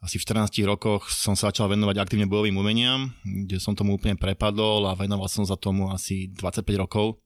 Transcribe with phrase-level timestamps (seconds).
[0.00, 4.16] asi v 14 rokoch som sa začal venovať aktívne bojovým umeniam, kde som tomu úplne
[4.16, 7.20] prepadol a venoval som za tomu asi 25 rokov.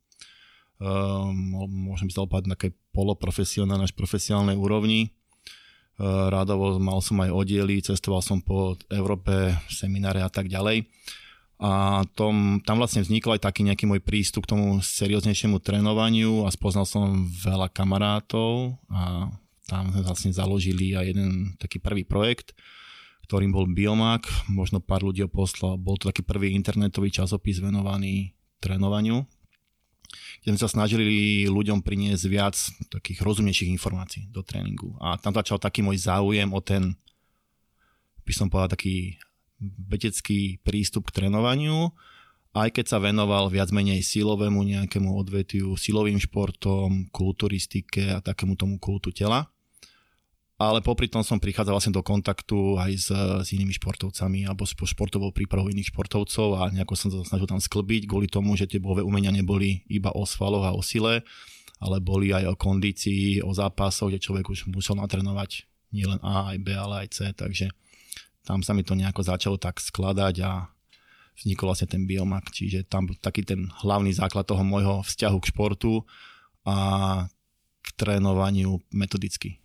[0.83, 2.57] Um, môžem sa opať na
[2.91, 5.15] poloprofesionálnej až profesionálnej úrovni.
[6.01, 10.89] Uh, rádovo mal som aj oddiely, cestoval som po Európe, semináre a tak ďalej.
[11.63, 16.51] A tom, tam vlastne vznikol aj taký nejaký môj prístup k tomu serióznejšiemu trénovaniu a
[16.51, 19.31] spoznal som veľa kamarátov a
[19.71, 22.51] tam sme vlastne založili aj jeden taký prvý projekt,
[23.31, 28.35] ktorým bol Biomak, možno pár ľudí ho poslal, bol to taký prvý internetový časopis venovaný
[28.59, 29.23] trénovaniu,
[30.43, 32.59] kde sme sa snažili ľuďom priniesť viac
[32.91, 34.99] takých rozumnejších informácií do tréningu.
[34.99, 36.99] A tam začal taký môj záujem o ten,
[38.27, 39.15] by som povedal, taký
[39.63, 41.95] vedecký prístup k trénovaniu,
[42.53, 48.77] aj keď sa venoval viac menej silovému nejakému odvetiu, silovým športom, kulturistike a takému tomu
[48.77, 49.49] kultu tela.
[50.61, 54.77] Ale popri tom som prichádzal vlastne do kontaktu aj s, s inými športovcami alebo s
[54.77, 58.79] športovou prípravou iných športovcov a nejako som sa snažil tam sklbiť kvôli tomu, že tie
[58.79, 61.27] bojové umenia neboli iba o svaloch a o sile,
[61.83, 66.59] ale boli aj o kondícii, o zápasoch, kde človek už musel natrénovať nielen A, aj
[66.63, 67.75] B, ale aj C, takže
[68.43, 70.67] tam sa mi to nejako začalo tak skladať a
[71.39, 76.03] vznikol vlastne ten biomak, čiže tam taký ten hlavný základ toho môjho vzťahu k športu
[76.67, 76.77] a
[77.83, 79.62] k trénovaniu metodicky.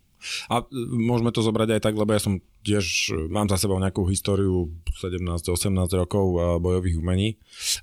[0.50, 0.66] A e,
[0.98, 4.74] môžeme to zobrať aj tak, lebo ja som tiež, e, mám za sebou nejakú históriu
[4.98, 7.30] 17-18 rokov e, bojových umení.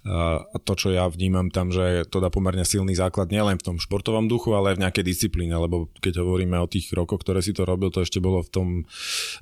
[0.05, 3.77] A to, čo ja vnímam tam, že to dá pomerne silný základ nielen v tom
[3.81, 7.57] športovom duchu, ale aj v nejakej disciplíne, lebo keď hovoríme o tých rokoch, ktoré si
[7.57, 8.69] to robil, to ešte bolo v tom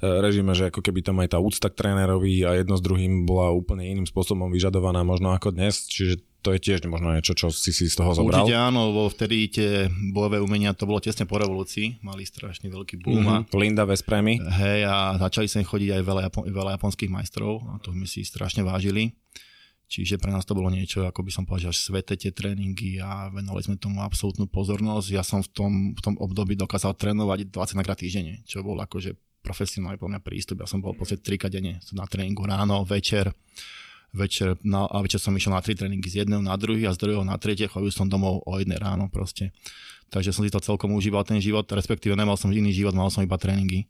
[0.01, 3.51] režime, že ako keby tam aj tá úcta k trénerovi a jedno s druhým bola
[3.55, 7.71] úplne iným spôsobom vyžadovaná možno ako dnes, čiže to je tiež možno niečo, čo si
[7.71, 8.43] si z toho zobral.
[8.43, 9.71] Určite áno, lebo vtedy tie
[10.11, 13.23] bojové umenia, to bolo tesne po revolúcii, mali strašne veľký boom.
[13.23, 13.55] Mm-hmm.
[13.55, 14.43] Linda Vesprémy.
[14.43, 18.27] Hej, a začali sem chodiť aj veľa, Japo- veľa japonských majstrov a to sme si
[18.27, 19.15] strašne vážili.
[19.87, 23.29] Čiže pre nás to bolo niečo, ako by som povedal, že svete tie tréningy a
[23.29, 25.09] venovali sme tomu absolútnu pozornosť.
[25.13, 29.13] Ja som v tom, v tom období dokázal trénovať 20 krát týždenne, čo bol akože
[29.45, 30.65] profesionálny pre mňa prístup.
[30.65, 33.37] Ja som bol podstate 3 denne na tréningu ráno, večer
[34.13, 37.01] večer, na, a večer som išiel na tri tréningy z jedného na druhý a z
[37.01, 39.57] druhého na tretie, chodil som domov o jednej ráno proste.
[40.13, 43.25] Takže som si to celkom užíval ten život, respektíve nemal som iný život, mal som
[43.25, 43.89] iba tréningy.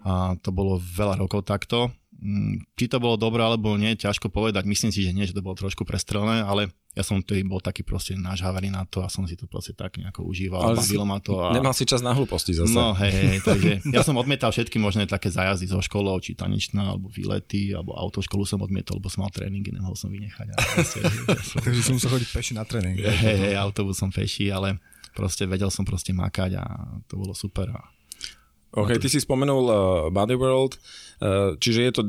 [0.00, 1.92] A to bolo veľa rokov takto.
[2.18, 4.66] Mm, či to bolo dobré alebo nie, ťažko povedať.
[4.66, 7.86] Myslím si, že nie, že to bolo trošku prestrelené, ale ja som tedy bol taký
[7.86, 10.58] proste nažávený na to a som si to proste tak nejako užíval.
[10.58, 11.38] Ale bavilo ma to.
[11.38, 11.54] A...
[11.54, 12.74] Nemal si čas na hlúposti zase.
[12.74, 16.90] No hej, hej, takže ja som odmietal všetky možné také zájazdy zo školou, či tanečná,
[16.90, 20.58] alebo výlety, alebo autoškolu som odmietol, lebo som mal tréningy, nemohol som vynechať.
[20.74, 20.98] Proste,
[21.46, 21.62] som...
[21.70, 22.98] takže som musel chodiť peši na tréning.
[22.98, 24.82] Hej, hej, autobusom peši, ale
[25.14, 26.64] proste vedel som proste makať a
[27.06, 27.70] to bolo super.
[27.78, 27.86] A
[28.68, 29.76] OK, ty si spomenul uh,
[30.12, 32.02] Body World, uh, čiže je to,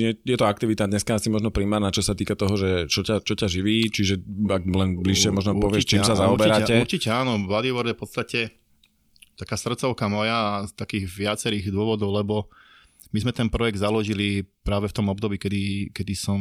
[0.00, 3.20] je, je to aktivita dneska asi možno primárna, čo sa týka toho, že čo ťa,
[3.20, 4.16] čo ťa živí, čiže
[4.48, 6.72] ak len bližšie možno určite, povieš, čím sa zaoberáte.
[6.80, 8.40] Určite, určite áno, Body World je v podstate
[9.36, 12.48] taká srdcovka moja z takých viacerých dôvodov, lebo
[13.10, 16.40] my sme ten projekt založili práve v tom období, kedy, kedy som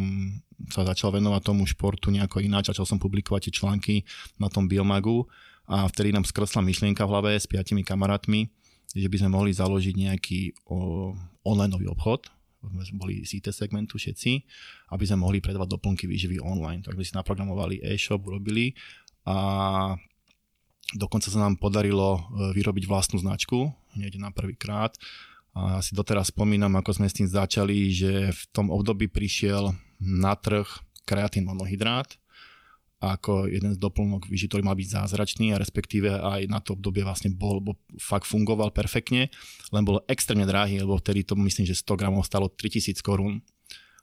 [0.70, 3.96] sa začal venovať tomu športu nejako ináč, začal som publikovať tie články
[4.38, 5.26] na tom Biomagu
[5.66, 8.54] a vtedy nám skresla myšlienka v hlave s piatimi kamarátmi,
[8.94, 11.14] že by sme mohli založiť nejaký o,
[11.46, 14.32] online obchod, sme boli z IT segmentu všetci,
[14.92, 16.84] aby sme mohli predávať doplnky výživy online.
[16.84, 18.76] Tak sme si naprogramovali e-shop, urobili
[19.24, 19.96] a
[20.92, 22.22] dokonca sa nám podarilo e,
[22.52, 25.00] vyrobiť vlastnú značku, hneď na prvý krát.
[25.56, 30.36] A si doteraz spomínam, ako sme s tým začali, že v tom období prišiel na
[30.36, 30.68] trh
[31.08, 32.20] kreatín monohydrát,
[33.00, 37.08] ako jeden z doplnok výži, ktorý mal byť zázračný a respektíve aj na to obdobie
[37.08, 39.32] vlastne bol, bo fakt fungoval perfektne,
[39.72, 43.40] len bol extrémne drahý, lebo vtedy to myslím, že 100 gramov stalo 3000 korún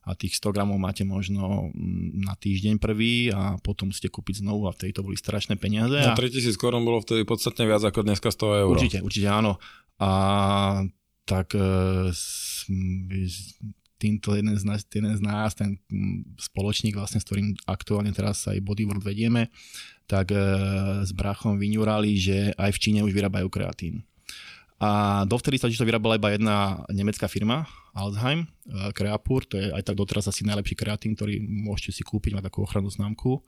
[0.07, 4.71] a tých 100 gramov máte možno mm, na týždeň prvý a potom ste kúpiť znovu
[4.71, 5.99] a vtedy to boli strašné peniaze.
[5.99, 8.75] No 3000 korún bolo vtedy podstatne viac ako dneska 100 eur.
[8.79, 9.59] Určite, určite áno.
[10.01, 10.11] A
[11.27, 12.15] tak e,
[13.97, 18.45] týmto jeden z nás, jeden z nás ten mm, spoločník, vlastne, s ktorým aktuálne teraz
[18.49, 19.49] aj Bodyworld vedieme,
[20.05, 20.39] tak e,
[21.03, 24.05] s brachom vyňurali, že aj v Číne už vyrábajú kreatín.
[24.77, 27.65] A dovtedy sa to vyrábala iba jedna nemecká firma,
[27.97, 32.37] Alzheim, e, Creapur, to je aj tak doteraz asi najlepší kreatín, ktorý môžete si kúpiť,
[32.37, 33.41] má takú ochrannú známku.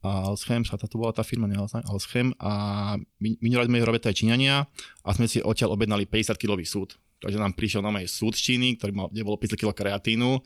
[0.00, 4.16] A Alzheim, sa to bola tá firma, nie Alzheim, a my, minulé sme robili aj
[4.16, 4.64] Číňania
[5.04, 6.96] a sme si odtiaľ objednali 50 kilový súd.
[7.20, 10.40] Takže nám prišiel na súd z Číny, ktorý mal, kde bolo 50 kg kreatínu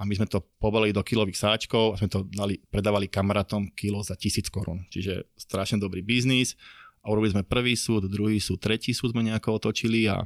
[0.00, 4.00] a my sme to pobalili do kilových sáčkov a sme to dali, predávali kamarátom kilo
[4.00, 4.88] za tisíc korún.
[4.88, 6.56] Čiže strašne dobrý biznis.
[7.04, 10.24] A urobili sme prvý súd, druhý súd, tretí súd sme nejako otočili a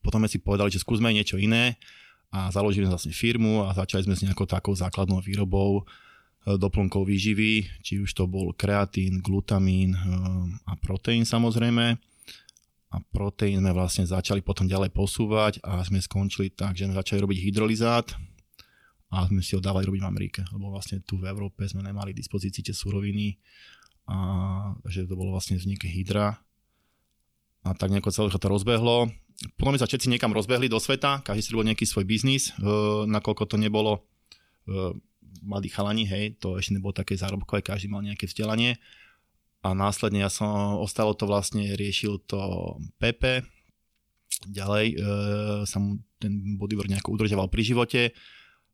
[0.00, 1.76] potom sme si povedali, že skúsme niečo iné
[2.28, 5.82] a založili sme vlastne firmu a začali sme s nejakou takou základnou výrobou e,
[6.56, 10.00] doplnkov výživy, či už to bol kreatín, glutamín e,
[10.68, 11.96] a proteín samozrejme
[12.88, 17.20] a proteín sme vlastne začali potom ďalej posúvať a sme skončili tak, že sme začali
[17.20, 18.16] robiť hydrolizát
[19.12, 22.16] a sme si ho dávali robiť v Amerike, lebo vlastne tu v Európe sme nemali
[22.16, 23.36] dispozícii tie suroviny
[24.08, 24.16] a
[24.88, 26.40] že to bolo vlastne vznik hydra
[27.64, 29.12] a tak nejako celé to rozbehlo.
[29.60, 32.64] Potom sa všetci niekam rozbehli do sveta, každý si robil nejaký svoj biznis, e,
[33.06, 34.00] nakoľko to nebolo e,
[35.44, 38.80] mladí chalani, hej, to ešte nebolo také zárobkové, každý mal nejaké vzdelanie
[39.68, 42.40] a následne ja som, ostalo to vlastne, riešil to
[42.96, 43.44] Pepe,
[44.48, 44.96] ďalej e,
[45.68, 45.78] sa
[46.16, 48.02] ten bodyboard nejako udržoval pri živote.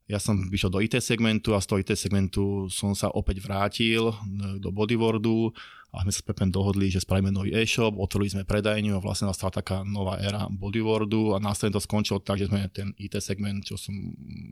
[0.04, 4.12] Ja som vyšiel do IT segmentu a z toho IT segmentu som sa opäť vrátil
[4.12, 4.14] e,
[4.60, 5.50] do bodyboardu
[5.94, 9.30] a sme sa s Pepem dohodli, že spravíme nový e-shop, otvorili sme predajňu a vlastne
[9.30, 13.62] nastala taká nová éra bodyboardu a následne to skončilo tak, že sme ten IT segment,
[13.62, 13.94] čo som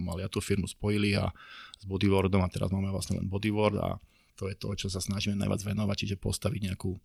[0.01, 1.35] mal ja tú firmu spojili a
[1.77, 3.99] s bodyboardom a teraz máme vlastne len bodyboard a
[4.43, 6.99] to je to, čo sa snažíme najviac venovať, čiže postaviť nejakú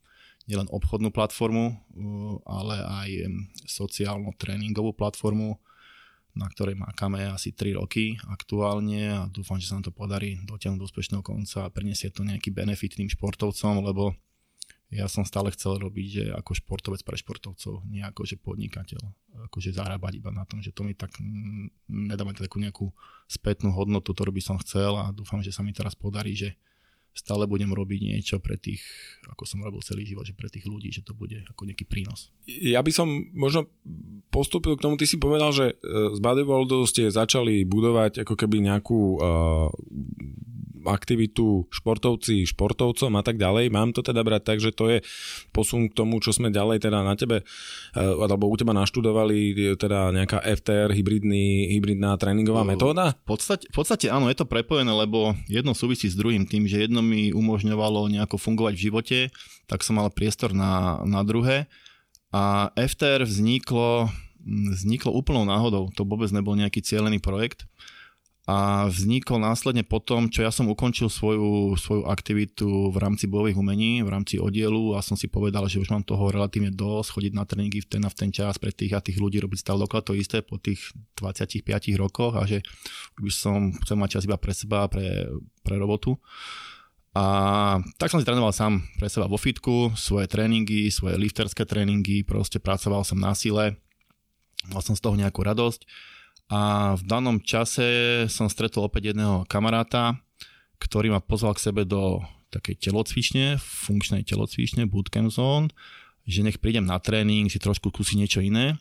[0.49, 1.77] nielen obchodnú platformu, uh,
[2.49, 3.09] ale aj
[3.69, 5.61] sociálno-tréningovú platformu,
[6.33, 10.79] na ktorej mákame asi 3 roky aktuálne a dúfam, že sa nám to podarí dotiahnuť
[10.81, 14.17] do úspešného konca a priniesie to nejaký benefit tým športovcom, lebo
[14.87, 19.01] ja som stále chcel robiť, že ako športovec pre športovcov, nie ako že podnikateľ,
[19.51, 22.87] akože zarábať iba na tom, že to mi tak mm, nedáva takú nejakú
[23.27, 26.55] spätnú hodnotu, ktorú by som chcel a dúfam, že sa mi teraz podarí, že
[27.17, 28.85] stále budem robiť niečo pre tých,
[29.25, 32.29] ako som robil celý život, že pre tých ľudí, že to bude ako nejaký prínos.
[32.45, 33.65] Ja by som možno
[34.29, 38.69] postúpil k tomu, ty si povedal, že e, z bodybuildu ste začali budovať ako keby
[38.69, 39.73] nejakú uh,
[40.87, 43.69] aktivitu športovci športovcom a tak ďalej.
[43.69, 44.97] Mám to teda brať tak, že to je
[45.51, 47.45] posun k tomu, čo sme ďalej teda na tebe, e,
[47.99, 53.13] alebo u teba naštudovali, teda nejaká FTR, hybridný, hybridná tréningová metóda?
[53.27, 56.87] V podstate, v podstate áno, je to prepojené, lebo jedno súvisí s druhým tým, že
[56.87, 59.17] jedno mi umožňovalo nejako fungovať v živote,
[59.71, 61.71] tak som mal priestor na, na druhé.
[62.35, 64.11] A FTR vzniklo,
[64.75, 65.87] vzniklo úplnou náhodou.
[65.95, 67.63] To vôbec nebol nejaký cieľený projekt
[68.47, 73.99] a vznikol následne po čo ja som ukončil svoju, svoju aktivitu v rámci bojových umení,
[73.99, 77.43] v rámci oddielu a som si povedal, že už mám toho relatívne dosť, chodiť na
[77.43, 79.99] tréningy v ten a v ten čas pre tých a tých ľudí, robiť stále dokola
[79.99, 80.79] to isté po tých
[81.19, 81.67] 25
[81.99, 82.63] rokoch a že
[83.19, 85.27] by som chcel mať čas iba pre seba, pre,
[85.59, 86.15] pre robotu.
[87.15, 87.23] A
[87.97, 92.61] tak som si trénoval sám pre seba vo fitku, svoje tréningy, svoje lifterské tréningy, proste
[92.61, 93.79] pracoval som na sile,
[94.69, 95.87] mal som z toho nejakú radosť
[96.47, 100.15] a v danom čase som stretol opäť jedného kamaráta,
[100.79, 102.23] ktorý ma pozval k sebe do
[102.55, 105.67] takej telocvične, funkčnej telocvične, bootcamp zone,
[106.23, 108.79] že nech prídem na tréning, si trošku kúsi niečo iné.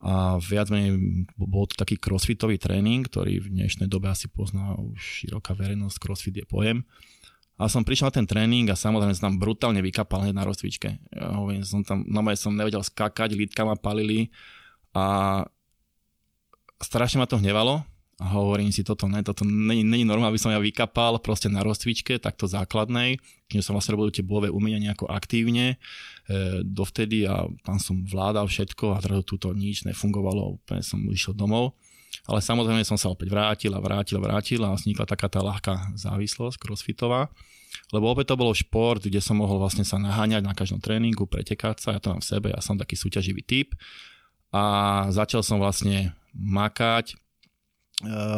[0.00, 0.96] A viac menej
[1.36, 6.34] bol to taký crossfitový tréning, ktorý v dnešnej dobe asi pozná už široká verejnosť, crossfit
[6.40, 6.88] je pojem.
[7.60, 10.96] A som prišiel na ten tréning a samozrejme som tam brutálne vykapal hneď na rozcvičke.
[11.12, 11.36] Ja
[11.68, 14.32] som tam, na som nevedel skakať, lítka ma palili
[14.96, 15.44] a
[16.80, 17.84] strašne ma to hnevalo
[18.20, 21.60] a hovorím si, toto ne, toto není, není normálne, aby som ja vykapal proste na
[21.60, 23.16] rozcvičke, takto základnej,
[23.48, 25.76] keď som vlastne robil tie bojové umenia nejako aktívne
[26.28, 31.32] e, dovtedy a tam som vládal všetko a zrazu túto nič nefungovalo, úplne som išiel
[31.32, 31.76] domov.
[32.26, 35.94] Ale samozrejme som sa opäť vrátil a vrátil a vrátil a vznikla taká tá ľahká
[35.94, 37.30] závislosť crossfitová.
[37.94, 41.78] Lebo opäť to bolo šport, kde som mohol vlastne sa naháňať na každom tréningu, pretekať
[41.78, 43.78] sa, ja to mám v sebe, ja som taký súťaživý typ.
[44.50, 47.16] A začal som vlastne makať e,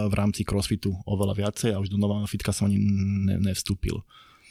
[0.09, 4.05] v rámci crossfitu oveľa viacej a už do nového fitka som ani ne, nevstúpil.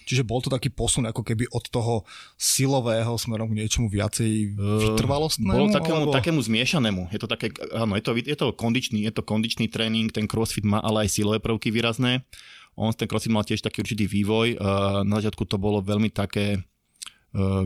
[0.06, 2.04] Čiže bol to taký posun ako keby od toho
[2.36, 5.54] silového smerom k niečomu viacej vytrvalostnému?
[5.54, 6.14] Bolo takému, alebo...
[6.14, 7.14] takému zmiešanému.
[7.14, 10.66] Je to, také, áno, je, to, je to kondičný, je to kondičný tréning, ten crossfit
[10.66, 12.26] má ale aj silové prvky výrazné.
[12.80, 14.56] On ten crossfit mal tiež taký určitý vývoj.
[14.56, 14.58] E,
[15.04, 16.60] na začiatku to bolo veľmi také e,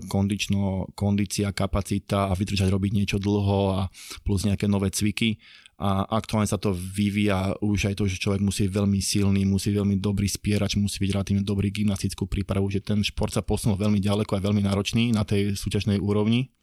[0.09, 3.81] kondično, kondícia, kapacita a vydržať robiť niečo dlho a
[4.25, 5.37] plus nejaké nové cviky
[5.75, 9.99] a aktuálne sa to vyvíja už aj to, že človek musí veľmi silný, musí veľmi
[9.99, 14.39] dobrý spierač, musí byť relatívne dobrý gymnastickú prípravu, že ten šport sa posunul veľmi ďaleko
[14.39, 16.55] a veľmi náročný na tej súťažnej úrovni.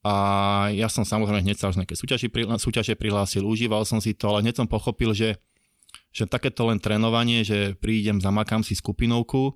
[0.00, 0.14] A
[0.72, 4.48] ja som samozrejme hneď sa už nejaké súťaže, súťaže prihlásil, užíval som si to, ale
[4.48, 5.36] hneď som pochopil, že,
[6.08, 9.52] že takéto len trénovanie, že prídem, zamakám si skupinovku,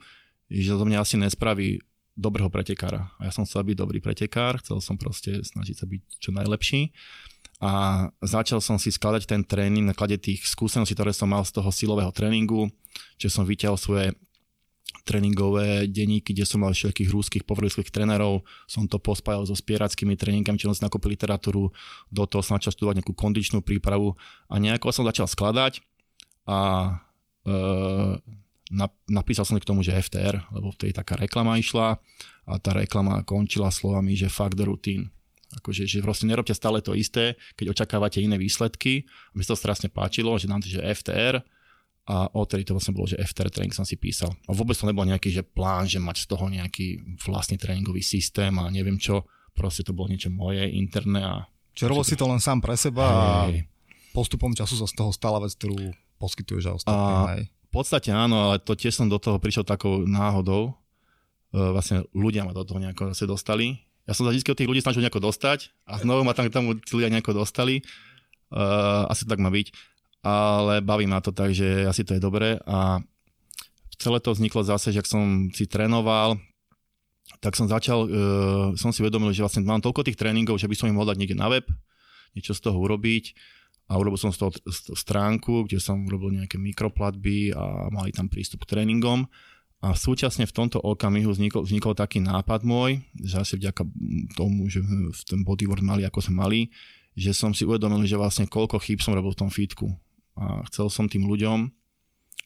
[0.53, 1.81] že to mňa asi nespraví
[2.13, 3.09] dobrého pretekára.
[3.17, 6.93] A ja som chcel byť dobrý pretekár, chcel som proste snažiť sa byť čo najlepší
[7.61, 11.53] a začal som si skladať ten tréning na klade tých skúseností, ktoré som mal z
[11.61, 12.73] toho silového tréningu,
[13.21, 14.17] že som vyťahol svoje
[15.05, 20.57] tréningové denníky, kde som mal všetkých rúských povrchových trénerov, som to pospájal so spierackými tréningami,
[20.57, 21.69] čo som nakúpil literatúru,
[22.09, 24.17] do toho som začal študovať nejakú kondičnú prípravu.
[24.49, 25.85] A nejako som začal skladať
[26.49, 26.59] a
[27.45, 27.53] e,
[29.13, 32.01] napísal som k tomu, že FTR, lebo vtedy taká reklama išla
[32.49, 35.13] a tá reklama končila slovami, že fuck the routine
[35.51, 39.03] Akože, že proste nerobte stále to isté, keď očakávate iné výsledky.
[39.31, 41.43] A mi sa to strašne páčilo, že nám to, že FTR
[42.11, 44.31] a odtedy to vlastne bolo, že FTR tréning som si písal.
[44.47, 48.51] A vôbec to nebol nejaký že plán, že mať z toho nejaký vlastný tréningový systém
[48.59, 49.27] a neviem čo.
[49.55, 51.47] Proste to bolo niečo moje, interné a...
[51.75, 53.07] Čiže robil si to len sám pre seba
[53.51, 53.67] hej.
[53.67, 57.19] a postupom času sa z toho stala vec, ktorú poskytuješ a ostatným.
[57.35, 57.43] Hej.
[57.51, 60.75] V podstate áno, ale to tiež som do toho prišiel takou náhodou.
[61.55, 64.71] E, vlastne ľudia ma do toho nejako zase dostali ja som sa vždy od tých
[64.71, 67.85] ľudí snažil nejako dostať a znovu ma tam k tomu tí ľudia nejako dostali.
[68.51, 69.71] Uh, asi to tak má byť.
[70.21, 73.01] Ale baví ma to tak, že asi to je dobré a
[74.01, 76.41] celé to vzniklo zase, že ak som si trénoval,
[77.41, 80.77] tak som začal, uh, som si uvedomil, že vlastne mám toľko tých tréningov, že by
[80.77, 81.65] som im mohol dať niekde na web,
[82.37, 83.33] niečo z toho urobiť
[83.91, 84.51] a urobil som z toho
[84.95, 89.27] stránku, kde som urobil nejaké mikroplatby a mali tam prístup k tréningom
[89.81, 93.89] a súčasne v tomto okamihu vznikol, vznikol taký nápad môj, že asi vďaka
[94.37, 94.85] tomu, že
[95.25, 96.61] ten bodyboard mali ako sme mali,
[97.17, 99.89] že som si uvedomil, že vlastne koľko chýb som robil v tom fitku.
[100.37, 101.73] A chcel som tým ľuďom,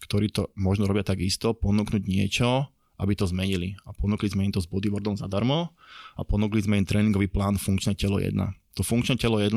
[0.06, 2.70] ktorí to možno robia tak isto, ponúknuť niečo,
[3.02, 3.74] aby to zmenili.
[3.82, 5.74] A ponúkli sme im to s bodyboardom zadarmo
[6.14, 8.30] a ponúkli sme im tréningový plán Funkčné telo 1.
[8.78, 9.50] To Funkčné telo 1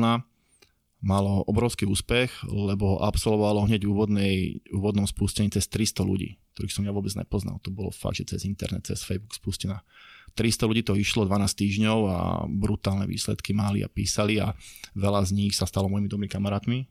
[0.98, 4.34] malo obrovský úspech, lebo absolvovalo hneď v úvodnej,
[4.74, 7.62] úvodnom spustení cez 300 ľudí, ktorých som ja vôbec nepoznal.
[7.62, 9.86] To bolo fakt, že cez internet, cez Facebook spustená.
[10.34, 12.18] 300 ľudí to išlo 12 týždňov a
[12.50, 14.58] brutálne výsledky mali a písali a
[14.98, 16.90] veľa z nich sa stalo mojimi dobrými kamarátmi.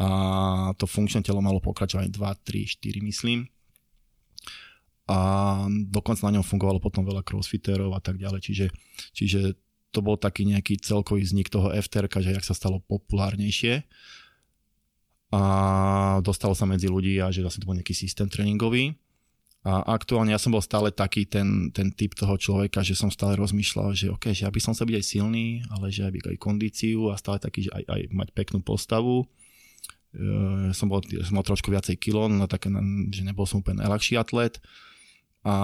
[0.00, 0.08] A
[0.80, 3.44] to funkčné telo malo pokračovať 2, 3, 4 myslím.
[5.04, 5.18] A
[5.68, 8.40] dokonca na ňom fungovalo potom veľa crossfiterov a tak ďalej.
[8.40, 8.66] Čiže,
[9.12, 9.40] čiže
[9.92, 13.84] to bol taký nejaký celkový vznik toho FTR, že jak sa stalo populárnejšie
[15.34, 15.40] a
[16.22, 18.94] dostalo sa medzi ľudí a že zase to bol nejaký systém tréningový.
[19.64, 23.32] A aktuálne ja som bol stále taký ten, ten typ toho človeka, že som stále
[23.40, 26.36] rozmýšľal, že OK, že ja by som sa byť aj silný, ale že aj, aj
[26.36, 29.24] kondíciu a stále taký, že aj, aj mať peknú postavu.
[30.12, 32.68] E, som, bol, som mal trošku viacej kilo, no také,
[33.08, 34.60] že nebol som úplne najľahší atlet
[35.48, 35.54] a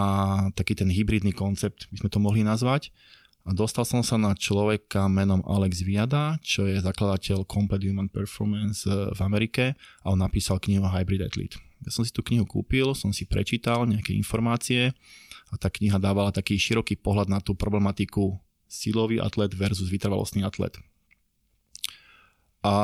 [0.57, 2.89] taký ten hybridný koncept by sme to mohli nazvať.
[3.51, 9.11] Dostal som sa na človeka menom Alex Viada, čo je zakladateľ Complete Human Performance eh,
[9.11, 9.75] v Amerike
[10.07, 11.59] a on napísal knihu Hybrid Athlete.
[11.83, 14.95] Ja som si tú knihu kúpil, som si prečítal nejaké informácie
[15.51, 18.39] a tá kniha dávala taký široký pohľad na tú problematiku
[18.71, 20.79] silový atlet versus vytrvalostný atlet.
[22.63, 22.75] A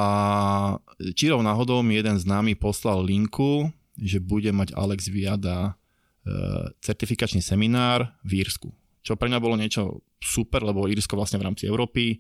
[1.15, 5.79] čirou náhodou mi jeden známy poslal linku, že bude mať Alex Viada
[6.27, 8.75] eh, certifikačný seminár v Írsku
[9.07, 12.19] čo pre mňa bolo niečo super, lebo Írsko vlastne v rámci Európy,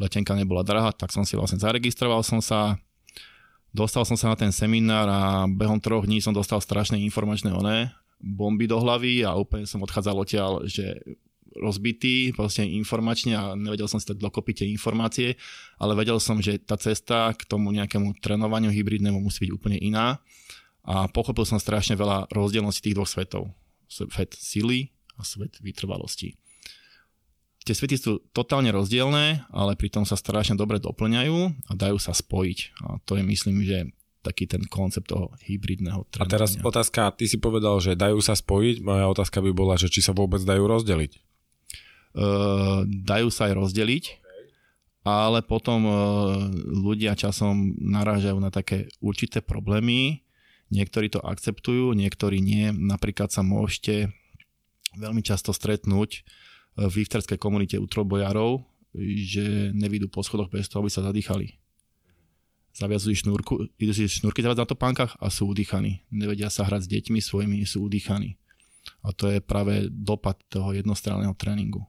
[0.00, 2.80] letenka nebola drahá, tak som si vlastne zaregistroval som sa,
[3.68, 7.92] dostal som sa na ten seminár a behom troch dní som dostal strašné informačné oné,
[8.16, 10.96] bomby do hlavy a úplne som odchádzal odtiaľ, že
[11.52, 15.36] rozbitý proste informačne a nevedel som si tak dokopy tie informácie,
[15.76, 20.16] ale vedel som, že tá cesta k tomu nejakému trénovaniu hybridnému musí byť úplne iná
[20.80, 23.52] a pochopil som strašne veľa rozdielností tých dvoch svetov.
[23.84, 24.88] Svet sily
[25.22, 26.34] a svet vytrvalosti.
[27.62, 32.58] Tie svety sú totálne rozdielne, ale pritom sa strašne dobre doplňajú a dajú sa spojiť.
[32.82, 33.86] A to je myslím, že
[34.22, 36.26] taký ten koncept toho hybridného trénovania.
[36.26, 39.90] A teraz otázka, ty si povedal, že dajú sa spojiť, moja otázka by bola, že
[39.90, 41.12] či sa vôbec dajú rozdeliť.
[42.12, 44.04] Uh, dajú sa aj rozdeliť,
[45.02, 45.94] ale potom uh,
[46.54, 50.22] ľudia časom narážajú na také určité problémy,
[50.70, 52.70] niektorí to akceptujú, niektorí nie.
[52.70, 54.14] Napríklad sa môžete
[54.96, 56.20] veľmi často stretnúť e,
[56.88, 58.64] v lifterskej komunite u trojbojárov,
[59.24, 61.56] že nevidú po schodoch bez toho, aby sa zadýchali.
[62.72, 66.04] Zaviazujú šnúrku, idú si šnúrky zavať na topánkach a sú udýchaní.
[66.08, 68.40] Nevedia sa hrať s deťmi svojimi, sú udýchaní.
[69.04, 71.84] A to je práve dopad toho jednostranného tréningu.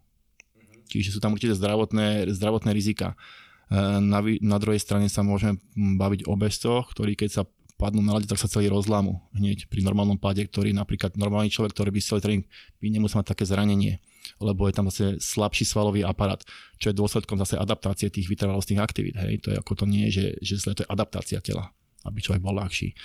[0.91, 3.15] Čiže sú tam určite zdravotné, zdravotné rizika.
[3.15, 7.43] E, na, na druhej strane sa môžeme baviť o bežcoch, ktorí keď sa
[7.83, 11.75] padnú na lade, tak sa celý rozlámu hneď pri normálnom páde, ktorý napríklad normálny človek,
[11.75, 12.45] ktorý by celý tréning
[12.79, 13.99] by nemusel mať také zranenie,
[14.39, 16.39] lebo je tam zase slabší svalový aparát,
[16.79, 19.19] čo je dôsledkom zase adaptácie tých vytrvalostných aktivít.
[19.19, 19.43] Hej.
[19.43, 21.75] To je ako to nie, že, že zle to je adaptácia tela,
[22.07, 22.95] aby človek bol ľahší.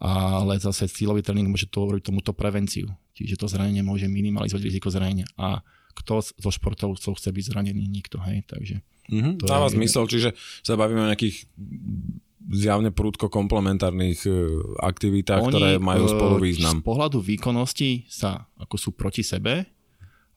[0.00, 2.88] Ale zase cílový tréning môže to robiť tomuto prevenciu.
[3.12, 5.28] Čiže to zranenie môže minimalizovať riziko zranenia.
[5.36, 5.60] A
[5.92, 7.84] kto zo športovcov chce byť zranený?
[7.84, 8.16] Nikto.
[8.24, 8.48] Hej.
[8.48, 8.80] Takže
[9.12, 9.76] mm-hmm, dáva je...
[9.76, 10.32] zmysel, čiže
[10.64, 11.46] sa bavíme o nejakých
[12.50, 14.30] zjavne prúdko komplementárnych e,
[14.82, 16.82] aktivitách, Oni, ktoré majú spolu e, význam.
[16.82, 19.68] Z pohľadu výkonnosti sa ako sú proti sebe,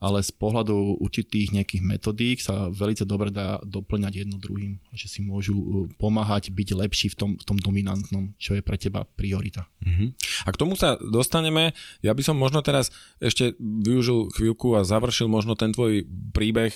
[0.04, 5.26] ale z pohľadu určitých nejakých metodík sa veľmi dobre dá doplňať jedno druhým, že si
[5.26, 5.66] môžu e,
[5.98, 9.66] pomáhať byť lepší v tom, v tom dominantnom, čo je pre teba priorita.
[9.82, 10.14] Uh-huh.
[10.46, 11.74] A k tomu sa dostaneme.
[12.04, 16.76] Ja by som možno teraz ešte využil chvíľku a završil možno ten tvoj príbeh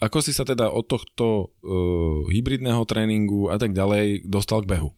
[0.00, 4.96] ako si sa teda od tohto uh, hybridného tréningu a tak ďalej dostal k behu?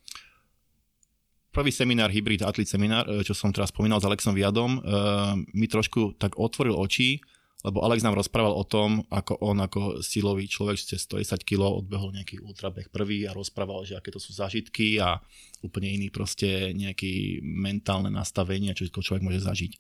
[1.53, 5.69] Prvý seminár, hybrid atlet seminár, e, čo som teraz spomínal s Alexom Viadom, uh, mi
[5.69, 7.21] trošku tak otvoril oči,
[7.61, 12.09] lebo Alex nám rozprával o tom, ako on ako silový človek cez 110 kg odbehol
[12.17, 15.21] nejaký ultrabeh prvý a rozprával, že aké to sú zažitky a
[15.61, 19.73] úplne iný proste nejaký mentálne nastavenie, čo človek môže zažiť.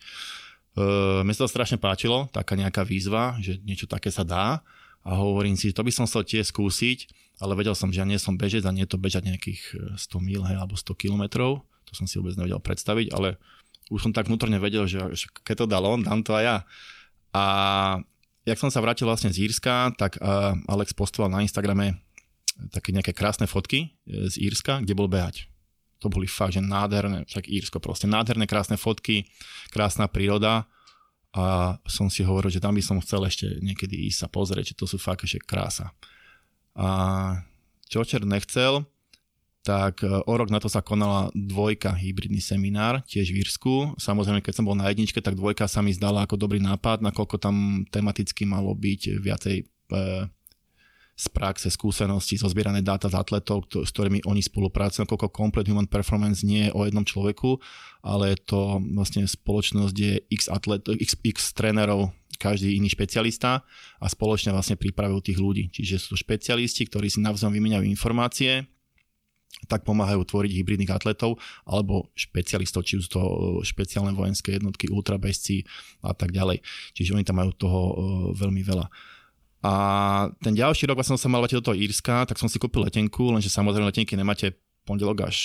[0.76, 4.60] Uh, mne sa to strašne páčilo, taká nejaká výzva, že niečo také sa dá
[5.02, 6.98] a hovorím si, to by som chcel tiež skúsiť,
[7.42, 9.60] ale vedel som, že ja nie som bežec a nie je to bežať nejakých
[9.98, 13.36] 100 e, mil hej, alebo 100 kilometrov, to som si vôbec nevedel predstaviť, ale
[13.90, 15.02] už som tak vnútorne vedel, že
[15.42, 16.56] keď to dal on, dám to aj ja.
[17.34, 17.44] A
[18.46, 22.00] jak som sa vrátil vlastne z Írska, tak uh, Alex postoval na Instagrame
[22.70, 25.50] také nejaké krásne fotky e, z Írska, kde bol behať.
[26.04, 29.26] To boli fakt, že nádherné, však Írsko proste, nádherné krásne fotky,
[29.70, 30.66] krásna príroda
[31.32, 34.78] a som si hovoril, že tam by som chcel ešte niekedy ísť sa pozrieť, že
[34.78, 35.96] to sú fakt že krása.
[36.76, 36.88] A
[37.88, 38.84] Čočer nechcel,
[39.62, 43.96] tak e, o rok na to sa konala dvojka hybridný seminár, tiež v Írsku.
[43.96, 47.36] Samozrejme, keď som bol na jedničke, tak dvojka sa mi zdala ako dobrý nápad, nakoľko
[47.40, 49.64] tam tematicky malo byť viacej e,
[51.22, 56.42] z praxe, skúsenosti, zozbierané dáta z atletov, s ktorými oni spolupracujú, koľko Complete Human Performance
[56.42, 57.62] nie je o jednom človeku,
[58.02, 62.10] ale je to vlastne spoločnosť, kde x, atlet, x, x trénerov,
[62.42, 63.62] každý iný špecialista
[64.02, 65.64] a spoločne vlastne pripravujú tých ľudí.
[65.70, 68.66] Čiže sú to špecialisti, ktorí si navzájom vymieňajú informácie,
[69.70, 73.22] tak pomáhajú tvoriť hybridných atletov alebo špecialistov, či sú to
[73.62, 75.62] špeciálne vojenské jednotky, ultrabezci
[76.02, 76.66] a tak ďalej.
[76.98, 77.94] Čiže oni tam majú toho e,
[78.34, 78.90] veľmi veľa.
[79.62, 79.72] A
[80.42, 82.82] ten ďalší rok vlastne som sa mal letieť do toho Írska, tak som si kúpil
[82.82, 85.36] letenku, lenže samozrejme letenky nemáte pondelok až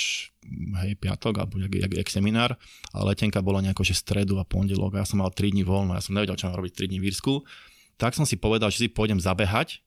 [0.81, 2.57] hej, piatok alebo jak, jak, jak seminár,
[2.89, 5.93] ale letenka bola nejako, že stredu a pondelok a ja som mal 3 dní voľno,
[5.93, 7.33] ja som nevedel, čo mám robiť 3 dní v Írsku.
[7.97, 9.85] Tak som si povedal, že si pôjdem zabehať,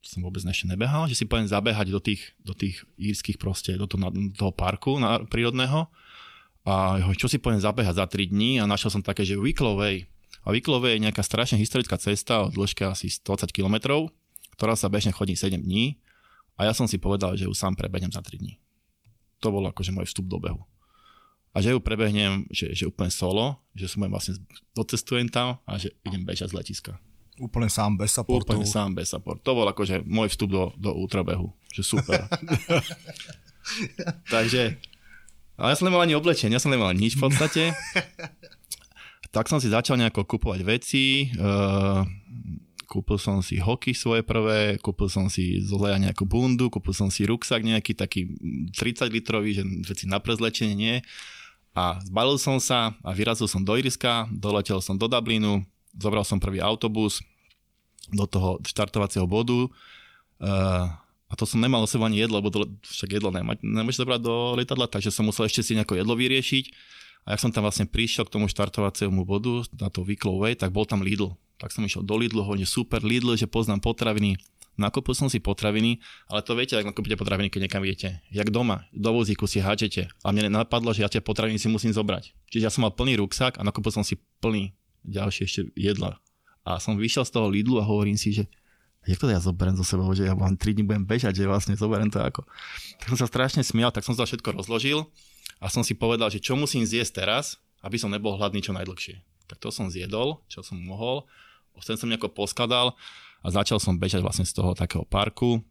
[0.00, 3.84] som vôbec ešte nebehal, že si pôjdem zabehať do tých, do tých írskych proste, do
[3.84, 5.92] toho, do toho parku na, prírodného
[6.64, 9.76] a čo si pôjdem zabehať za 3 dní a našiel som také, že Wicklow
[10.42, 14.06] a Vyklové je nejaká strašne historická cesta o dĺžke asi 120 km,
[14.58, 16.02] ktorá sa bežne chodí 7 dní
[16.58, 18.58] a ja som si povedal, že ju sám prebehnem za 3 dní.
[19.42, 20.62] To bol akože môj vstup do behu.
[21.52, 24.40] A že ju prebehnem, že, že úplne solo, že som vlastne
[24.72, 26.92] docestujem tam a že idem bežať z letiska.
[27.40, 28.56] Úplne sám, bez supportu.
[28.56, 29.40] Úplne sám, bez support.
[29.44, 31.52] To bol akože môj vstup do, do ultrabehu.
[31.72, 32.24] Že super.
[34.34, 34.80] Takže,
[35.60, 37.62] ale ja som nemal ani oblečenie, ja som nemal nič v podstate.
[39.32, 42.04] Tak som si začal nejako kupovať veci, uh,
[42.84, 47.24] kúpil som si hoky svoje prvé, kúpil som si zo nejakú bundu, kúpil som si
[47.24, 48.28] ruksak nejaký taký
[48.76, 50.96] 30 litrový, že veci na prezlečenie nie.
[51.72, 55.64] A zbalil som sa a vyrazil som do Iriska, doletel som do Dublinu,
[55.96, 57.24] zobral som prvý autobus
[58.12, 59.72] do toho štartovacieho bodu
[60.44, 63.32] uh, a to som nemal o ani jedlo, lebo to, však jedlo
[63.64, 66.64] nemôžeš zobrať do lietadla, takže som musel ešte si nejako jedlo vyriešiť
[67.22, 70.82] a ak som tam vlastne prišiel k tomu štartovaciemu bodu, na to Way, tak bol
[70.82, 71.38] tam Lidl.
[71.62, 74.34] Tak som išiel do Lidlu, hodne super Lidl, že poznám potraviny.
[74.74, 78.24] Nakúpil som si potraviny, ale to viete, ak nakúpite potraviny, keď niekam idete.
[78.32, 80.10] Jak doma, do vozíku si háčete.
[80.24, 82.34] A mne napadlo, že ja tie potraviny si musím zobrať.
[82.50, 84.74] Čiže ja som mal plný ruksak a nakúpil som si plný
[85.06, 86.18] ďalšie ešte jedla.
[86.66, 88.48] A som vyšiel z toho Lidlu a hovorím si, že
[89.06, 91.74] jak to ja zoberiem zo sebou, že ja vám 3 dní budem bežať, že vlastne
[91.78, 92.42] zoberiem to ako.
[93.02, 95.06] Tak som sa strašne smial, tak som to všetko rozložil
[95.62, 99.22] a som si povedal, že čo musím zjesť teraz, aby som nebol hladný čo najdlhšie.
[99.46, 101.22] Tak to som zjedol, čo som mohol,
[101.86, 102.98] ten som nejako poskladal
[103.42, 105.62] a začal som bežať vlastne z toho takého parku,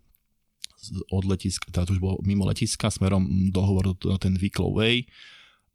[1.13, 5.05] od letiska, teda už bol mimo letiska, smerom do hovoru na ten Wicklow Way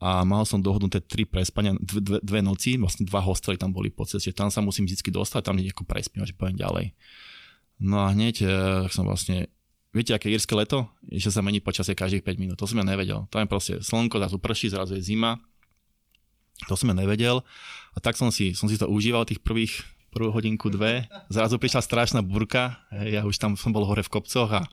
[0.02, 3.88] a mal som dohodnuté tri prespania, dve, dve, dve noci, vlastne dva hostely tam boli
[3.88, 6.92] po ceste, tam sa musím vždy dostať, tam nejako prespím, že poviem ďalej.
[7.80, 8.50] No a hneď eh,
[8.90, 9.48] som vlastne
[9.96, 10.92] Viete, aké írske leto?
[11.08, 12.60] Že sa mení počasie každých 5 minút.
[12.60, 13.24] To som ja nevedel.
[13.32, 15.40] To je proste slnko, zrazu prší, zrazu je zima.
[16.68, 17.40] To som ja nevedel.
[17.96, 21.08] A tak som si, som si to užíval tých prvých prvú hodinku, dve.
[21.32, 22.76] Zrazu prišla strašná burka.
[22.92, 24.68] Ja už tam som bol hore v kopcoch a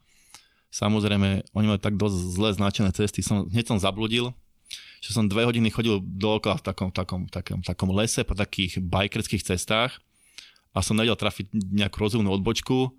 [0.76, 3.24] samozrejme, oni mali tak dosť zle značené cesty.
[3.24, 4.36] Som, hneď som zabludil,
[5.00, 9.56] že som dve hodiny chodil dookola v takom, takom, takom, takom lese po takých bajkerských
[9.56, 10.04] cestách
[10.76, 12.92] a som nevedel trafiť nejakú rozumnú odbočku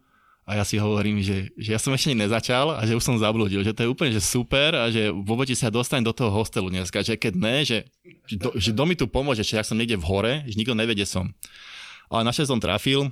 [0.45, 3.65] a ja si hovorím, že, že ja som ešte nezačal a že už som zabludil,
[3.65, 7.01] že to je úplne že super a že vôbec sa dostanem do toho hostelu dneska,
[7.01, 7.89] že keď ne, že,
[8.37, 11.01] do, že do mi tu pomôže, že ja som niekde v hore, že nikto nevie,
[11.01, 11.33] kde som.
[12.13, 13.09] Ale našiel som trafil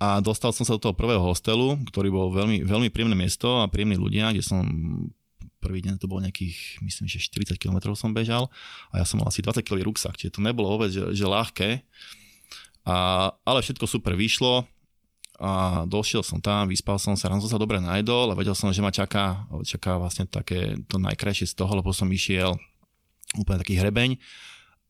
[0.00, 3.68] a dostal som sa do toho prvého hostelu, ktorý bol veľmi, veľmi príjemné miesto a
[3.68, 4.64] príjemní ľudia, kde som
[5.60, 8.48] prvý deň to bolo nejakých, myslím, že 40 km som bežal
[8.88, 11.84] a ja som mal asi 20 kg ruksak, čiže to nebolo vôbec, že, že ľahké.
[12.88, 14.64] A, ale všetko super vyšlo,
[15.40, 18.68] a došiel som tam, vyspal som sa, ráno som sa dobre najdol a vedel som,
[18.68, 22.60] že ma čaká, čaká vlastne také to najkrajšie z toho, lebo som išiel
[23.40, 24.20] úplne taký hrebeň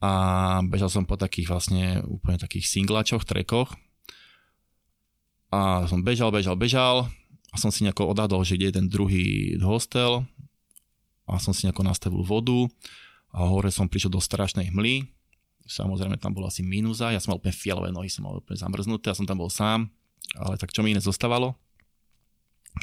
[0.03, 0.11] a
[0.67, 3.79] bežal som po takých vlastne úplne takých singlačoch, trekoch.
[5.55, 7.07] A som bežal, bežal, bežal
[7.55, 10.27] a som si nejako odhadol, že ide jeden druhý hostel
[11.31, 12.67] a som si nejako nastavil vodu
[13.31, 15.07] a hore som prišiel do strašnej hmly,
[15.63, 19.15] samozrejme tam bola asi minúza, ja som mal úplne fialové nohy, som mal úplne zamrznuté,
[19.15, 19.87] ja som tam bol sám,
[20.39, 21.59] ale tak čo mi iné zostávalo?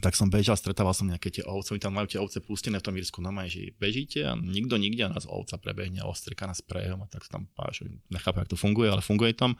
[0.03, 2.85] Tak som bežal, stretával som nejaké tie ovce, oni tam majú tie ovce pustené v
[2.85, 6.59] tom Írsku, no že bežíte a nikto nikde a nás ovca prebehne a ostrika nás
[6.59, 9.55] prehom a tak tam páš, nechápem, ako to funguje, ale funguje tam.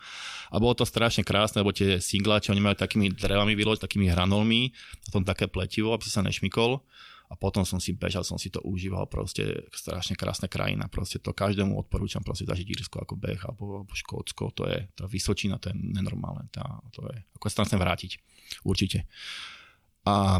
[0.52, 4.76] A bolo to strašne krásne, lebo tie singláče, oni majú takými drevami vyložiť, takými hranolmi,
[5.08, 6.84] a tom také pletivo, aby si sa nešmikol
[7.27, 11.35] a potom som si bežal, som si to užíval, proste strašne krásna krajina, proste to
[11.35, 15.69] každému odporúčam proste zažiť Írsko ako beh alebo, alebo Škótsko, to je, tá Vysočina, to
[15.71, 18.11] je nenormálne, tá, to je, ako sa tam chcem vrátiť,
[18.63, 19.03] určite.
[20.07, 20.39] A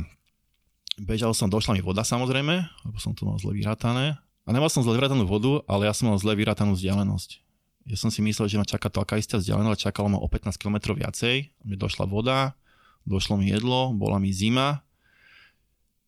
[0.96, 2.56] bežal som, došla mi voda samozrejme,
[2.88, 4.16] lebo som to mal zle vyrátané.
[4.48, 7.44] A nemal som zle vyrátanú vodu, ale ja som mal zle vyrátanú vzdialenosť.
[7.88, 10.28] Ja som si myslel, že ma čaká to aká istá vzdialenosť, ale čakalo ma o
[10.28, 11.52] 15 km viacej.
[11.68, 12.56] Mne došla voda,
[13.04, 14.87] došlo mi jedlo, bola mi zima,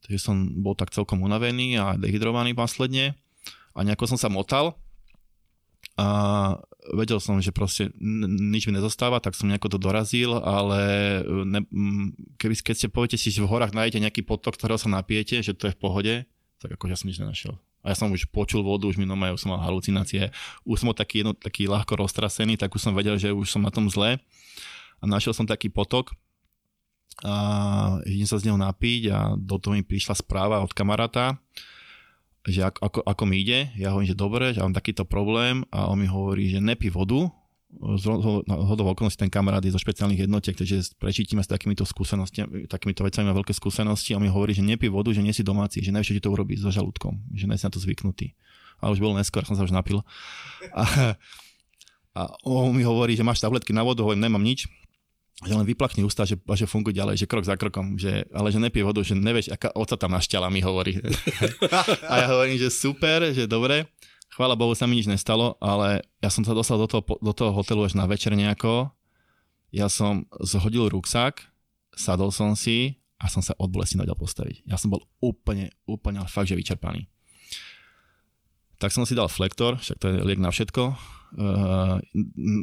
[0.06, 3.18] takže som bol tak celkom unavený a dehydrovaný následne.
[3.78, 4.76] A nejako som sa motal
[6.00, 6.08] a
[6.96, 10.80] vedel som, že proste nič mi nezostáva, tak som nejako to dorazil, ale
[11.44, 11.62] ne,
[12.40, 15.52] keby, keď ste poviete si, že v horách nájdete nejaký potok, ktorého sa napijete, že
[15.52, 16.14] to je v pohode,
[16.64, 17.60] tak ako ja som nič nenašiel.
[17.84, 20.32] A ja som už počul vodu, už mi normálne, už som mal halucinácie,
[20.68, 23.72] už som taký, jedno, taký ľahko roztrasený, tak už som vedel, že už som na
[23.72, 24.20] tom zle.
[25.00, 26.12] A našiel som taký potok,
[27.24, 27.36] a
[28.08, 31.36] idem sa z neho napiť a do toho mi prišla správa od kamaráta,
[32.48, 35.92] že ako, ako, ako mi ide, ja hovorím, že dobre, že mám takýto problém a
[35.92, 37.28] on mi hovorí, že nepí vodu,
[37.70, 38.04] z
[38.50, 43.30] hodou okolností ten kamarát je zo špeciálnych jednotiek, takže prečítime s takýmito skúsenostiami, takýmito vecami
[43.30, 46.18] má veľké skúsenosti a mi hovorí, že nepí vodu, že nie si domáci, že nevieš,
[46.18, 48.34] to urobí so žalúdkom, že nie si na to zvyknutý.
[48.82, 50.02] A už bolo neskôr, som sa už napil.
[50.74, 51.14] A,
[52.18, 54.66] a on mi hovorí, že máš tabletky na vodu, hovorím, nemám nič
[55.40, 58.60] že len vyplachni ústa, že, že funguje ďalej, že krok za krokom, že, ale že
[58.60, 61.00] nepije vodu, že nevieš, aká oca tam našťala, mi hovorí.
[62.12, 63.88] a ja hovorím, že super, že dobre.
[64.36, 67.56] Chvála Bohu sa mi nič nestalo, ale ja som sa dostal do toho, do toho
[67.56, 68.92] hotelu až na večer nejako.
[69.72, 71.48] Ja som zhodil ruksak,
[71.96, 74.68] sadol som si a som sa od bolesti nedal postaviť.
[74.68, 77.08] Ja som bol úplne, úplne fakt, že vyčerpaný.
[78.80, 80.96] Tak som si dal flektor, však to je liek na všetko.
[81.30, 82.02] Uh,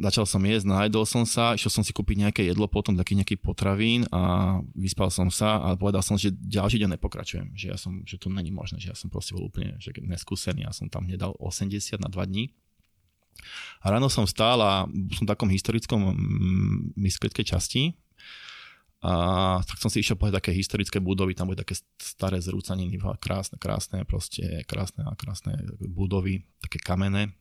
[0.03, 3.39] začal som jesť, najedol som sa, išiel som si kúpiť nejaké jedlo, potom taký nejaký
[3.39, 8.03] potravín a vyspal som sa a povedal som, že ďalší deň nepokračujem, že, ja som,
[8.03, 11.07] že to není možné, že ja som proste bol úplne že neskúsený, ja som tam
[11.07, 12.51] nedal 80 na 2 dní.
[13.79, 14.83] A ráno som stál a
[15.15, 17.95] som v takom historickom mm, myslickej časti
[18.97, 19.13] a
[19.61, 24.01] tak som si išiel povedať také historické budovy, tam boli také staré zrúcaniny, krásne, krásne,
[24.09, 25.53] proste krásne a krásne
[25.85, 27.31] budovy, také kamenné.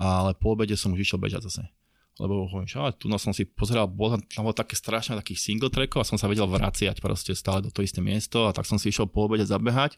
[0.00, 1.68] Ale po obede som už išiel bežať zase.
[2.16, 6.04] Lebo hovorím, že tu som si pozeral, bolo tam bolo také strašné takých single trackov
[6.04, 8.92] a som sa vedel vraciať proste stále do to isté miesto a tak som si
[8.92, 9.96] išiel po obede zabehať.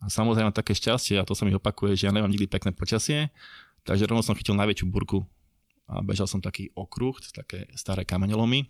[0.00, 3.32] A samozrejme také šťastie, a to sa mi opakuje, že ja nemám nikdy pekné počasie,
[3.88, 5.24] takže rovno som chytil najväčšiu burku
[5.88, 8.68] a bežal som taký okruh, také staré kameňolomy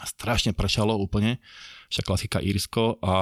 [0.00, 1.38] strašne pršalo úplne,
[1.92, 3.14] však klasika Írsko a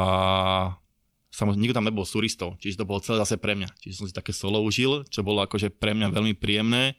[1.31, 3.71] samozrejme nikto tam nebol s turistov, čiže to bolo celé zase pre mňa.
[3.79, 6.99] Čiže som si také solo užil, čo bolo akože pre mňa veľmi príjemné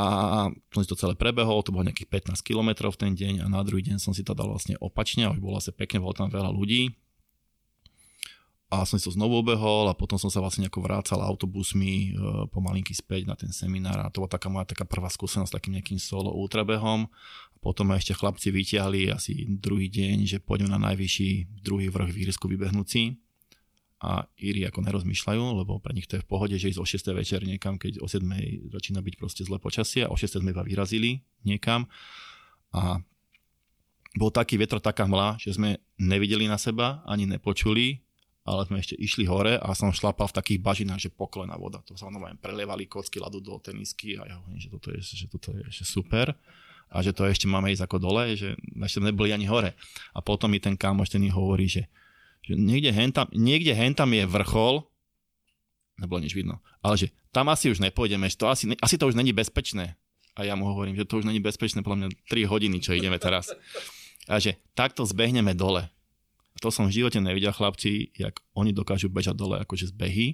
[0.00, 3.46] a som si to celé prebehol, to bolo nejakých 15 km v ten deň a
[3.52, 6.16] na druhý deň som si to dal vlastne opačne a už bolo asi pekne, bolo
[6.16, 6.96] tam veľa ľudí
[8.70, 12.46] a som si to znovu obehol a potom som sa vlastne nejako vrácal autobusmi e,
[12.54, 15.74] pomalinky späť na ten seminár a to bola taká moja taká prvá skúsenosť s takým
[15.74, 17.10] nejakým solo ultrabehom.
[17.58, 22.46] Potom ma ešte chlapci vyťahli asi druhý deň, že pôjdem na najvyšší druhý vrch v
[22.46, 23.18] vybehnúci
[24.00, 27.10] a Íri ako nerozmýšľajú, lebo pre nich to je v pohode, že ísť o 6.
[27.20, 28.22] večer niekam, keď o 7.
[28.70, 30.40] začína byť proste zlé počasie a o 6.
[30.40, 31.90] sme iba vyrazili niekam
[32.70, 33.02] a
[34.14, 38.02] bol taký vetro, taká hmla, že sme nevideli na seba, ani nepočuli
[38.50, 41.78] ale sme ešte išli hore a som šlapal v takých bažinách, že poklená voda.
[41.86, 45.26] To sa ono prelievali kocky ľadu do tenisky a ja hovorím, že toto je, že
[45.30, 46.34] toto je ešte super
[46.90, 49.78] a že to ešte máme ísť ako dole, že ešte neboli ani hore.
[50.10, 51.86] A potom mi ten kamoš ten hovorí, že,
[52.42, 54.82] že niekde, hentam, niekde hentam je vrchol,
[56.02, 59.14] nebolo nič vidno, ale že tam asi už nepôjdeme, že to asi, asi to už
[59.14, 59.94] není bezpečné.
[60.34, 63.18] A ja mu hovorím, že to už není bezpečné, podľa mňa 3 hodiny, čo ideme
[63.22, 63.54] teraz.
[64.26, 65.90] A že takto zbehneme dole
[66.60, 70.28] to som v živote nevidel chlapci, jak oni dokážu bežať dole akože z behy,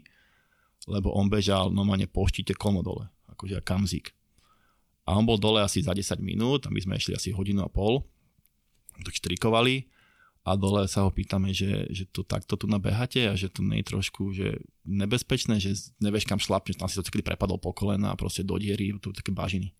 [0.90, 4.12] lebo on bežal normálne po štíte kolmo dole, akože kamzík.
[5.06, 7.70] A on bol dole asi za 10 minút a my sme išli asi hodinu a
[7.70, 8.02] pol,
[9.06, 9.86] tak štrikovali
[10.46, 13.82] a dole sa ho pýtame, že, že to takto tu nabehate a že to nie
[13.82, 18.14] je trošku že nebezpečné, že nevieš kam šlapneš, tam si to celý prepadol po kolena
[18.14, 19.74] a proste do diery, tu také bažiny.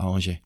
[0.00, 0.40] A on že,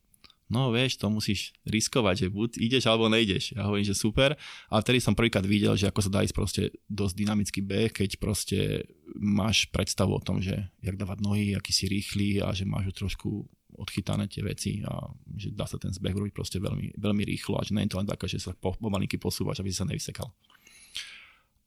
[0.50, 3.54] no vieš, to musíš riskovať, že buď ideš alebo nejdeš.
[3.54, 4.34] Ja hovorím, že super.
[4.66, 8.18] A vtedy som prvýkrát videl, že ako sa dá ísť proste dosť dynamický beh, keď
[8.18, 8.84] proste
[9.14, 13.46] máš predstavu o tom, že jak dávať nohy, aký si rýchly a že máš trošku
[13.78, 15.08] odchytané tie veci a
[15.38, 18.00] že dá sa ten zbeh robiť proste veľmi, veľmi rýchlo a že nie je to
[18.02, 20.28] len také, že sa pomalinky posúvaš, aby si sa nevysekal.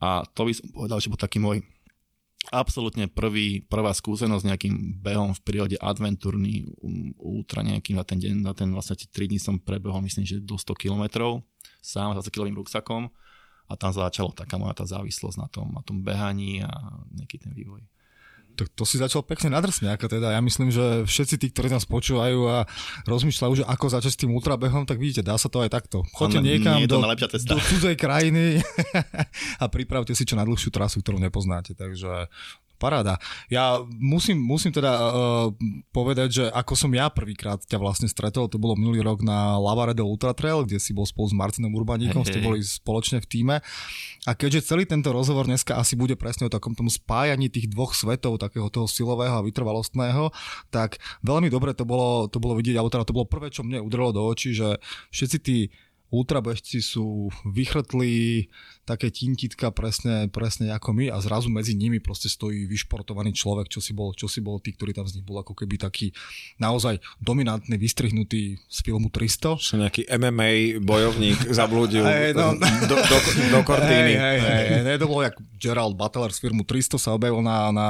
[0.04, 1.64] A to by som povedal, že bol taký môj
[2.52, 6.68] absolútne prvý, prvá skúsenosť s nejakým behom v prírode, adventúrny,
[7.22, 10.60] ultra nejaký na ten deň, na ten vlastne 3 dní som prebehol, myslím, že do
[10.60, 11.40] 100 km
[11.80, 13.08] sám 20 kilovým ruksakom
[13.70, 16.72] a tam začalo taká moja tá závislosť na tom, na tom behaní a
[17.16, 17.86] nejaký ten vývoj.
[18.54, 20.34] To, to si začal pekne na drsňáka teda.
[20.34, 22.58] Ja myslím, že všetci tí, ktorí nás počúvajú a
[23.10, 26.06] rozmýšľajú, že ako začať s tým ultrabehom, tak vidíte, dá sa to aj takto.
[26.14, 28.62] Choďte niekam nie do, do cudzej krajiny
[29.64, 31.74] a pripravte si čo najdlhšiu trasu, ktorú nepoznáte.
[31.74, 32.30] Takže
[32.84, 33.16] paráda.
[33.48, 35.56] Ja musím, musím teda uh,
[35.96, 40.04] povedať, že ako som ja prvýkrát ťa vlastne stretol, to bolo minulý rok na Lavaredo
[40.04, 43.56] Ultra Trail, kde si bol spolu s Martinom Urbaníkom, Hej, ste boli spoločne v týme.
[44.28, 47.96] A keďže celý tento rozhovor dneska asi bude presne o takom tom spájaní tých dvoch
[47.96, 50.36] svetov, takého toho silového a vytrvalostného,
[50.68, 53.80] tak veľmi dobre to bolo, to bolo vidieť, alebo teda to bolo prvé, čo mne
[53.80, 54.76] udrelo do očí, že
[55.16, 55.58] všetci tí
[56.14, 58.48] ultrabežci sú vychrtlí,
[58.84, 63.80] také tintitka presne, presne ako my a zrazu medzi nimi proste stojí vyšportovaný človek, čo
[63.80, 66.12] si bol, čo si bol tí, ktorí tam z nich bol ako keby taký
[66.60, 69.56] naozaj dominantný, vystrihnutý z filmu 300.
[69.56, 72.60] Že nejaký MMA bojovník zablúdil Hej, no.
[72.60, 73.18] do, do,
[73.56, 74.20] do kortíny.
[74.20, 77.72] Hej, hej, hej, hej, to bolo jak Gerald Butler z firmu 300 sa objavil, na,
[77.72, 77.88] na,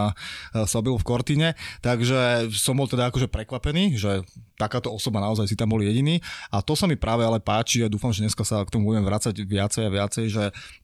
[0.69, 1.49] sa objavil v Kortine,
[1.82, 4.21] takže som bol teda akože prekvapený, že
[4.53, 6.21] takáto osoba naozaj si tam bol jediný
[6.53, 9.01] a to sa mi práve ale páči a dúfam, že dneska sa k tomu budem
[9.01, 10.43] vrácať viacej a viacej, že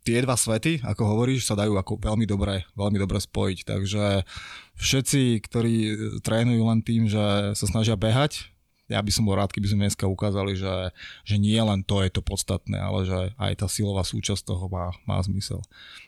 [0.10, 4.26] tie dva svety, ako hovoríš, sa dajú ako veľmi dobre, veľmi dobre spojiť, takže
[4.82, 5.74] všetci, ktorí
[6.26, 8.50] trénujú len tým, že sa snažia behať,
[8.90, 10.90] ja by som bol rád, keby sme dneska ukázali, že,
[11.22, 14.90] že nie len to je to podstatné, ale že aj tá silová súčasť toho má,
[15.06, 15.62] má zmysel.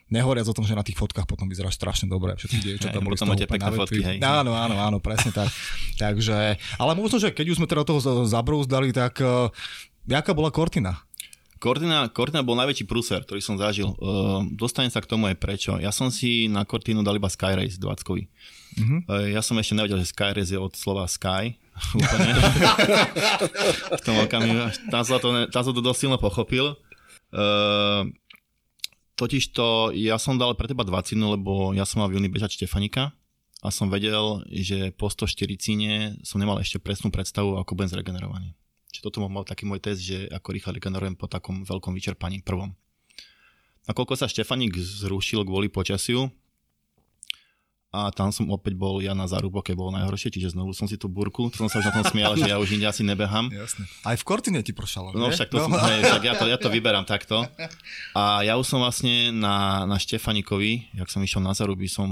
[0.10, 2.34] Nehovoriac o tom, že na tých fotkách potom vyzeráš strašne dobre.
[2.42, 4.18] Všetky dievčatá boli potom máte pekné fotky, hej.
[4.26, 5.54] Áno, áno, áno, presne tak.
[6.02, 9.54] Takže, ale možno, že keď už sme teda toho zabrúzdali, tak uh,
[10.10, 11.06] jaká bola Kortina?
[11.62, 13.94] Cortina, Cortina bol najväčší prúser, ktorý som zažil.
[14.02, 15.78] Uh, dostanem sa k tomu aj prečo.
[15.78, 18.26] Ja som si na Cortinu dal iba Skyrace 20
[18.82, 19.06] Mhm.
[19.06, 21.62] uh, Ja som ešte nevedel, že Skyrace je od slova Sky.
[22.02, 22.32] Úplne.
[24.00, 24.74] v tom okamihu.
[24.90, 26.74] Tam som to, tam som to dosť silno pochopil.
[27.30, 28.10] Uh,
[29.16, 32.58] totiž to, ja som dal pre teba 20, lebo ja som mal v júni bežať
[32.58, 33.14] Štefanika
[33.62, 38.58] a som vedel, že po 140 som nemal ešte presnú predstavu, ako budem zregenerovaný.
[38.92, 42.76] Čiže toto mal taký môj test, že ako rýchle regenerujem po takom veľkom vyčerpaní prvom.
[43.90, 46.30] Nakoľko sa Štefanik zrušil kvôli počasiu,
[47.92, 50.96] a tam som opäť bol ja na zárubo, keď bolo najhoršie, čiže znovu som si
[50.96, 53.52] tú burku, to som sa už na tom smial, že ja už inde asi nebehám.
[53.52, 53.84] Jasne.
[54.08, 56.72] Aj v Kortine ti pršalo, No však, to som, hej, však ja, to, ja to
[56.72, 57.44] vyberám takto.
[58.16, 62.08] A ja už som vlastne na, na Štefanikovi, jak som išiel na zaruby, som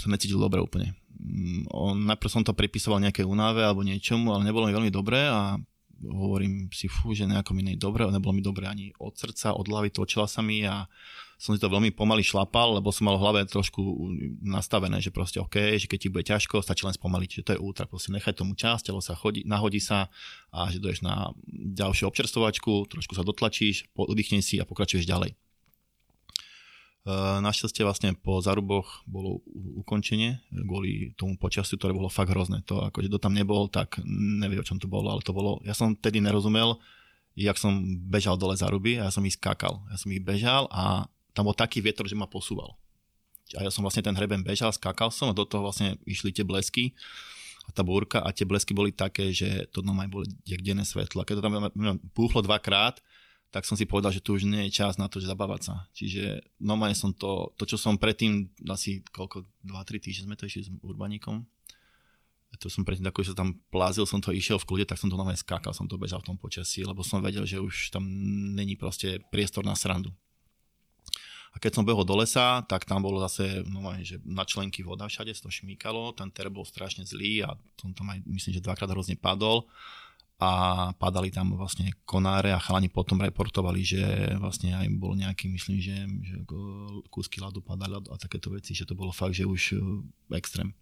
[0.00, 0.96] sa necítil dobre úplne.
[1.20, 5.28] Mm, On, najprv som to pripisoval nejakej únave alebo niečomu, ale nebolo mi veľmi dobré
[5.28, 5.60] a
[6.00, 9.92] hovorím si, fú, že nejako mi dobre, nebolo mi dobre ani od srdca, od hlavy,
[9.92, 10.88] točila sa mi a
[11.40, 13.80] som si to veľmi pomaly šlapal, lebo som mal v hlave trošku
[14.44, 17.62] nastavené, že proste OK, že keď ti bude ťažko, stačí len spomaliť, že to je
[17.64, 20.12] ultra, proste nechaj tomu čas, telo sa chodí, nahodí sa
[20.52, 25.32] a že dojdeš na ďalšiu občerstvovačku, trošku sa dotlačíš, oddychneš si a pokračuješ ďalej.
[27.04, 29.40] E, Našťastie vlastne po zaruboch bolo
[29.80, 32.60] ukončenie kvôli tomu počasiu, ktoré bolo fakt hrozné.
[32.68, 35.72] To akože kto tam nebol, tak nevie o čom to bolo, ale to bolo, ja
[35.72, 36.76] som tedy nerozumel,
[37.38, 39.80] jak som bežal dole zaruby a ja som ich skákal.
[39.88, 42.76] Ja som ich bežal a tam bol taký vietor, že ma posúval.
[43.56, 46.44] A ja som vlastne ten hreben bežal, skákal som a do toho vlastne išli tie
[46.46, 46.94] blesky
[47.66, 51.22] a tá búrka a tie blesky boli také, že to normálne boli jak denné svetlo.
[51.22, 51.54] Keď to tam
[52.14, 52.98] púchlo dvakrát,
[53.50, 55.74] tak som si povedal, že tu už nie je čas na to, že zabávať sa.
[55.90, 60.66] Čiže normálne som to, to čo som predtým, asi koľko, 2-3 týždne sme to išli
[60.66, 61.42] s urbaníkom,
[62.58, 65.06] to som predtým ako že sa tam plázil, som to išiel v kľude, tak som
[65.06, 68.02] to normálne skákal, som to bežal v tom počasí, lebo som vedel, že už tam
[68.58, 70.10] není proste priestor na srandu.
[71.50, 75.10] A keď som behol do lesa, tak tam bolo zase normálne, že na členky voda
[75.10, 78.90] všade, to šmíkalo, ten ter bol strašne zlý a som tam aj, myslím, že dvakrát
[78.90, 79.66] hrozne padol
[80.40, 80.50] a
[80.96, 84.00] padali tam vlastne konáre a chalani potom reportovali, že
[84.40, 86.36] vlastne aj bol nejaký, myslím, že, že
[87.12, 90.00] kúsky ľadu padali a takéto veci, že to bolo fakt, že už uh,
[90.32, 90.72] extrém.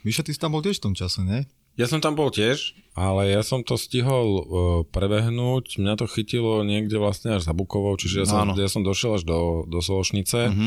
[0.00, 1.44] Miša, ty si tam bol tiež v tom čase, ne?
[1.76, 4.42] Ja som tam bol tiež, ale ja som to stihol uh,
[4.88, 5.76] prebehnúť.
[5.76, 8.52] Mňa to chytilo niekde vlastne až za Bukovou, čiže ja som, Áno.
[8.56, 10.56] ja som došiel až do, do Sološnice.
[10.56, 10.66] Mhm.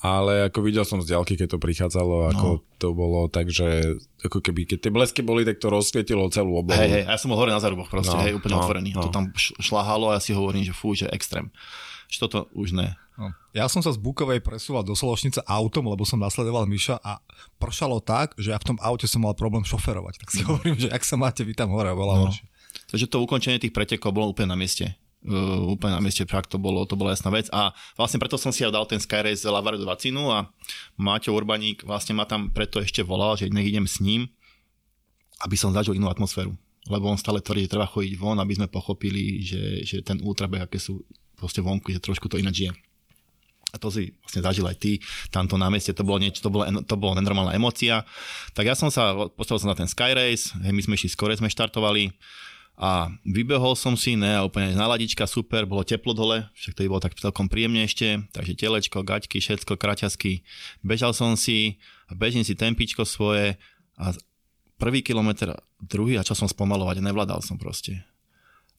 [0.00, 2.62] Ale ako videl som z diaľky, keď to prichádzalo, ako No.
[2.80, 6.80] to bolo, takže ako keby, keď tie blesky boli, tak to rozsvietilo celú oblohu.
[6.80, 8.90] Hej, hej, ja som bol hore na zaruboch proste, No, hej, úplne no, otvorený.
[8.96, 9.04] no.
[9.04, 11.52] To tam šlahalo a ja si hovorím, že fú, že extrém.
[12.08, 12.96] Že toto už ne.
[13.20, 13.28] No.
[13.52, 17.20] Ja som sa z Bukovej presúval do Sološnice autom, lebo som nasledoval Miša a
[17.60, 20.24] pršalo tak, že ja v tom aute som mal problém šoferovať.
[20.24, 22.32] Tak si hovorím, že ak sa máte vy tam hore, bola No.
[22.88, 24.96] Takže to ukončenie tých pretekov bolo úplne na mieste.
[25.20, 27.52] Uh, úplne na mieste, fakt to bolo, to bola jasná vec.
[27.52, 30.48] A vlastne preto som si aj dal ten Skyrace Lavaredo Vacinu a
[30.96, 34.32] Máťo Urbaník vlastne ma tam preto ešte volal, že nech idem s ním,
[35.44, 36.56] aby som zažil inú atmosféru.
[36.88, 40.64] Lebo on stále tvrdí, že treba chodiť von, aby sme pochopili, že, že ten ultrabeh,
[40.64, 41.04] aké sú
[41.36, 42.72] proste vonku, že trošku to ináč je.
[43.70, 44.98] a to si vlastne zažil aj ty,
[45.30, 48.02] tamto na mieste, to bolo niečo, to bolo, to bolo nenormálna emocia.
[48.54, 51.46] Tak ja som sa, postavil som na ten Sky Race, my sme išli skore, sme
[51.46, 52.10] štartovali
[52.80, 57.12] a vybehol som si, ne, úplne naladička, super, bolo teplo dole, však to bolo tak
[57.12, 60.40] celkom príjemne ešte, takže telečko, gaťky, všetko, kraťasky.
[60.80, 61.76] Bežal som si,
[62.08, 63.60] bežím si tempičko svoje
[64.00, 64.16] a
[64.80, 68.00] prvý kilometr, druhý a čo som spomalovať, nevládal som proste.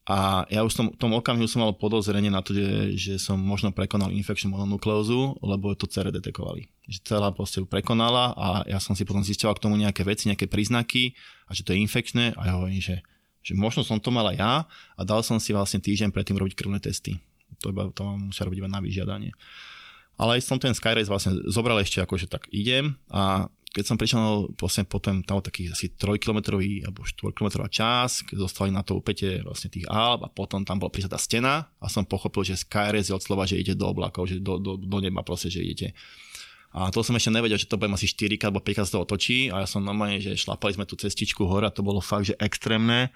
[0.10, 3.38] A ja už som, v tom okamihu som mal podozrenie na to, že, že som
[3.38, 6.74] možno prekonal infekčnú mononukleózu, lebo to CR detekovali.
[6.90, 10.50] Že celá proste prekonala a ja som si potom zistil k tomu nejaké veci, nejaké
[10.50, 11.14] príznaky
[11.46, 13.06] a že to je infekčné a ja hovorím, že,
[13.42, 14.54] že možno som to mal aj ja
[14.96, 17.18] a dal som si vlastne týždeň predtým robiť krvné testy.
[17.62, 19.34] To, iba, to musia robiť iba na vyžiadanie.
[20.18, 24.52] Ale som ten Skyrace vlastne zobral ešte ako, že tak idem a keď som prišiel
[24.60, 29.00] vlastne potom tam taký asi 3 km alebo 4 km čas, keď zostali na to
[29.00, 33.08] upete vlastne tých Alp a potom tam bola prísada stena a som pochopil, že Skyres
[33.08, 35.96] je od slova, že ide do oblakov, že do, do, do neba proste, že idete.
[36.72, 39.52] A to som ešte nevedel, že to budem asi 4 alebo 5 z toho točí
[39.52, 42.40] a ja som normálne, že šlapali sme tú cestičku hore a to bolo fakt, že
[42.40, 43.12] extrémne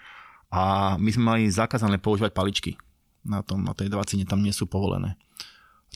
[0.52, 2.76] a my sme mali zakázané používať paličky.
[3.26, 5.18] Na, tom, na tej 20 tam nie sú povolené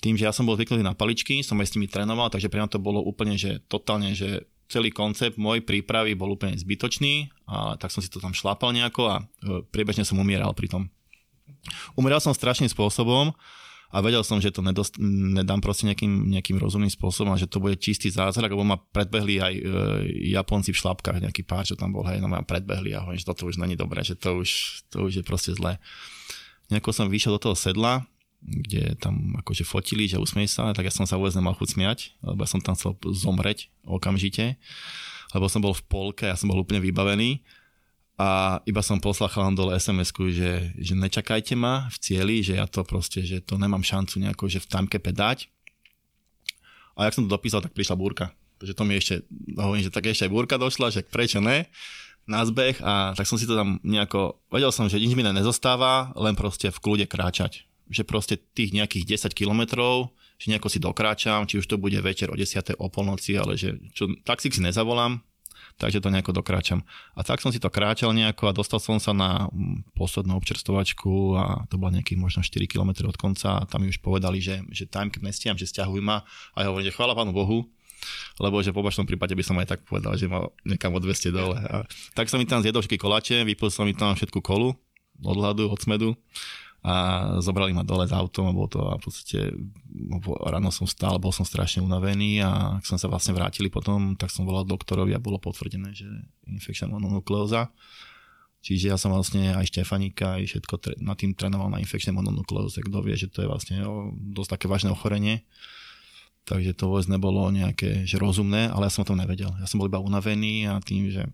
[0.00, 2.58] tým, že ja som bol zvyknutý na paličky, som aj s nimi trénoval, takže pre
[2.58, 7.76] mňa to bolo úplne, že totálne, že celý koncept môj prípravy bol úplne zbytočný a
[7.76, 9.22] tak som si to tam šlápal nejako a e,
[9.68, 10.82] priebežne som umieral pri tom.
[11.98, 13.36] Umieral som strašným spôsobom
[13.90, 17.58] a vedel som, že to nedost, nedám proste nejakým, nejakým rozumným spôsobom a že to
[17.58, 19.62] bude čistý zázrak, lebo ma predbehli aj e,
[20.30, 23.26] Japonci v šlapkách, nejaký pár, čo tam bol, hej, no ma predbehli a hovorím, že
[23.26, 24.50] toto už není dobré, že to už,
[24.94, 25.82] to už je proste zlé.
[26.70, 28.06] Nejako som vyšiel do toho sedla,
[28.40, 31.98] kde tam akože fotili, že usmiej sa, tak ja som sa vôbec nemal chuť smiať,
[32.22, 34.54] lebo ja som tam chcel zomreť okamžite,
[35.34, 37.42] lebo som bol v polke, ja som bol úplne vybavený
[38.20, 42.68] a iba som poslal chalan dole sms že, že nečakajte ma v cieli, že ja
[42.68, 45.48] to proste, že to nemám šancu nejako, že v timecape dať.
[47.00, 48.36] A jak som to dopísal, tak prišla búrka.
[48.60, 49.24] Takže to mi ešte,
[49.56, 51.64] hovorím, že tak ešte aj búrka došla, že prečo ne?
[52.28, 56.12] na zbeh a tak som si to tam nejako, vedel som, že nič mi nezostáva,
[56.14, 61.44] len proste v kľude kráčať že proste tých nejakých 10 kilometrov, že nejako si dokráčam,
[61.44, 62.78] či už to bude večer o 10.
[62.78, 65.18] o polnoci, ale že čo, taxík si nezavolám,
[65.80, 66.84] takže to nejako dokráčam.
[67.16, 69.48] A tak som si to kráčal nejako a dostal som sa na
[69.96, 74.02] poslednú občerstovačku a to bola nejakých možno 4 km od konca a tam mi už
[74.04, 76.22] povedali, že, že time keď nestiam, že stiahuj ma
[76.54, 77.66] a ja hovorím, že chvála Pánu Bohu,
[78.40, 81.36] lebo že v opačnom prípade by som aj tak povedal, že ma niekam od 200
[81.36, 81.56] dole.
[81.56, 81.84] A
[82.16, 84.72] tak som mi tam zjedol všetky koláče, vypil som mi tam všetku kolu
[85.20, 86.16] od hladu, od smedu
[86.80, 86.94] a
[87.44, 89.52] zobrali ma dole s autom a bolo to a v podstate
[90.48, 94.32] ráno som stál, bol som strašne unavený a ak som sa vlastne vrátili potom, tak
[94.32, 96.08] som volal doktorovi a bolo potvrdené, že
[96.48, 97.68] infekčná mononukleóza.
[98.60, 102.84] Čiže ja som vlastne aj Štefanika, aj všetko tre- na tým trénoval na infekčné mononukleóze.
[102.84, 105.48] Kto vie, že to je vlastne o, dosť také vážne ochorenie.
[106.44, 109.52] Takže to vôbec nebolo nejaké že rozumné, ale ja som to nevedel.
[109.60, 111.24] Ja som bol iba unavený a tým, že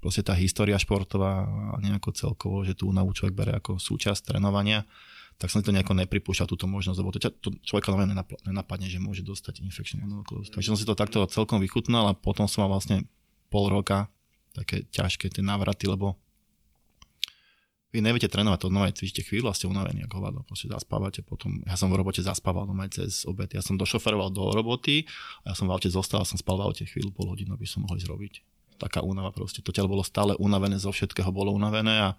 [0.00, 4.88] proste tá história športová a nejako celkovo, že tu únavu človek bere ako súčasť trénovania,
[5.36, 8.12] tak som to nejako nepripúšťal túto možnosť, lebo to, to človeka len
[8.44, 9.64] nenapadne, že môže dostať
[10.00, 10.52] mononukleóz.
[10.52, 13.08] Takže som si to takto celkom vychutnal a potom som mal vlastne
[13.48, 14.12] pol roka
[14.52, 16.20] také ťažké tie návraty, lebo
[17.90, 21.58] vy neviete trénovať, to nové cvičíte chvíľu a ste unavení ako hovado, proste zaspávate potom,
[21.66, 25.10] ja som v robote zaspával no cez obed, ja som došoferoval do roboty
[25.42, 27.66] a ja som v aute zostal a som spal v aute chvíľu, pol hodinu, aby
[27.66, 28.34] som mohol ísť robiť
[28.80, 29.60] taká únava proste.
[29.60, 32.16] To telo bolo stále unavené, zo všetkého bolo unavené a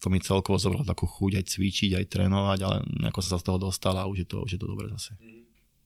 [0.00, 3.60] to mi celkovo zobralo takú chuť aj cvičiť, aj trénovať, ale nejako sa z toho
[3.60, 5.12] dostal a už je to, už je to dobré zase.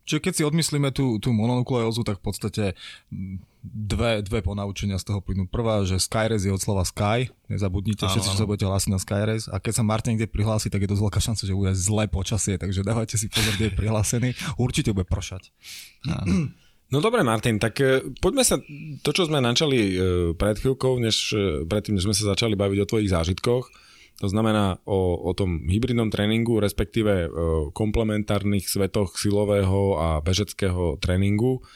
[0.05, 2.64] Čiže keď si odmyslíme tú, tú mononukleózu, tak v podstate
[3.64, 5.49] dve, dve ponaučenia z toho plynú.
[5.49, 9.49] Prvá, že Skyres je od slova Sky, nezabudnite, všetci, čo sa budete hlásiť na Skyres.
[9.49, 12.61] A keď sa Martin kde prihlási, tak je dosť veľká šanca, že bude zlé počasie,
[12.61, 14.37] takže dávajte si pozor, kde je prihlásený.
[14.61, 15.49] Určite bude pršať.
[16.05, 16.53] Áno.
[16.93, 18.61] No dobre, Martin, tak e, poďme sa,
[19.01, 19.93] to čo sme načali e,
[20.37, 23.64] pred chvíľkou, než e, predtým, než sme sa začali baviť o tvojich zážitkoch,
[24.20, 27.26] to znamená o, o tom hybridnom tréningu, respektíve
[27.74, 31.66] komplementárnych svetoch silového a bežeckého tréningu.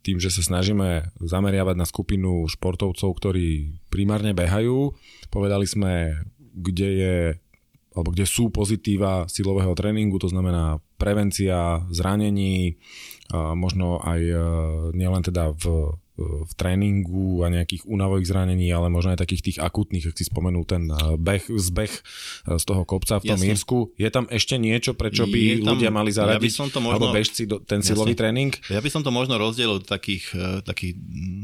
[0.00, 4.96] Tým, že sa snažíme zameriavať na skupinu športovcov, ktorí primárne behajú.
[5.28, 6.16] Povedali sme,
[6.56, 7.16] kde je
[7.98, 12.78] alebo kde sú pozitíva silového tréningu, to znamená prevencia zranení,
[13.32, 14.36] možno aj e,
[14.96, 20.08] nielen teda v, v tréningu a nejakých únavových zranení, ale možno aj takých tých akutných,
[20.08, 22.00] ak si spomenul ten e, beh, zbeh e,
[22.56, 23.52] z toho kopca v tom Jasne.
[23.52, 23.76] Írsku.
[24.00, 27.12] Je tam ešte niečo, prečo by tam, ľudia mali zaradiť, ja by som to možno,
[27.12, 28.20] alebo bežci do, ten silový Jasne.
[28.24, 28.52] tréning?
[28.72, 30.32] Ja by som to možno rozdielil do takých,
[30.64, 30.96] takých,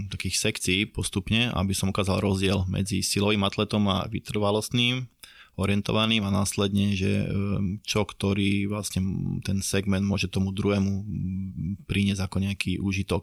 [0.09, 5.05] takých sekcií postupne, aby som ukázal rozdiel medzi silovým atletom a vytrvalostným
[5.55, 7.31] orientovaným a následne, že
[7.87, 9.07] čo ktorý vlastne
[9.47, 11.07] ten segment môže tomu druhému
[11.87, 13.23] priniesť ako nejaký úžitok.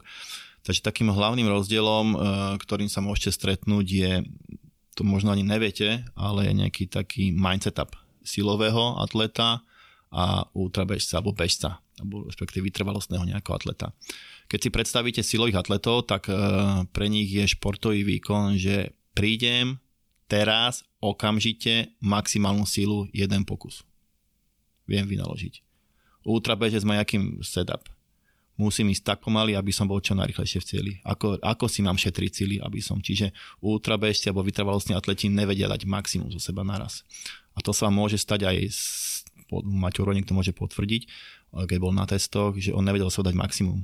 [0.63, 2.15] Takže takým hlavným rozdielom,
[2.61, 4.11] ktorým sa môžete stretnúť je,
[4.95, 9.65] to možno ani neviete, ale je nejaký taký mindset up silového atleta
[10.13, 13.89] a ultrabežca alebo bežca, alebo respektíve vytrvalostného nejakého atleta.
[14.47, 16.29] Keď si predstavíte silových atletov, tak
[16.93, 19.80] pre nich je športový výkon, že prídem
[20.31, 23.83] teraz okamžite maximálnu sílu jeden pokus.
[24.87, 25.59] Viem vynaložiť.
[26.23, 27.91] Ultra bežec má jakým setup.
[28.55, 30.93] Musím ísť tak pomaly, aby som bol čo najrychlejšie v cieli.
[31.03, 33.01] Ako, ako si mám šetriť cíly, aby som.
[33.01, 37.01] Čiže ultra bežci alebo vytrvalostní atleti nevedia dať maximum zo seba naraz.
[37.57, 38.81] A to sa vám môže stať aj s,
[39.51, 41.09] Maťo Ronik to môže potvrdiť,
[41.51, 43.83] keď bol na testoch, že on nevedel sa dať maximum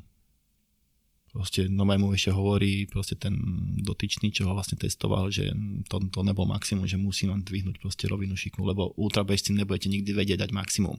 [1.38, 3.38] proste nové mu ešte hovorí proste ten
[3.78, 5.54] dotyčný, čo ho vlastne testoval, že
[5.86, 10.18] to, to nebol maximum, že musí vám dvihnúť proste rovinu šikmu, lebo ultrabežci nebudete nikdy
[10.18, 10.98] vedieť dať maximum.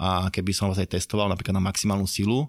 [0.00, 2.48] A keby som vás aj testoval napríklad na maximálnu silu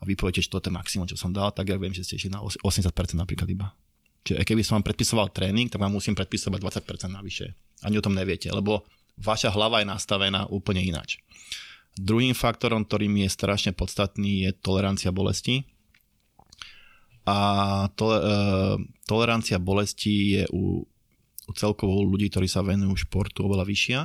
[0.00, 2.18] a vy poviete, že to je maximum, čo som dal, tak ja viem, že ste
[2.18, 3.70] ešte na 80% napríklad iba.
[4.26, 7.54] Čiže keby som vám predpisoval tréning, tak vám musím predpisovať 20% navyše.
[7.86, 8.82] Ani o tom neviete, lebo
[9.22, 11.22] vaša hlava je nastavená úplne ináč.
[11.94, 15.62] Druhým faktorom, ktorým je strašne podstatný, je tolerancia bolesti
[17.28, 17.36] a
[17.94, 18.20] to, e,
[19.04, 20.80] tolerancia bolesti je u,
[21.46, 24.00] u celkovo ľudí, ktorí sa venujú športu oveľa vyššia.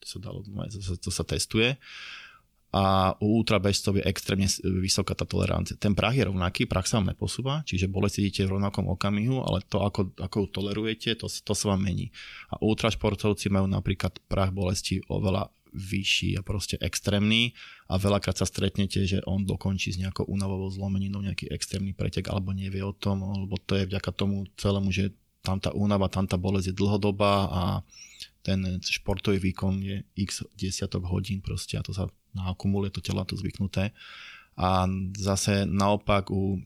[0.00, 1.76] To sa, dalo, to, to sa testuje.
[2.70, 5.74] A u ultrabežcov je extrémne vysoká tá tolerancia.
[5.74, 9.66] Ten prach je rovnaký, prach sa vám neposúva, čiže bolesť idete v rovnakom okamihu, ale
[9.66, 12.14] to, ako, ako ju tolerujete, to, to sa vám mení.
[12.46, 17.54] A ultrašportovci majú napríklad prach bolesti oveľa vyšší a proste extrémny
[17.90, 22.54] a veľakrát sa stretnete, že on dokončí s nejakou únavovou zlomeninou nejaký extrémny pretek alebo
[22.54, 26.36] nevie o tom, lebo to je vďaka tomu celému, že tam tá únava, tam tá
[26.36, 27.62] bolesť je dlhodobá a
[28.40, 33.36] ten športový výkon je x desiatok hodín proste a to sa naakumuluje to telo to
[33.36, 33.92] zvyknuté.
[34.60, 34.84] A
[35.16, 36.60] zase naopak u,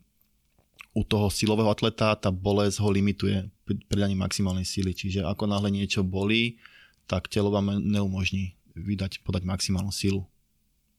[0.94, 3.50] u toho silového atleta tá bolesť ho limituje
[3.86, 6.58] pridaním maximálnej síly, čiže ako náhle niečo bolí,
[7.06, 10.26] tak telo vám neumožní vydať, podať maximálnu silu.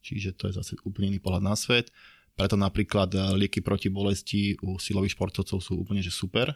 [0.05, 1.91] Čiže to je zase úplne iný pohľad na svet.
[2.35, 6.51] Preto napríklad eh, lieky proti bolesti u silových športovcov sú úplne že super,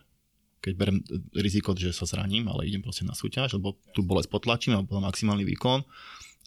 [0.59, 4.29] keď berem eh, riziko, že sa zraním, ale idem proste na súťaž, lebo tú bolesť
[4.31, 5.81] potlačím a mám maximálny výkon,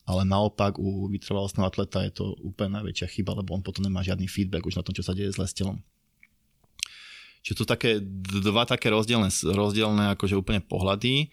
[0.05, 4.29] ale naopak u vytrvalostného atleta je to úplne najväčšia chyba, lebo on potom nemá žiadny
[4.29, 5.81] feedback už na tom, čo sa deje zle s telom.
[7.43, 7.99] Čiže tu také
[8.47, 11.27] dva také rozdielne, rozdielne akože úplne pohľady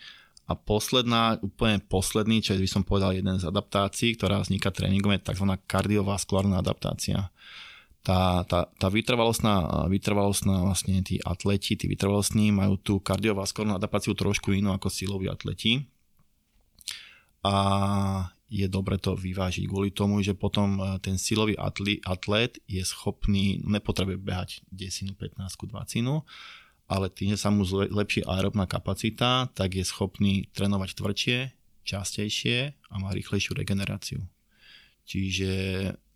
[0.50, 5.22] a posledná, úplne posledný, čo by som povedal jeden z adaptácií, ktorá vzniká tréningom, je
[5.22, 5.46] tzv.
[5.70, 7.30] kardiovaskulárna adaptácia.
[8.02, 14.50] Tá, tá, tá vytrvalostná, vytrvalostná vlastne tí atleti, tí vytrvalostní majú tú kardiovaskulárnu adaptáciu trošku
[14.58, 15.86] inú ako siloví atleti.
[17.46, 21.54] A je dobre to vyvážiť kvôli tomu, že potom e, ten silový
[22.02, 26.26] atlet je schopný, nepotrebuje behať 10, 15, 20,
[26.90, 31.40] ale tým, že sa mu zlepší aerobná kapacita, tak je schopný trénovať tvrdšie,
[31.86, 34.26] častejšie a má rýchlejšiu regeneráciu.
[35.06, 35.52] Čiže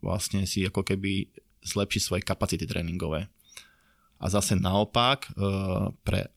[0.02, 1.30] vlastne si ako keby
[1.62, 3.30] zlepší svoje kapacity tréningové.
[4.18, 5.32] A zase naopak, e,
[6.02, 6.34] pre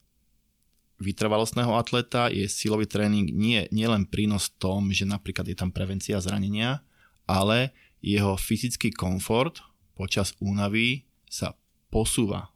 [1.01, 5.73] vytrvalostného atleta je silový tréning nie, nie len prínos v tom, že napríklad je tam
[5.73, 6.81] prevencia zranenia,
[7.25, 9.61] ale jeho fyzický komfort
[9.97, 11.57] počas únavy sa
[11.89, 12.53] posúva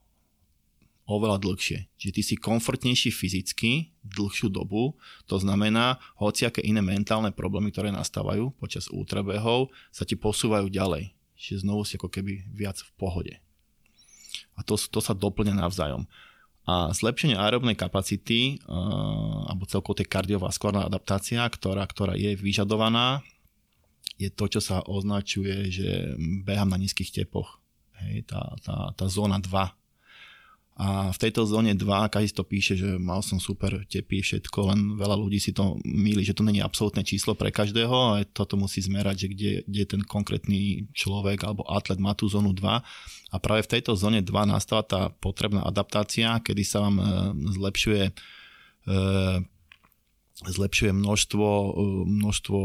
[1.11, 1.91] oveľa dlhšie.
[1.99, 4.95] Čiže ty si komfortnejší fyzicky dlhšiu dobu,
[5.27, 11.11] to znamená, hociaké iné mentálne problémy, ktoré nastávajú počas ultrabehov, sa ti posúvajú ďalej.
[11.35, 13.33] Čiže znovu si ako keby viac v pohode.
[14.55, 16.07] A to, to sa doplňa navzájom.
[16.69, 23.25] A zlepšenie aerobnej kapacity, uh, alebo celkovo tej kardiovaskulárna adaptácia, ktorá, ktorá je vyžadovaná,
[24.21, 26.13] je to, čo sa označuje, že
[26.45, 27.57] behám na nízkych tepoch.
[27.97, 29.80] Hej, tá, tá, tá zóna 2
[30.81, 35.13] a v tejto zóne 2 každý píše, že mal som super tepy, všetko, len veľa
[35.13, 39.15] ľudí si to míli, že to není absolútne číslo pre každého a toto musí zmerať,
[39.21, 42.65] že kde, kde ten konkrétny človek alebo atlet má tú zónu 2
[43.29, 47.05] a práve v tejto zóne 2 nastáva tá potrebná adaptácia, kedy sa vám e,
[47.61, 48.11] zlepšuje e,
[50.41, 51.69] zlepšuje množstvo, e,
[52.09, 52.59] množstvo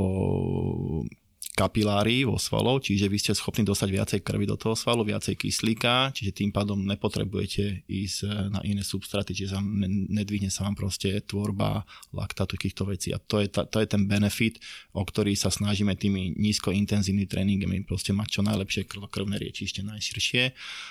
[1.57, 6.12] kapilári vo svalov, čiže vy ste schopní dostať viacej krvi do toho svalu, viacej kyslíka,
[6.12, 11.16] čiže tým pádom nepotrebujete ísť e, na iné substraty, čiže sa nedvihne sa vám proste
[11.24, 13.16] tvorba laktátu týchto vecí.
[13.16, 14.61] A to je, ta, to je ten benefit,
[14.92, 20.42] o ktorý sa snažíme tými nízkointenzívnymi tréningami proste mať čo najlepšie krvné riečište najširšie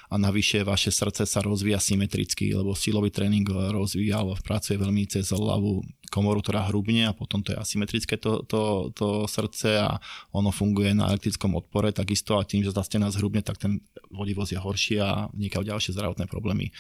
[0.10, 5.30] a navyše vaše srdce sa rozvíja symetricky, lebo silový tréning rozvíja, alebo pracuje veľmi cez
[5.30, 10.00] hlavu komoru, ktorá hrubne a potom to je asymetrické to, to, to srdce a
[10.32, 13.84] ono funguje na elektrickom odpore takisto a tým, že tá stena zhrubne, tak ten
[14.16, 16.72] vodivosť je horší a vznikajú ďalšie zdravotné problémy.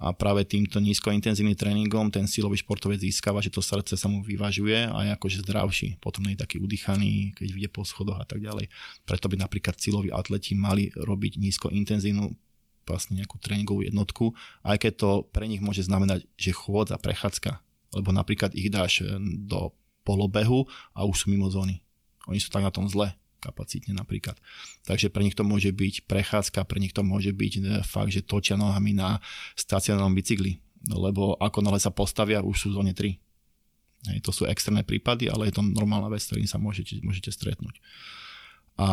[0.00, 4.88] A práve týmto nízkointenzívnym tréningom ten silový športovec získava, že to srdce sa mu vyvažuje
[4.88, 6.00] a je akože zdravší.
[6.00, 8.72] Potom je taký udýchaný, keď vyjde po schodoch a tak ďalej.
[9.04, 12.32] Preto by napríklad siloví atleti mali robiť nízkointenzívnu
[12.88, 14.32] vlastne nejakú tréningovú jednotku,
[14.64, 17.60] aj keď to pre nich môže znamenať, že chôdza, prechádzka,
[17.94, 19.04] lebo napríklad ich dáš
[19.46, 20.64] do polobehu
[20.96, 21.84] a už sú mimo zóny.
[22.30, 24.36] Oni sú tak na tom zle kapacitne napríklad.
[24.84, 28.20] Takže pre nich to môže byť prechádzka, pre nich to môže byť e, fakt, že
[28.20, 29.18] točia nohami na
[29.56, 30.60] stacionárnom bicykli,
[30.92, 33.16] lebo ako náhle sa postavia, už sú v zóne 3.
[34.12, 37.32] Hej, to sú extrémne prípady, ale je to normálna vec, s ktorým sa môžete, môžete
[37.32, 37.80] stretnúť.
[38.80, 38.88] A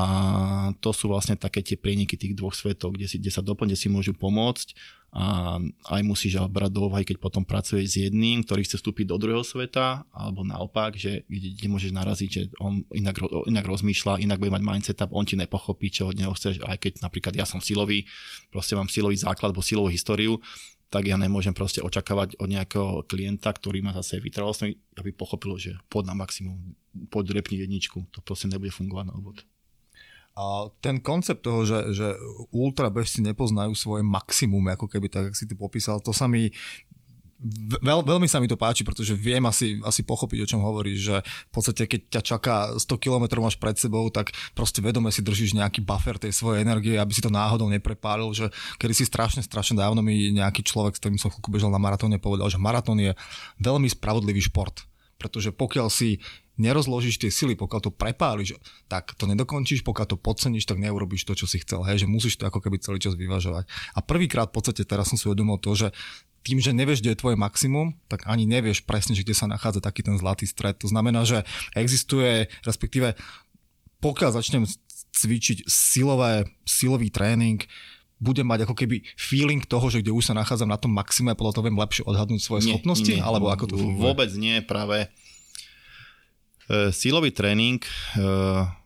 [0.83, 3.87] to sú vlastne také tie prieniky tých dvoch svetov, kde, si, kde sa doplne si
[3.87, 4.75] môžu pomôcť
[5.15, 5.55] a
[5.95, 9.47] aj musíš brať do úvahy, keď potom pracuješ s jedným, ktorý chce vstúpiť do druhého
[9.47, 13.15] sveta, alebo naopak, že kde, kde môžeš naraziť, že on inak,
[13.47, 16.83] inak rozmýšľa, inak bude mať mindset up, on ti nepochopí, čo od neho chceš, aj
[16.83, 18.03] keď napríklad ja som silový,
[18.51, 20.43] proste mám silový základ, alebo silovú históriu,
[20.91, 25.79] tak ja nemôžem proste očakávať od nejakého klienta, ktorý má zase vytrvalostný, aby pochopil, že
[25.87, 26.75] pod na maximum,
[27.07, 29.47] pod repni jedničku, to proste nebude fungovať na úvod.
[30.37, 32.13] A ten koncept toho, že, že
[32.53, 36.53] ultra bežci nepoznajú svoje maximum, ako keby tak, ak si ty popísal, to sa mi
[37.85, 41.17] Veľ, veľmi sa mi to páči, pretože viem asi, asi pochopiť, o čom hovoríš, že
[41.21, 45.53] v podstate keď ťa čaká 100 km máš pred sebou, tak proste vedome si držíš
[45.53, 48.49] nejaký buffer tej svojej energie, aby si to náhodou neprepálil, že
[48.81, 52.17] kedy si strašne, strašne dávno mi nejaký človek, s ktorým som chvíľku bežal na maratóne,
[52.17, 53.13] povedal, že maratón je
[53.61, 56.21] veľmi spravodlivý šport, pretože pokiaľ si
[56.57, 58.57] nerozložíš tie sily, pokiaľ to prepáliš,
[58.89, 61.85] tak to nedokončíš, pokiaľ to podceníš, tak neurobiš to, čo si chcel.
[61.85, 63.69] Hej, že musíš to ako keby celý čas vyvažovať.
[63.93, 65.93] A prvýkrát v podstate teraz som si uvedomil to, že
[66.41, 69.83] tým, že nevieš, kde je tvoje maximum, tak ani nevieš presne, že kde sa nachádza
[69.83, 70.79] taký ten zlatý stred.
[70.81, 71.43] To znamená, že
[71.75, 73.19] existuje, respektíve
[74.01, 74.63] pokiaľ začnem
[75.17, 77.65] cvičiť silové, silový tréning,
[78.17, 81.53] budem mať ako keby feeling toho, že kde už sa nachádzam na tom maxime, podľa
[81.57, 84.03] toho viem lepšie odhadnúť svoje nie, schopnosti, nie, alebo ako to funguje?
[84.03, 85.09] Vôbec nie, práve
[86.67, 87.91] E, silový tréning, e,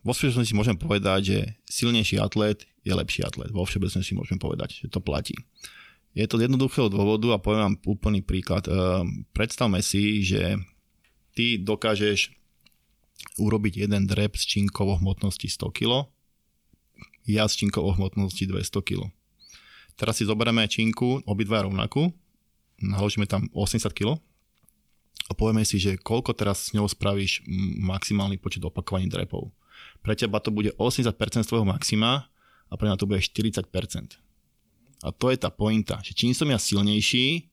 [0.06, 3.50] vo všeobecnosti môžem povedať, že silnejší atlet je lepší atlet.
[3.50, 5.34] Vo všeobecnosti môžem povedať, že to platí.
[6.14, 8.70] Je to z jednoduchého dôvodu a poviem vám úplný príklad.
[8.70, 8.72] E,
[9.34, 10.62] predstavme si, že
[11.34, 12.30] ty dokážeš
[13.42, 16.06] urobiť jeden drep s činkou o hmotnosti 100 kg,
[17.26, 19.10] ja s činkou o hmotnosti 200 kg.
[19.96, 22.10] Teraz si zoberieme činku, obidva rovnakú,
[22.80, 24.18] naložíme tam 80 kg
[25.28, 27.46] a povieme si, že koľko teraz s ňou spravíš
[27.80, 29.52] maximálny počet opakovaní drepov.
[30.02, 31.14] Pre teba to bude 80%
[31.46, 32.26] svojho maxima
[32.68, 33.62] a pre mňa to bude 40%.
[35.02, 37.50] A to je tá pointa, že čím som ja silnejší,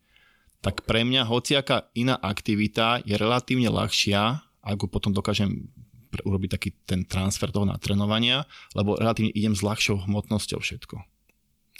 [0.59, 5.71] tak pre mňa hociaká iná aktivita je relatívne ľahšia, ako potom dokážem
[6.09, 10.97] urobiť taký ten transfer toho natrenovania, lebo relatívne idem s ľahšou hmotnosťou všetko.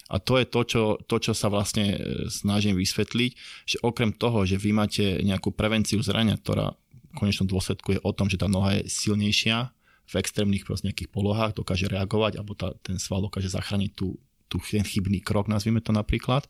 [0.09, 1.97] A to je to čo, to, čo sa vlastne e,
[2.33, 3.31] snažím vysvetliť,
[3.69, 8.11] že okrem toho, že vy máte nejakú prevenciu zrania, ktorá v konečnom dôsledku je o
[8.13, 9.69] tom, že tá noha je silnejšia
[10.09, 14.17] v extrémnych proste nejakých polohách, dokáže reagovať, alebo tá, ten sval dokáže zachrániť tú,
[14.49, 16.49] tú ten chybný krok, nazvime to napríklad,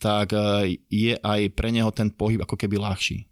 [0.00, 3.28] tak e, je aj pre neho ten pohyb ako keby ľahší.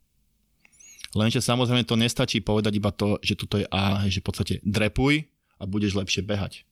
[1.17, 5.27] Lenže samozrejme to nestačí povedať iba to, že toto je A, že v podstate drepuj
[5.59, 6.63] a budeš lepšie behať.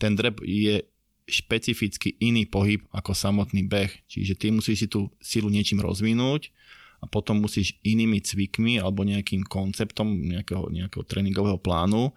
[0.00, 0.80] Ten drep je
[1.26, 3.90] špecificky iný pohyb ako samotný beh.
[4.06, 6.54] Čiže ty musíš si tú silu niečím rozvinúť
[7.02, 12.14] a potom musíš inými cvikmi alebo nejakým konceptom nejakého, nejakého tréningového plánu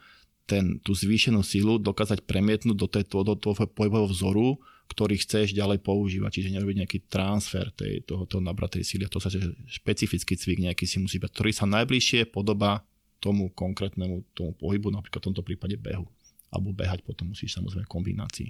[0.49, 3.37] ten, tú zvýšenú silu dokázať premietnúť do, tej, do
[3.69, 4.57] pohybového vzoru,
[4.89, 9.05] ktorý chceš ďalej používať, čiže nerobiť nejaký transfer tej, tohoto nabratej síly.
[9.05, 9.29] To sa
[9.69, 12.81] špecifický cvik nejaký si musí byť, ktorý sa najbližšie podobá
[13.21, 16.09] tomu konkrétnemu tomu pohybu, napríklad v tomto prípade behu.
[16.49, 18.49] Alebo behať potom musíš samozrejme kombinácii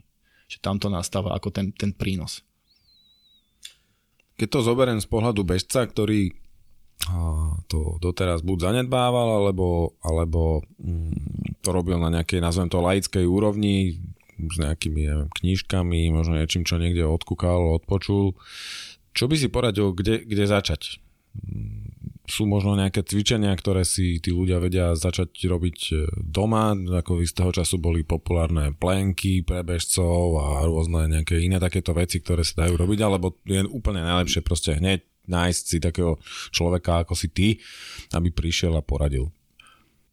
[0.50, 2.42] že tam to nastáva ako ten, ten prínos.
[4.42, 6.34] Keď to zoberiem z pohľadu bežca, ktorý
[7.72, 14.04] to doteraz buď zanedbával, alebo, alebo mm, to robil na nejakej, nazvem to, laickej úrovni,
[14.40, 18.36] s nejakými neviem, knížkami, možno niečím, čo niekde odkúkal, odpočul.
[19.12, 21.04] Čo by si poradil, kde, kde začať?
[22.30, 27.34] Sú možno nejaké cvičenia, ktoré si tí ľudia vedia začať robiť e, doma, ako z
[27.34, 32.64] toho času boli populárne plenky pre bežcov a rôzne nejaké iné takéto veci, ktoré sa
[32.70, 36.18] dajú robiť, alebo je úplne najlepšie proste hneď nájsť si takého
[36.54, 37.48] človeka ako si ty,
[38.14, 39.34] aby prišiel a poradil.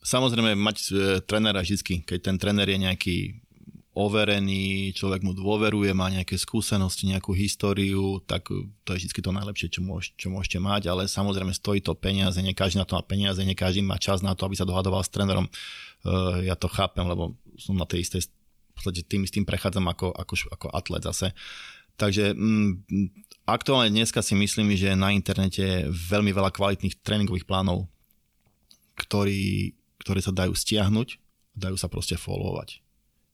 [0.00, 3.16] Samozrejme mať e, trénera vždy, keď ten tréner je nejaký
[3.96, 8.52] overený, človek mu dôveruje, má nejaké skúsenosti, nejakú históriu, tak
[8.84, 12.36] to je vždy to najlepšie, čo, môž, čo môžete mať, ale samozrejme stojí to peniaze,
[12.44, 15.00] nie každý na to má peniaze, nie každý má čas na to, aby sa dohadoval
[15.00, 15.48] s trénerom.
[16.04, 20.12] Uh, ja to chápem, lebo som na tej istej, v podstate tým istým prechádzam ako,
[20.12, 21.32] ako, ako atlet zase.
[21.96, 22.84] Takže mm,
[23.48, 27.88] aktuálne dneska si myslím, že na internete je veľmi veľa kvalitných tréningových plánov,
[29.00, 29.72] ktorý,
[30.04, 31.16] ktoré sa dajú stiahnuť,
[31.56, 32.84] dajú sa proste followovať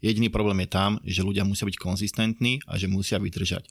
[0.03, 3.71] Jediný problém je tam, že ľudia musia byť konzistentní a že musia vydržať.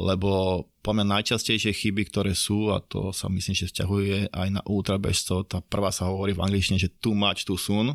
[0.00, 5.44] Lebo poďme najčastejšie chyby, ktoré sú, a to sa myslím, že vzťahuje aj na ultrabežcov,
[5.44, 7.92] tá prvá sa hovorí v angličtine, že too much too soon,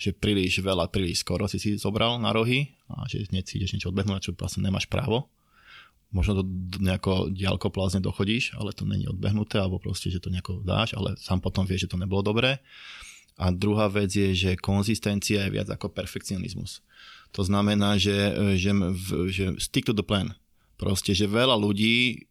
[0.00, 3.76] že príliš veľa, príliš skoro si si zobral na rohy a že hneď si ideš
[3.76, 5.28] niečo odbehnúť, čo vlastne nemáš právo.
[6.10, 6.44] Možno to
[6.80, 11.38] nejako plázne dochodíš, ale to není odbehnuté, alebo proste, že to nejako dáš, ale sám
[11.44, 12.58] potom vieš, že to nebolo dobré.
[13.40, 16.84] A druhá vec je, že konzistencia je viac ako perfekcionizmus.
[17.32, 18.12] To znamená, že,
[18.60, 18.72] že,
[19.32, 20.36] že stick to the plan.
[20.76, 22.28] Proste, že veľa ľudí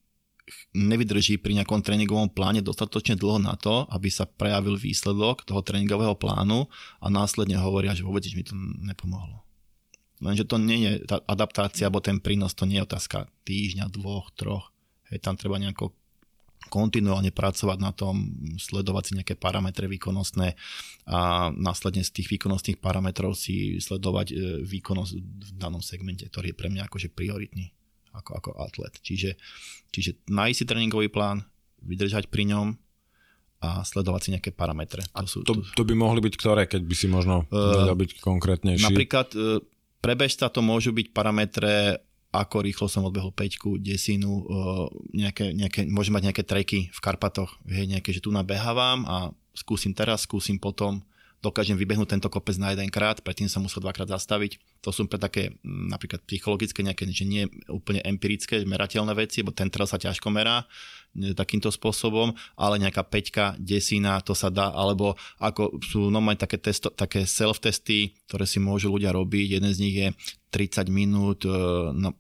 [0.74, 6.18] nevydrží pri nejakom tréningovom pláne dostatočne dlho na to, aby sa prejavil výsledok toho tréningového
[6.18, 6.70] plánu
[7.02, 9.46] a následne hovoria, že vôbec mi to nepomohlo.
[10.20, 14.34] Lenže to nie je, tá adaptácia alebo ten prínos, to nie je otázka týždňa, dvoch,
[14.36, 14.76] troch.
[15.10, 15.96] Hej, tam treba nejako
[16.70, 18.30] kontinuálne pracovať na tom,
[18.62, 20.54] sledovať si nejaké parametre výkonnostné
[21.10, 26.60] a následne z tých výkonnostných parametrov si sledovať e, výkonnosť v danom segmente, ktorý je
[26.60, 27.74] pre mňa akože prioritný
[28.14, 28.94] ako, ako atlet.
[29.02, 29.38] Čiže,
[29.90, 31.46] čiže nájsť si tréningový plán,
[31.82, 32.68] vydržať pri ňom
[33.60, 35.04] a sledovať si nejaké parametre.
[35.12, 38.88] To, sú, to, to by mohli byť ktoré, keď by si možno uh, byť konkrétnejší?
[38.88, 39.60] Napríklad uh,
[40.00, 42.00] pre bežca to môžu byť parametre
[42.30, 44.46] ako rýchlo som odbehol peťku, desinu,
[45.14, 49.98] nejaké, nejaké, môžem mať nejaké treky v Karpatoch, hej, nejaké, že tu nabehávam a skúsim
[49.98, 51.02] teraz, skúsim potom,
[51.40, 54.60] dokážem vybehnúť tento kopec na jeden krát, predtým som musel dvakrát zastaviť.
[54.84, 59.88] To sú také napríklad psychologické, nejaké, že nie úplne empirické, merateľné veci, lebo ten trail
[59.88, 60.68] sa ťažko merá
[61.36, 66.94] takýmto spôsobom, ale nejaká peťka, desina, to sa dá, alebo ako sú normálne také, testo,
[66.94, 69.58] také self-testy, ktoré si môžu ľudia robiť.
[69.60, 70.08] Jeden z nich je
[70.54, 71.52] 30 minút, e,
[71.98, 72.14] na,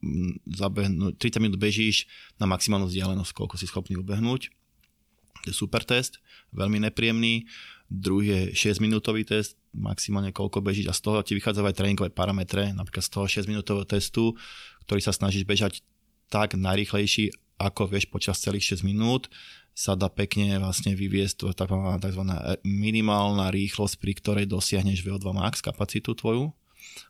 [0.50, 2.10] zabehnúť, 30 minút bežíš
[2.42, 4.50] na maximálnu vzdialenosť, koľko si schopný ubehnúť.
[5.46, 6.20] To je super test,
[6.52, 7.48] veľmi nepríjemný.
[7.90, 12.10] Druhý je 6 minútový test, maximálne koľko bežíš a z toho ti vychádzajú aj tréningové
[12.14, 14.38] parametre, napríklad z toho 6 minútového testu,
[14.86, 15.82] ktorý sa snažíš bežať
[16.30, 19.28] tak najrýchlejší, ako vieš počas celých 6 minút
[19.80, 22.24] sa dá pekne vlastne vyviesť tzv.
[22.68, 26.52] minimálna rýchlosť, pri ktorej dosiahneš VO2 max kapacitu tvoju.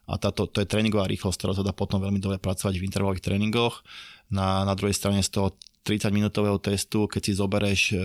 [0.05, 3.25] A táto, to je tréningová rýchlosť, ktorá sa dá potom veľmi dobre pracovať v intervalových
[3.25, 3.81] tréningoch.
[4.29, 7.95] Na, na druhej strane z toho 30 minútového testu, keď si zoberieš e,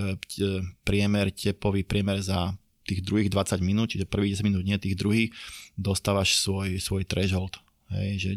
[0.81, 2.57] priemer, tepový priemer za
[2.89, 5.29] tých druhých 20 minút, čiže prvých 10 minút, nie tých druhých,
[5.77, 8.31] dostávaš svoj, svoj threshold Hej, že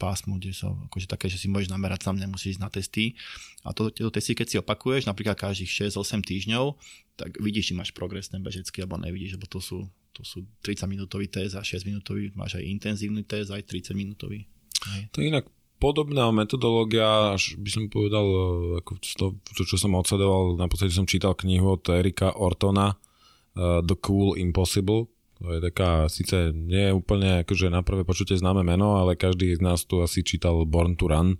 [0.00, 3.14] pásmo, kde sa, akože také, že si môžeš namerať sám, nemusíš ísť na testy.
[3.60, 6.74] A to, to testy, keď si opakuješ, napríklad každých 6-8 týždňov,
[7.20, 9.84] tak vidíš, či máš progres ten bežecký, alebo nevidíš, lebo to sú,
[10.16, 14.48] to sú 30 minútový test a 6 minútový, máš aj intenzívny test, aj 30 minútový.
[14.88, 15.12] Hej.
[15.12, 15.46] To inak
[15.78, 18.40] podobná metodológia, až by som povedal, e,
[18.80, 23.96] ako to, to, čo som odsledoval, podstate som čítal knihu od Erika Ortona, uh, The
[24.00, 28.98] Cool Impossible, to je taká, síce nie je úplne akože na prvé počutie známe meno,
[28.98, 31.36] ale každý z nás tu asi čítal Born to Run.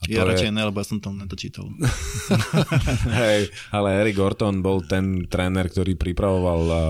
[0.00, 0.56] A ja radšej je...
[0.56, 1.68] ne, lebo ja som tam nedočítal.
[3.20, 6.80] Hej, ale Eric Orton bol ten tréner, ktorý pripravoval uh,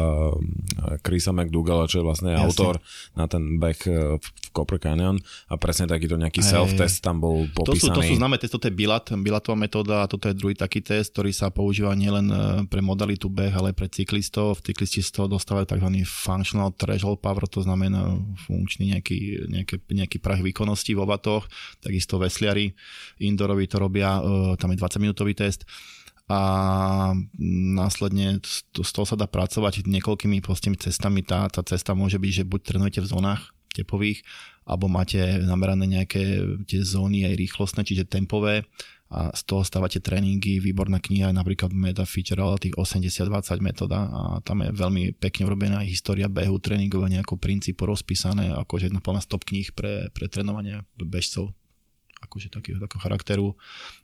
[1.02, 2.46] Chrisa McDougalla, čo je vlastne Jasne.
[2.46, 2.78] autor
[3.18, 5.18] na ten beh uh, v Copper Canyon
[5.50, 7.66] a presne takýto nejaký hey, self-test tam bol popísaný.
[7.66, 10.54] To sú, to sú známe test, toto je Bilat, Bilatová metóda a toto je druhý
[10.54, 14.62] taký test, ktorý sa používa nielen uh, pre modalitu beh, ale pre cyklistov.
[14.62, 16.06] V cyklisti z toho dostávajú tzv.
[16.06, 21.50] functional threshold power, to znamená funkčný nejaký, nejaký, nejaký prah výkonnosti vo vatoch,
[21.82, 22.70] takisto vesliari
[23.20, 25.64] Indorovi to robia, e, tam je 20 minútový test
[26.30, 26.40] a
[27.74, 28.38] následne
[28.70, 31.26] z toho sa dá pracovať niekoľkými prostými cestami.
[31.26, 34.22] Tá, tá cesta môže byť, že buď trénujete v zónach tepových,
[34.62, 36.38] alebo máte namerané nejaké
[36.70, 38.62] tie zóny aj rýchlostné, čiže tempové
[39.10, 44.62] a z toho stávate tréningy, výborná kniha, napríklad Meta Feature, tých 80-20 metóda a tam
[44.62, 49.42] je veľmi pekne urobená aj história behu, tréningovania ako princípu rozpísané, akože jedna plná stop
[49.42, 51.50] kníh pre, pre trénovanie bežcov
[52.20, 53.48] akože takého, takého charakteru,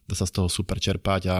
[0.09, 1.39] dá sa z toho super čerpať a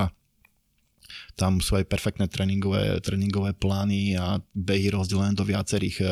[1.37, 6.07] Tam sú aj perfektné tréningové, tréningové plány a behy rozdelené do viacerých e,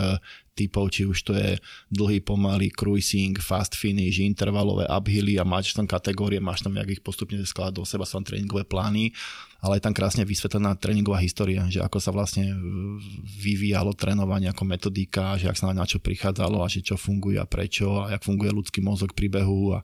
[0.55, 1.59] typov, či už to je
[1.91, 7.03] dlhý, pomalý, cruising, fast finish, intervalové uphilly a máš tam kategórie, máš tam, jak ich
[7.03, 9.11] postupne skladať do seba, sú tam tréningové plány,
[9.65, 12.53] ale je tam krásne vysvetlená tréningová história, že ako sa vlastne
[13.25, 17.49] vyvíjalo trénovanie ako metodika, že ak sa na čo prichádzalo a že čo funguje a
[17.49, 19.83] prečo a jak funguje ľudský mozog pri behu a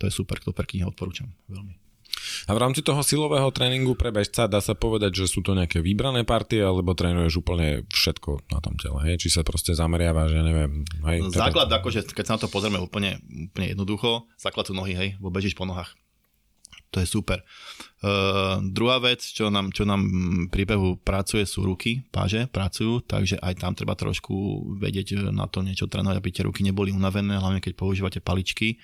[0.00, 1.76] to je super, to pre knihu odporúčam veľmi.
[2.50, 5.78] A v rámci toho silového tréningu pre bežca dá sa povedať, že sú to nejaké
[5.78, 9.22] vybrané partie, alebo trénuješ úplne všetko na tom tele, hej?
[9.22, 10.82] Či sa proste zameriava, že neviem.
[11.06, 11.46] Hej, teda...
[11.46, 13.22] Základ, akože keď sa na to pozrieme úplne,
[13.52, 15.94] úplne jednoducho, základ sú nohy, hej, bo bežíš po nohách
[16.90, 17.38] to je super.
[18.00, 20.00] Uh, druhá vec, čo nám, čo nám
[20.48, 24.32] pri behu pracuje, sú ruky, páže pracujú, takže aj tam treba trošku
[24.80, 28.80] vedieť na to niečo trénovať, aby tie ruky neboli unavené, hlavne keď používate paličky.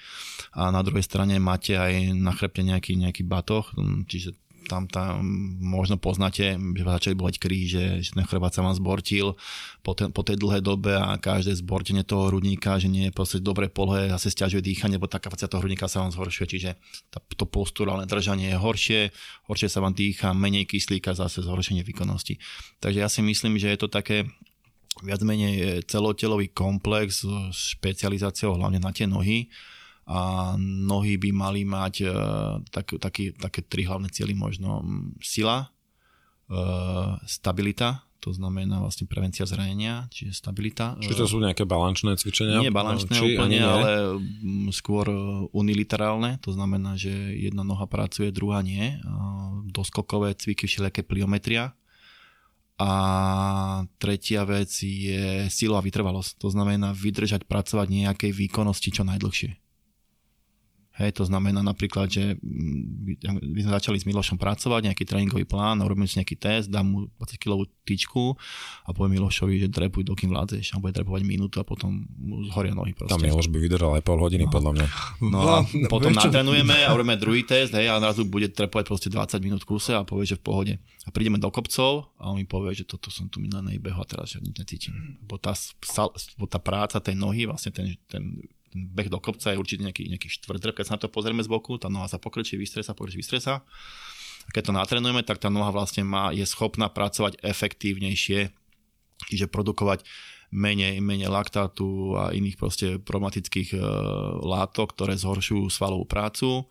[0.53, 3.73] A na druhej strane máte aj na chrbte nejaký, nejaký batoh,
[4.05, 4.37] čiže
[4.67, 5.23] tam, tam
[5.63, 9.39] možno poznáte, že vás začali boleť kríž, že, ten chrbát sa vám zbortil
[9.81, 13.39] po, ten, po tej dlhej dobe a každé zbortenie toho hrudníka, že nie je proste
[13.39, 16.71] dobre polohe, zase stiažuje dýchanie, lebo tá kapacita toho hrudníka sa vám zhoršuje, čiže
[17.09, 19.01] tá, to posturálne držanie je horšie,
[19.47, 22.37] horšie sa vám dýcha, menej kyslíka, zase zhoršenie výkonnosti.
[22.83, 24.27] Takže ja si myslím, že je to také
[25.05, 29.53] viac menej celotelový komplex s špecializáciou hlavne na tie nohy,
[30.07, 34.87] a nohy by mali mať uh, tak, taký, také tri hlavné cieľy možno
[35.19, 35.67] sila,
[36.51, 40.99] uh, stabilita, to znamená vlastne prevencia zranenia, čiže stabilita.
[40.99, 42.59] Čiže to sú nejaké balančné cvičenia?
[42.59, 43.91] Nie balančné či úplne, ale
[44.75, 45.07] skôr
[45.55, 48.99] uniliterálne, to znamená, že jedna noha pracuje, druhá nie.
[49.71, 51.79] Doskokové cviky, všelijaké pliometria.
[52.77, 52.91] A
[54.03, 59.66] tretia vec je silová vytrvalosť, to znamená vydržať pracovať nejakej výkonnosti čo najdlhšie.
[60.97, 65.85] Hej, to znamená napríklad, že mm, by sme začali s Milošom pracovať, nejaký tréningový plán,
[65.85, 68.33] urobíme si nejaký test, dám mu 20 kg tyčku
[68.89, 72.73] a poviem Milošovi, že drepuj, dokým vládzeš a bude drepovať minútu a potom mu zhoria
[72.73, 72.97] nohy.
[72.97, 73.13] Proste.
[73.13, 74.53] Tam Miloš by vydržal aj pol hodiny, no.
[74.57, 74.87] podľa mňa.
[75.21, 79.09] No a no, potom natrenujeme a urobíme druhý test, hej, a zrazu bude trepovať proste
[79.13, 80.75] 20 minút kuse a povie, že v pohode.
[81.05, 84.09] A prídeme do kopcov a on mi povie, že toto som tu minulé behu a
[84.09, 85.21] teraz že nič necítim.
[85.21, 85.53] Bo tá,
[86.41, 88.41] bo tá práca tej nohy, vlastne ten, ten
[88.77, 91.81] beh do kopca je určite nejaký, nejaký štvrtrep, keď sa na to pozrieme z boku,
[91.81, 93.65] tá noha sa pokrčí, vystresa, pokrčí, vystresa.
[94.47, 98.53] A keď to natrenujeme, tak tá noha vlastne má, je schopná pracovať efektívnejšie,
[99.33, 100.05] čiže produkovať
[100.55, 103.79] menej, menej laktátu a iných proste problematických e,
[104.47, 106.63] látok, ktoré zhoršujú svalovú prácu.
[106.63, 106.65] E,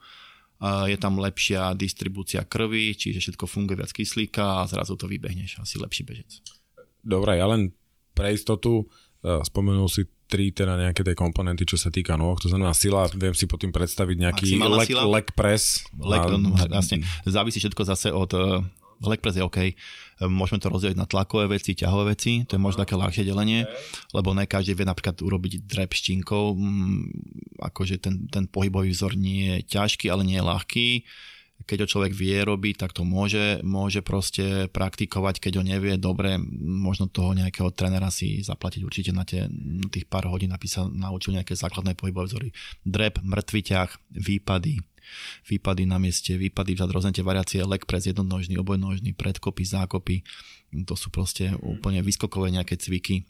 [0.94, 5.76] je tam lepšia distribúcia krvi, čiže všetko funguje viac kyslíka a zrazu to vybehneš, asi
[5.76, 6.40] lepší bežec.
[7.04, 7.76] Dobre, ja len
[8.16, 8.88] pre istotu
[9.26, 13.34] spomenul si tri teda nejaké tie komponenty, čo sa týka nôh, to znamená sila, viem
[13.38, 15.86] si pod tým predstaviť nejaký leg, leg press.
[15.98, 16.34] Leg, a...
[16.34, 18.62] no, vlastne, závisí všetko zase od uh,
[19.06, 19.78] leg press je OK.
[20.26, 23.68] Môžeme to rozdeliť na tlakové veci, ťahové veci, to je možno také ľahšie delenie,
[24.16, 27.04] lebo ne každý vie napríklad urobiť drep štinkou, mm,
[27.62, 30.90] akože ten, ten pohybový vzor nie je ťažký, ale nie je ľahký
[31.64, 36.38] keď ho človek vie robiť, tak to môže, môže proste praktikovať, keď ho nevie, dobre,
[36.62, 40.86] možno toho nejakého trénera si zaplatiť určite na, tie, na tých pár hodín, aby sa
[40.86, 42.50] naučil nejaké základné pohybové vzory.
[42.86, 44.84] Drep, mŕtvy ťah, výpady,
[45.50, 50.16] výpady na mieste, výpady vzad rôzne tie variácie, leg press, jednonožný, obojnožný, predkopy, zákopy,
[50.86, 53.24] to sú proste úplne vyskokové nejaké cviky.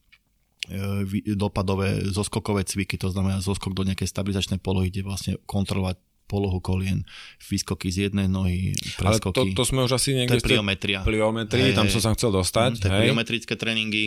[0.66, 6.58] E, dopadové zoskokové cviky, to znamená zoskok do nejakej stabilizačnej polohy, kde vlastne kontrolovať polohu
[6.62, 7.06] kolien,
[7.38, 9.54] výskoky z jednej nohy, preskoky.
[9.54, 10.38] Ale to, to sme už asi niekde...
[10.38, 11.00] To je pliometria.
[11.06, 12.78] Pliometrii, tam som sa chcel dostať.
[12.78, 14.06] Mm, to je pliometrické tréningy.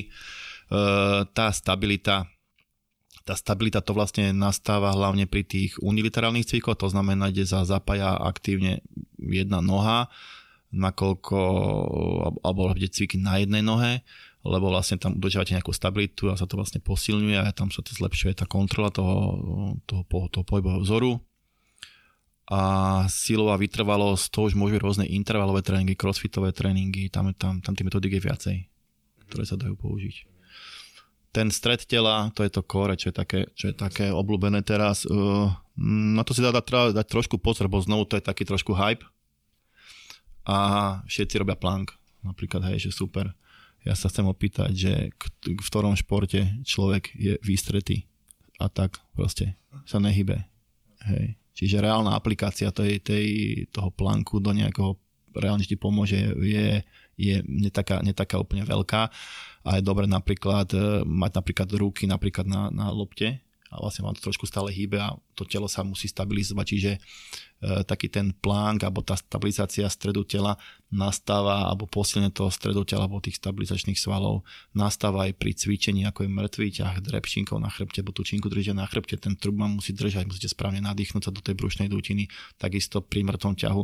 [0.69, 2.29] Uh, tá stabilita,
[3.25, 8.19] tá stabilita to vlastne nastáva hlavne pri tých uniliterálnych cvikoch, to znamená, kde sa zapája
[8.19, 8.85] aktívne
[9.17, 10.13] jedna noha,
[10.69, 11.39] nakoľko,
[12.45, 14.05] alebo robiť cviky na jednej nohe,
[14.45, 17.97] lebo vlastne tam udržiavate nejakú stabilitu a sa to vlastne posilňuje a tam sa to
[17.97, 19.17] zlepšuje tá kontrola toho,
[19.89, 21.21] toho, toho pohybového vzoru
[22.49, 22.61] a
[23.13, 28.17] silová vytrvalosť, to už môžu rôzne intervalové tréningy, crossfitové tréningy, tam, tam, tam tie metodiky
[28.17, 28.57] je viacej,
[29.29, 30.25] ktoré sa dajú použiť.
[31.29, 35.05] Ten stred tela, to je to core, čo je také, čo je také obľúbené teraz.
[35.05, 35.53] Uh,
[36.17, 39.05] na to si dá dať, dať trošku pozor, bo znovu to je taký trošku hype.
[40.49, 40.57] A
[41.05, 41.93] všetci robia plank,
[42.25, 43.37] napríklad, hej, že super.
[43.85, 44.93] Ja sa chcem opýtať, že
[45.45, 48.09] v ktorom športe človek je výstretý
[48.57, 50.49] a tak proste sa nehybe.
[51.05, 53.27] Hej Čiže reálna aplikácia tej, tej,
[53.75, 54.95] toho plánku do nejakého
[55.35, 56.83] reálne ti pomôže, je,
[57.19, 59.11] je netaká, netaká úplne veľká.
[59.67, 64.17] A je dobre napríklad e, mať napríklad ruky napríklad na, na lopte a vlastne vám
[64.17, 67.01] to trošku stále hýbe a to telo sa musí stabilizovať, čiže e,
[67.85, 70.57] taký ten plánk alebo tá stabilizácia stredu tela
[70.89, 76.25] nastáva alebo posilnenie toho stredu tela alebo tých stabilizačných svalov nastáva aj pri cvičení ako
[76.25, 79.77] je mŕtvý ťah drepčinkov na chrbte, bo tú činku držia na chrbte, ten trub vám
[79.77, 83.83] musí držať, musíte správne nadýchnuť sa do tej brušnej dutiny, takisto pri mŕtvom ťahu.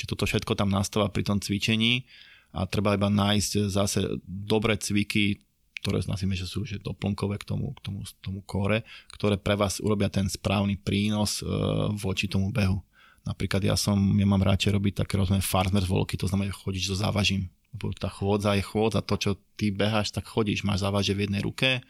[0.00, 2.08] Čiže toto všetko tam nastáva pri tom cvičení
[2.56, 5.47] a treba iba nájsť zase dobré cviky,
[5.82, 8.82] ktoré nazvime, že sú že doplnkové k tomu, k tomu, tomu kore,
[9.14, 11.48] ktoré pre vás urobia ten správny prínos e,
[11.94, 12.82] voči tomu behu.
[13.28, 16.84] Napríklad ja som, ja mám radšej robiť také rozumiem farmer volky, to znamená, že chodíš
[16.92, 17.52] so závažím.
[17.76, 21.44] Lebo tá chôdza je chôdza, to čo ty beháš, tak chodíš, máš závaže v jednej
[21.44, 21.84] ruke,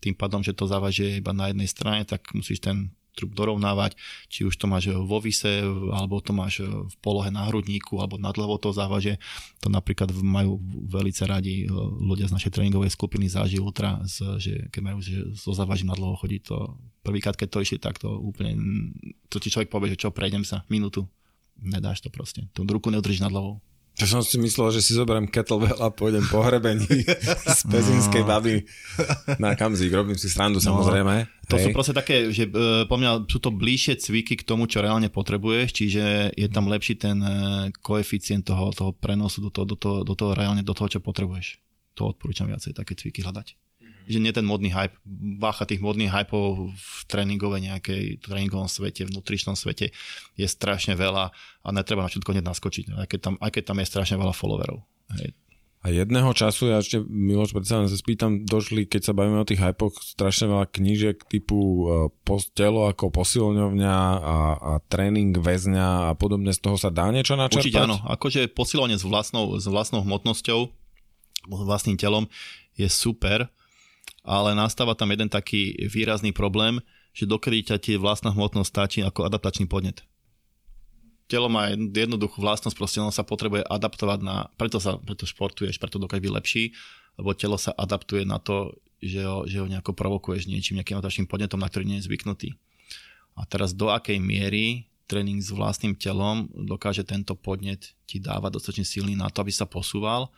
[0.00, 3.98] tým pádom, že to závaže iba na jednej strane, tak musíš ten trup dorovnávať,
[4.30, 8.34] či už to máš vo vise, alebo to máš v polohe na hrudníku, alebo nad
[8.34, 9.18] hlavou to závaže.
[9.64, 10.58] To napríklad majú
[10.88, 14.00] veľmi radi e, ľudia z našej tréningovej skupiny záži ultra,
[14.38, 16.56] že keď majú že so závažím nad hlavou chodiť, to
[17.04, 18.56] prvýkrát, keď to išli, tak to úplne,
[19.28, 21.08] to ti človek povie, že čo, prejdem sa, minútu.
[21.60, 22.48] Nedáš to proste.
[22.56, 23.60] Tú ruku neudržíš nad hlavou.
[24.00, 26.88] Ja som si myslel, že si zoberiem kettlebell a pôjdem po hrebení
[27.56, 28.64] z pezinskej baby
[29.36, 29.92] na kamzík.
[29.92, 31.28] Robím si srandu no, samozrejme.
[31.52, 31.64] To Hej.
[31.64, 35.12] sú proste také, že e, po mňa sú to bližšie cviky k tomu, čo reálne
[35.12, 37.32] potrebuješ, čiže je tam lepší ten e,
[37.84, 41.60] koeficient toho, toho prenosu do toho, do, toho, do toho reálne, do toho, čo potrebuješ.
[42.00, 43.69] To odporúčam viacej také cviky hľadať
[44.10, 44.98] že nie ten modný hype,
[45.38, 49.94] vácha tých modných hypov v tréningovej nejakej tréningovom svete, v nutričnom svete
[50.34, 51.30] je strašne veľa
[51.62, 54.34] a netreba na všetko hneď naskočiť, aj keď tam, aj keď tam je strašne veľa
[54.34, 54.82] followerov.
[55.22, 55.38] Hej.
[55.80, 59.64] A jedného času, ja ešte Miloš, predsa sa spýtam, došli, keď sa bavíme o tých
[59.64, 66.52] hypoch, strašne veľa knížiek typu uh, telo ako posilňovňa a, a tréning väzňa a podobne,
[66.52, 67.64] z toho sa dá niečo načerpať?
[67.64, 70.68] Určite áno, akože posilovanie s vlastnou, s vlastnou hmotnosťou,
[71.48, 72.28] vlastným telom
[72.76, 73.48] je super,
[74.24, 76.80] ale nastáva tam jeden taký výrazný problém,
[77.16, 80.04] že dokedy ťa tie vlastná hmotnosť stačí ako adaptačný podnet.
[81.30, 86.02] Telo má jednoduchú vlastnosť, proste ono sa potrebuje adaptovať na, preto sa, preto športuješ, preto
[86.02, 86.64] dokáže byť lepší,
[87.22, 91.30] lebo telo sa adaptuje na to, že ho, že ho nejako provokuješ niečím, nejakým adaptačným
[91.30, 92.58] podnetom, na ktorý nie je zvyknutý.
[93.38, 98.86] A teraz do akej miery tréning s vlastným telom dokáže tento podnet ti dávať dostatočne
[98.86, 100.30] silný na to, aby sa posúval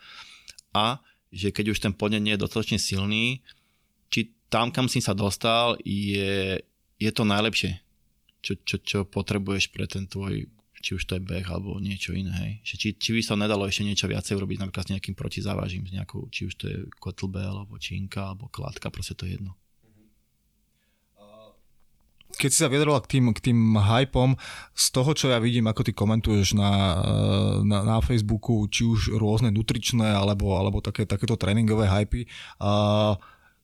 [0.72, 1.00] a
[1.32, 3.44] že keď už ten podnet nie je dostatočne silný,
[4.52, 6.60] tam, kam si sa dostal, je,
[7.00, 7.80] je to najlepšie,
[8.44, 10.44] čo, čo, čo potrebuješ pre ten tvoj,
[10.84, 12.36] či už to je beh alebo niečo iné.
[12.36, 12.52] Hej.
[12.76, 16.28] Či, či by sa nedalo ešte niečo viacej urobiť napríklad s nejakým protizávažím, s nejakou,
[16.28, 19.56] či už to je kettlebell, alebo činka, alebo kladka, proste to je jedno
[22.32, 24.34] keď si sa vyjadroval k tým, k tým hypom,
[24.72, 26.72] z toho, čo ja vidím, ako ty komentuješ na,
[27.60, 32.24] na, na Facebooku, či už rôzne nutričné, alebo, alebo také, takéto tréningové hypy,
[32.58, 33.14] uh,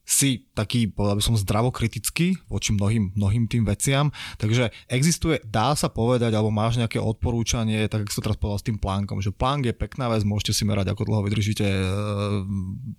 [0.09, 4.09] si taký, povedal by som, zdravokritický voči mnohým, mnohým tým veciam.
[4.41, 8.65] Takže existuje, dá sa povedať, alebo máš nejaké odporúčanie, tak ako to teraz povedal s
[8.65, 11.83] tým plánkom, že plánk je pekná vec, môžete si merať, ako dlho vydržíte e,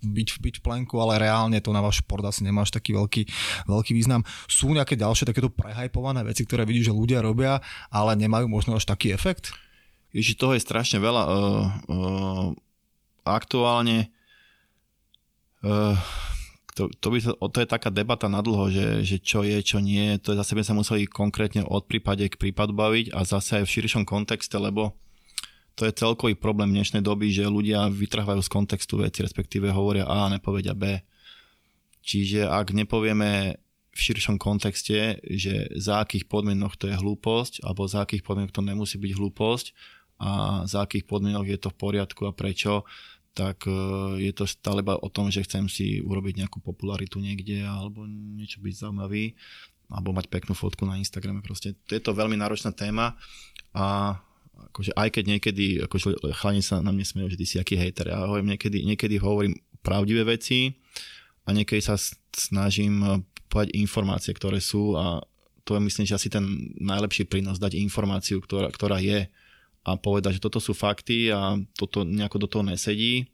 [0.06, 3.26] byť, byť v plánku, ale reálne to na váš šport asi nemáš taký veľký,
[3.66, 4.22] veľký význam.
[4.46, 7.58] Sú nejaké ďalšie takéto prehajpované veci, ktoré vidíš, že ľudia robia,
[7.90, 9.50] ale nemajú možno až taký efekt?
[10.14, 11.22] Ježi, toho je strašne veľa.
[11.26, 12.46] Uh, uh,
[13.26, 14.10] aktuálne
[15.62, 15.94] uh,
[16.74, 20.18] to, to, by, to je taká debata na dlho, že, že čo je, čo nie.
[20.22, 23.74] To zase by sa museli konkrétne od prípade k prípadu baviť a zase aj v
[23.74, 24.94] širšom kontexte, lebo
[25.74, 30.28] to je celkový problém dnešnej doby, že ľudia vytrhávajú z kontextu veci, respektíve hovoria A
[30.28, 31.00] a nepovedia B.
[32.04, 33.56] Čiže ak nepovieme
[33.90, 38.62] v širšom kontexte, že za akých podmienok to je hlúposť, alebo za akých podmienok to
[38.62, 39.66] nemusí byť hlúposť
[40.20, 42.84] a za akých podmienok je to v poriadku a prečo,
[43.34, 43.72] tak e,
[44.26, 48.74] je to stále o tom, že chcem si urobiť nejakú popularitu niekde alebo niečo byť
[48.86, 49.34] zaujímavý
[49.90, 51.42] alebo mať peknú fotku na Instagrame.
[51.42, 53.18] Proste je to veľmi náročná téma
[53.74, 54.18] a
[54.70, 58.12] akože aj keď niekedy akože chalani sa na mne smejú, že ty si aký hejter.
[58.12, 60.76] Ja hovorím, niekedy, niekedy hovorím pravdivé veci
[61.46, 61.98] a niekedy sa
[62.34, 63.08] snažím e,
[63.50, 65.22] povedať informácie, ktoré sú a
[65.64, 66.42] to je myslím, že asi ten
[66.82, 69.30] najlepší prínos dať informáciu, ktorá, ktorá je
[69.84, 73.28] a povedať, že toto sú fakty a toto nejako do toho nesedí.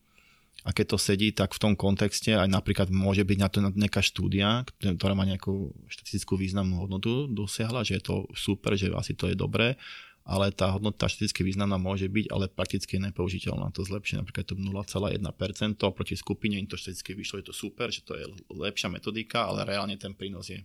[0.67, 4.03] A keď to sedí, tak v tom kontexte aj napríklad môže byť na to nejaká
[4.03, 9.31] štúdia, ktorá má nejakú štatistickú významnú hodnotu dosiahla, že je to super, že asi to
[9.31, 9.79] je dobré,
[10.27, 13.71] ale tá hodnota štatisticky významná môže byť, ale prakticky nepoužiteľná.
[13.79, 15.23] To zlepšie napríklad to 0,1%
[15.79, 19.63] proti skupine, im to štatisticky vyšlo, je to super, že to je lepšia metodika, ale
[19.63, 20.59] reálne ten prínos je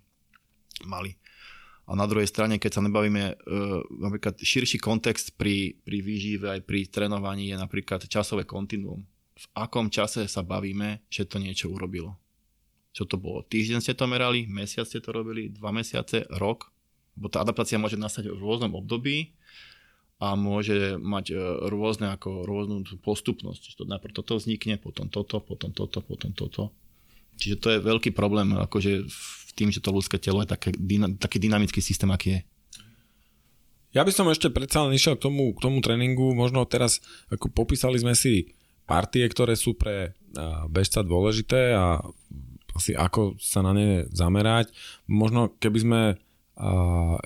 [0.89, 1.13] malý.
[1.89, 6.61] A na druhej strane, keď sa nebavíme, uh, napríklad širší kontext pri, pri výžive aj
[6.63, 9.03] pri trénovaní je napríklad časové kontinuum.
[9.36, 12.15] V akom čase sa bavíme, že to niečo urobilo.
[12.91, 13.41] Čo to bolo?
[13.47, 16.69] Týždeň ste to merali, mesiac ste to robili, dva mesiace, rok?
[17.15, 19.32] Bo tá adaptácia môže nastať v rôznom období
[20.21, 21.36] a môže mať e,
[21.71, 23.79] rôzne ako rôznu postupnosť.
[23.79, 26.69] To najprv toto vznikne, potom toto, potom toto, potom toto.
[27.41, 29.07] Čiže to je veľký problém akože
[29.54, 30.72] tým, že to ľudské telo je také,
[31.20, 32.41] taký dynamický systém, aký je.
[33.91, 36.32] Ja by som ešte predsa len išiel k tomu, k tomu tréningu.
[36.32, 38.56] Možno teraz, ako popísali sme si
[38.88, 40.16] partie, ktoré sú pre
[40.72, 41.99] bežca dôležité a
[42.72, 44.72] asi ako sa na ne zamerať.
[45.12, 46.02] Možno keby sme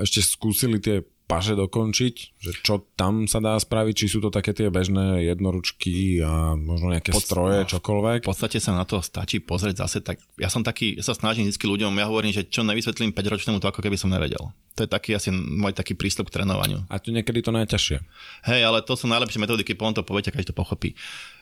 [0.02, 4.54] ešte skúsili tie paže dokončiť, že čo tam sa dá spraviť, či sú to také
[4.54, 8.22] tie bežné jednoručky a možno nejaké Pod, stroje, čokoľvek.
[8.22, 11.50] V podstate sa na to stačí pozrieť zase tak, ja som taký, ja sa snažím
[11.50, 14.54] vždy ľuďom, ja hovorím, že čo nevysvetlím 5-ročnému to ako keby som nevedel.
[14.78, 16.86] To je taký asi môj taký prístup k trénovaniu.
[16.94, 17.98] A tu niekedy to najťažšie.
[18.46, 20.94] Hej, ale to sú najlepšie metodiky, potom to poviete, každý to pochopí.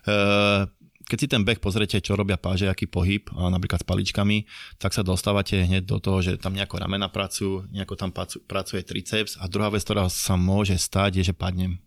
[0.07, 0.69] Uh,
[1.03, 4.47] keď si ten beh pozriete, čo robia páže, aký pohyb, napríklad s paličkami,
[4.79, 8.09] tak sa dostávate hneď do toho, že tam nejako ramena pracujú, nejako tam
[8.47, 11.79] pracuje triceps a druhá vec, ktorá sa môže stať, je, že padnem.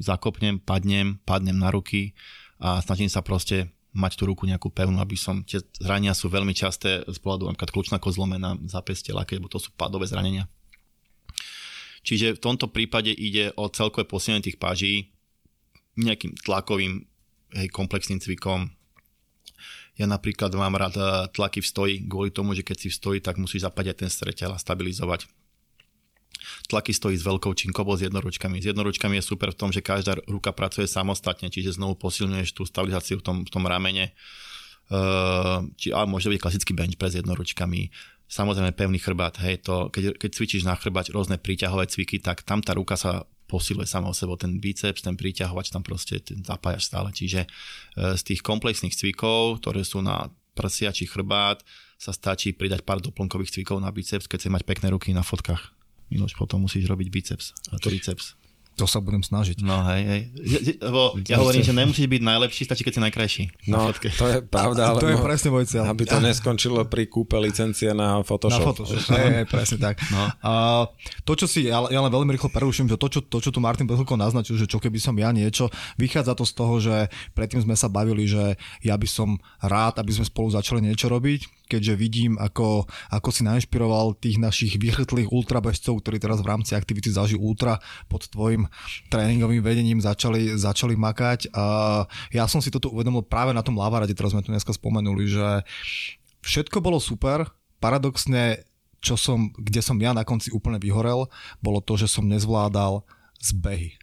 [0.00, 2.16] Zakopnem, padnem, padnem na ruky
[2.58, 6.56] a snažím sa proste mať tú ruku nejakú pevnú, aby som, tie zranenia sú veľmi
[6.56, 10.48] časté z pohľadu napríklad kľúčna kozlomená, zapestie, laké, lebo to sú padové zranenia.
[12.02, 15.12] Čiže v tomto prípade ide o celkové posilnenie tých páží
[16.00, 17.04] nejakým tlakovým
[17.56, 18.72] hej, komplexným cvikom.
[20.00, 23.18] Ja napríklad mám rád eh, tlaky v stoji, kvôli tomu, že keď si v stoji,
[23.20, 25.28] tak musíš zapať aj ten streteľ a stabilizovať.
[26.66, 28.58] Tlaky stojí s veľkou činkovou s jednoručkami.
[28.58, 32.66] S jednoručkami je super v tom, že každá ruka pracuje samostatne, čiže znovu posilňuješ tú
[32.66, 34.10] stabilizáciu v tom, v tom ramene.
[34.90, 37.88] Uh, či, ale môže byť klasický bench press s jednoručkami.
[38.26, 42.64] Samozrejme pevný chrbát, hej, to, keď, keď cvičíš na chrbát rôzne príťahové cviky, tak tam
[42.64, 46.88] tá ruka sa posiluje sama o sebo ten biceps, ten príťahovač tam proste ten zapájaš
[46.88, 47.12] stále.
[47.12, 47.48] Čiže e,
[48.16, 51.60] z tých komplexných cvikov, ktoré sú na prsia či chrbát,
[52.00, 55.70] sa stačí pridať pár doplnkových cvikov na biceps, keď chceš mať pekné ruky na fotkách.
[56.08, 58.40] Miloš, potom musíš robiť biceps a triceps.
[58.80, 59.60] To sa budem snažiť.
[59.60, 60.22] No hej, hej.
[60.80, 63.42] Lebo ja hovorím, že nemusíš byť najlepší, stačí, keď si najkrajší.
[63.68, 64.82] No, to je pravda.
[64.96, 65.92] Ale to je presne môj cieľ.
[65.92, 68.64] Aby to neskončilo pri kúpe licencie na Photoshop.
[68.64, 70.00] Na Photoshop, hej, hej, presne tak.
[70.08, 70.24] No.
[70.40, 70.52] A,
[71.28, 73.60] to, čo si, ja, ja len veľmi rýchlo preruším, že to, čo, to, čo tu
[73.60, 75.68] Martin Bechlko naznačil, že čo keby som ja niečo,
[76.00, 76.96] vychádza to z toho, že
[77.36, 81.61] predtým sme sa bavili, že ja by som rád, aby sme spolu začali niečo robiť,
[81.66, 87.08] keďže vidím, ako, ako si nainšpiroval tých našich vychrtlých ultrabežcov, ktorí teraz v rámci aktivity
[87.08, 87.78] zaži ultra
[88.10, 88.68] pod tvojim
[89.08, 91.54] tréningovým vedením začali, začali makať.
[91.54, 91.64] A
[92.34, 95.46] ja som si toto uvedomil práve na tom lavarade, ktoré sme tu dneska spomenuli, že
[96.42, 97.48] všetko bolo super,
[97.78, 98.66] paradoxne
[99.02, 101.26] čo som, kde som ja na konci úplne vyhorel,
[101.58, 103.02] bolo to, že som nezvládal
[103.42, 103.98] zbehy.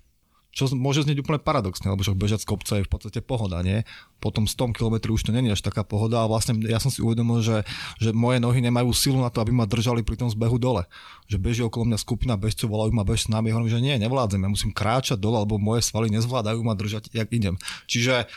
[0.59, 3.87] Čo môže znieť úplne paradoxne, lebo že bežať z kopca je v podstate pohoda, nie?
[4.19, 7.39] Potom 100 km už to není až taká pohoda a vlastne ja som si uvedomil,
[7.39, 7.63] že,
[8.03, 10.83] že moje nohy nemajú silu na to, aby ma držali pri tom zbehu dole.
[11.31, 14.43] Že beží okolo mňa skupina bežcov, volajú ma bež s nami, hovorím, že nie, nevládzem,
[14.43, 17.55] ja musím kráčať dole, lebo moje svaly nezvládajú ma držať, jak idem.
[17.87, 18.27] Čiže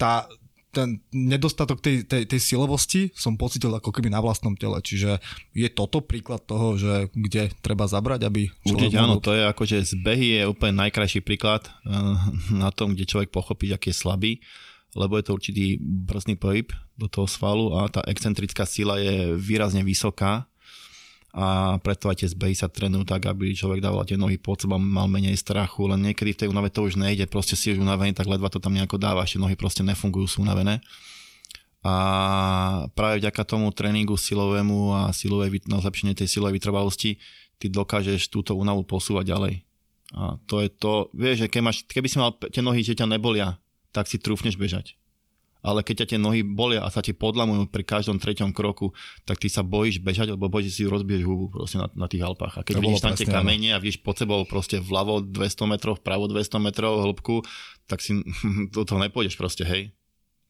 [0.00, 0.24] tá,
[0.70, 4.78] ten nedostatok tej, tej, tej silovosti som pocitil ako keby na vlastnom tele.
[4.78, 5.18] Čiže
[5.54, 8.50] je toto príklad toho, že kde treba zabrať, aby...
[8.64, 11.90] Určite áno, to je ako, že zbehy je úplne najkrajší príklad eh,
[12.54, 14.32] na tom, kde človek pochopí, aký je slabý
[14.90, 16.66] lebo je to určitý brzdný pohyb
[16.98, 20.49] do toho svalu a tá excentrická sila je výrazne vysoká
[21.30, 24.82] a preto aj tie zbehy sa trénujú tak, aby človek dával tie nohy pod sebou,
[24.82, 28.10] mal menej strachu, len niekedy v tej únave to už nejde, proste si už unavený,
[28.18, 30.82] tak ledva to tam nejako dáva, ešte nohy proste nefungujú, sú unavené.
[31.80, 31.94] A
[32.92, 37.16] práve vďaka tomu tréningu silovému a silovej, na zlepšenie tej silovej vytrvalosti
[37.56, 39.54] ty dokážeš túto únavu posúvať ďalej.
[40.12, 43.06] A to je to, vieš, že keď máš, keby si mal tie nohy, že ťa
[43.06, 43.56] nebolia,
[43.94, 44.99] tak si trúfneš bežať
[45.60, 48.92] ale keď ťa tie nohy bolia a sa ti podlamujú pri každom treťom kroku,
[49.28, 52.60] tak ty sa bojíš bežať, lebo bojíš si rozbiješ hubu proste na, na tých Alpách.
[52.60, 55.94] A keď to vidíš tam tie kamene a vidíš pod sebou proste vľavo 200 metrov,
[56.00, 57.44] vpravo 200 metrov hĺbku,
[57.84, 58.18] tak si
[58.74, 59.92] do toho nepôjdeš proste, hej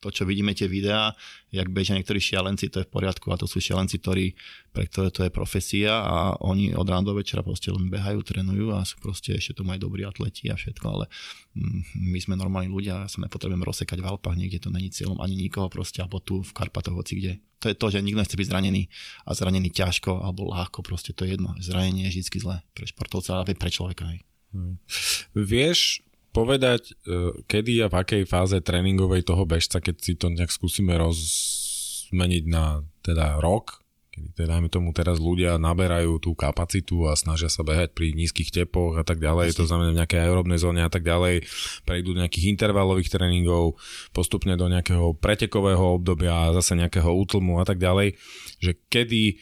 [0.00, 1.12] to, čo vidíme tie videá,
[1.52, 4.32] jak bežia niektorí šialenci, to je v poriadku a to sú šialenci, ktorí,
[4.72, 8.72] pre ktoré to je profesia a oni od rána do večera proste len behajú, trénujú
[8.72, 11.04] a sú proste ešte tu majú dobrí atleti a všetko, ale
[11.52, 15.20] mm, my sme normálni ľudia a sa nepotrebujeme rozsekať v Alpách, niekde to není cieľom
[15.20, 17.32] ani nikoho proste, alebo tu v Karpatoch, hoci kde.
[17.60, 18.88] To je to, že nikto nechce byť zranený
[19.28, 21.52] a zranený ťažko alebo ľahko, proste to je jedno.
[21.60, 24.08] Zranenie je vždy zlé pre športovca a pre človeka.
[24.08, 24.18] Aj.
[24.56, 24.80] Hmm.
[25.36, 30.50] Vieš povedať, e, kedy a v akej fáze tréningovej toho bežca, keď si to nejak
[30.50, 33.80] skúsime rozmeniť na teda rok,
[34.10, 38.98] Kedy teda, tomu teraz ľudia naberajú tú kapacitu a snažia sa behať pri nízkych tepoch
[38.98, 41.46] a tak ďalej, to znamená v nejakej aerobnej zóne a tak ďalej,
[41.86, 43.78] prejdú do nejakých intervalových tréningov,
[44.10, 48.18] postupne do nejakého pretekového obdobia a zase nejakého útlmu a tak ďalej,
[48.58, 49.38] že kedy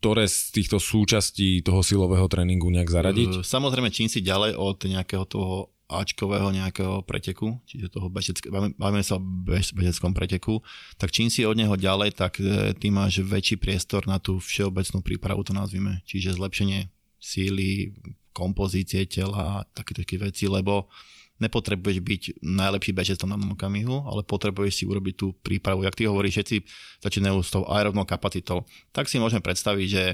[0.00, 3.44] ktoré z týchto súčastí toho silového tréningu nejak zaradiť?
[3.44, 9.18] Samozrejme, čím si ďalej od nejakého toho Ačkového nejakého preteku, čiže toho bežecké, bavíme sa
[9.18, 10.62] o bež, bežeckom preteku,
[10.94, 15.02] tak čím si od neho ďalej, tak e, ty máš väčší priestor na tú všeobecnú
[15.02, 15.98] prípravu, to nazvime.
[16.06, 16.86] Čiže zlepšenie
[17.18, 17.90] síly,
[18.30, 20.86] kompozície tela a také také veci, lebo
[21.40, 25.82] nepotrebuješ byť najlepší bežec v tom okamihu, ale potrebuješ si urobiť tú prípravu.
[25.82, 26.56] Jak ty hovoríš, všetci
[27.00, 28.68] začínajú s tou aerobnou kapacitou.
[28.92, 30.04] Tak si môžeme predstaviť, že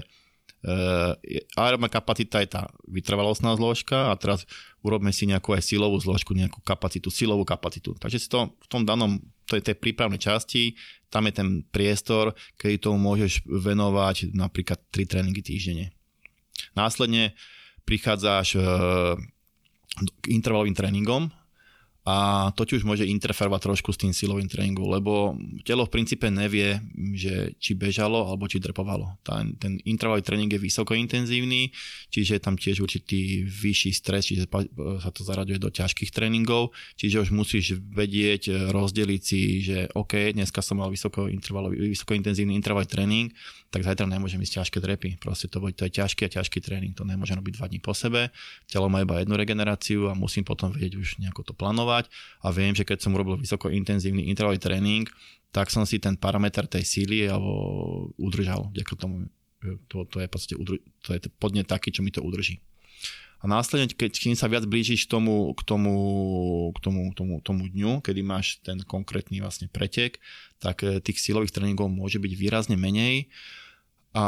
[0.66, 1.14] Uh,
[1.54, 4.48] aerobná kapacita je tá vytrvalostná zložka a teraz
[4.86, 7.98] urobme si nejakú aj silovú zložku, nejakú kapacitu, silovú kapacitu.
[7.98, 9.18] Takže si to v tom danom,
[9.50, 10.78] to je tej prípravnej časti,
[11.10, 15.90] tam je ten priestor, kedy tomu môžeš venovať napríklad 3 tréningy týždenne.
[16.78, 17.34] Následne
[17.82, 19.18] prichádzaš uh,
[20.22, 21.34] k intervalovým tréningom,
[22.06, 25.34] a to ti už môže interferovať trošku s tým silovým tréningom, lebo
[25.66, 26.78] telo v princípe nevie,
[27.18, 29.18] že či bežalo alebo či drepovalo.
[29.26, 31.74] Ten, ten intervalový tréning je vysoko intenzívny,
[32.14, 34.46] čiže je tam tiež určitý vyšší stres, čiže
[35.02, 40.62] sa to zaraďuje do ťažkých tréningov, čiže už musíš vedieť, rozdeliť si, že OK, dneska
[40.62, 43.34] som mal vysoko, vysoko intenzívny intervalový tréning,
[43.70, 45.10] tak zajtra nemôžem ísť ťažké drepy.
[45.18, 48.30] Proste to, to je ťažký a ťažký tréning, to nemôžem robiť dva dní po sebe.
[48.70, 52.06] Telo má iba jednu regeneráciu a musím potom vedieť už nejako to plánovať
[52.42, 55.06] a viem, že keď som urobil vysoko intenzívny intervalový tréning,
[55.50, 58.68] tak som si ten parameter tej síly alebo udržal.
[58.76, 59.16] Ďakujem tomu,
[59.88, 60.54] to, to je, podstate,
[61.02, 62.60] to je podne taký, čo mi to udrží.
[63.46, 65.94] A následne, keď kým sa viac blížiš tomu, k tomu,
[66.74, 70.18] k tomu, tomu, tomu dňu, kedy máš ten konkrétny vlastne pretek,
[70.58, 73.30] tak eh, tých silových tréningov môže byť výrazne menej
[74.10, 74.26] a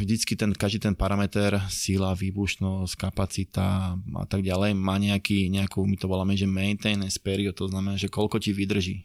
[0.00, 6.00] vždycky ten, každý ten parameter, sila, výbušnosť, kapacita a tak ďalej má nejaký, nejakú, my
[6.00, 9.04] to voláme, že maintenance period, to znamená, že koľko ti vydrží.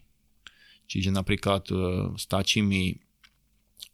[0.88, 1.76] Čiže napríklad eh,
[2.16, 2.96] stačí mi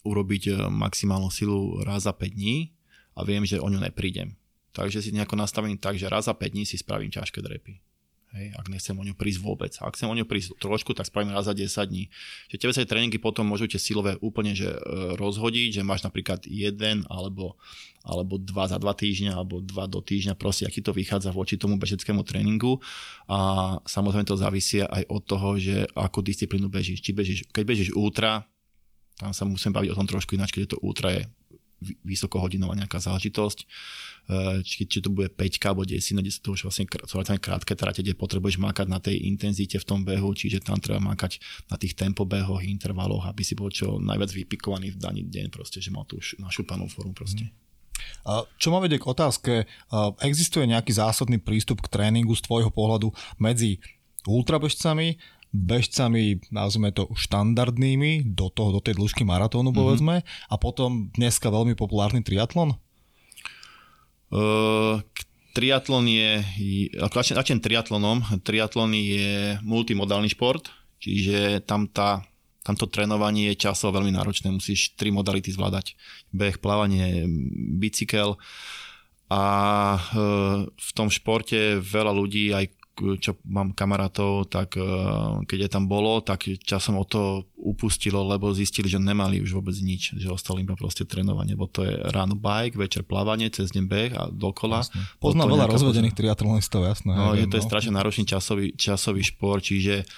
[0.07, 2.71] urobiť eh, maximálnu silu raz za 5 dní
[3.19, 4.39] a viem, že o ňu neprídem
[4.77, 7.81] Takže si nejako nastavím tak, že raz za 5 dní si spravím ťažké drepy.
[8.37, 9.73] Hej, ak nechcem o ňu prísť vôbec.
[9.81, 12.13] Ak chcem o ňu prísť trošku, tak spravím raz za 10 dní.
[12.53, 14.79] Že tie tréningy potom môžu tie silové úplne že e,
[15.17, 17.57] rozhodiť, že máš napríklad jeden alebo,
[18.05, 21.81] alebo dva za dva týždňa alebo dva do týždňa, proste aký to vychádza voči tomu
[21.81, 22.77] bežeckému tréningu
[23.25, 27.01] a samozrejme to závisí aj od toho, že ako disciplínu bežíš.
[27.01, 28.45] Či bežíš, keď bežíš ultra,
[29.17, 31.25] tam sa musím baviť o tom trošku ináč, keď to ultra je
[32.03, 36.87] vysokohodinová nejaká záležitosť, eh, či, či to bude 5 alebo 10, kde to už vlastne
[37.39, 41.39] krátke trate, kde potrebuješ mákať na tej intenzite v tom behu, čiže tam treba mákať
[41.71, 45.95] na tých tempobehoch, intervaloch, aby si bol čo najviac vypikovaný v daný deň, proste, že
[45.95, 47.49] mal tú našupanú formu proste.
[48.59, 49.65] Čo ma vedie k otázke,
[50.21, 53.81] existuje nejaký zásadný prístup k tréningu z tvojho pohľadu medzi
[54.27, 55.17] ultrabežcami
[55.57, 59.81] bežcami, nazvime to štandardnými, do, toho, do tej dĺžky maratónu mm-hmm.
[59.81, 62.77] povedzme, a potom dneska veľmi populárny triatlon?
[64.29, 65.01] Uh,
[65.57, 66.45] triatlon je,
[67.11, 70.69] začnem triatlonom, triatlon je multimodálny šport,
[71.01, 72.21] čiže tam tá
[72.67, 75.95] tamto trénovanie je časovo veľmi náročné, musíš tri modality zvládať.
[76.35, 77.23] Beh, plávanie,
[77.79, 78.35] bicykel
[79.31, 79.43] a
[80.75, 84.85] v tom športe veľa ľudí, aj čo mám kamarátov, tak e,
[85.45, 89.77] keď je tam bolo, tak časom o to upustilo, lebo zistili, že nemali už vôbec
[89.77, 93.85] nič, že ostalo iba proste trénovanie, bo to je ráno bike, večer plávanie, cez deň
[93.85, 94.87] beh a dokola.
[95.21, 97.13] Poznám veľa rozvedených triatlonistov, jasné.
[97.13, 97.69] No, je to je no.
[97.69, 100.09] strašne náročný časový, časový šport, čiže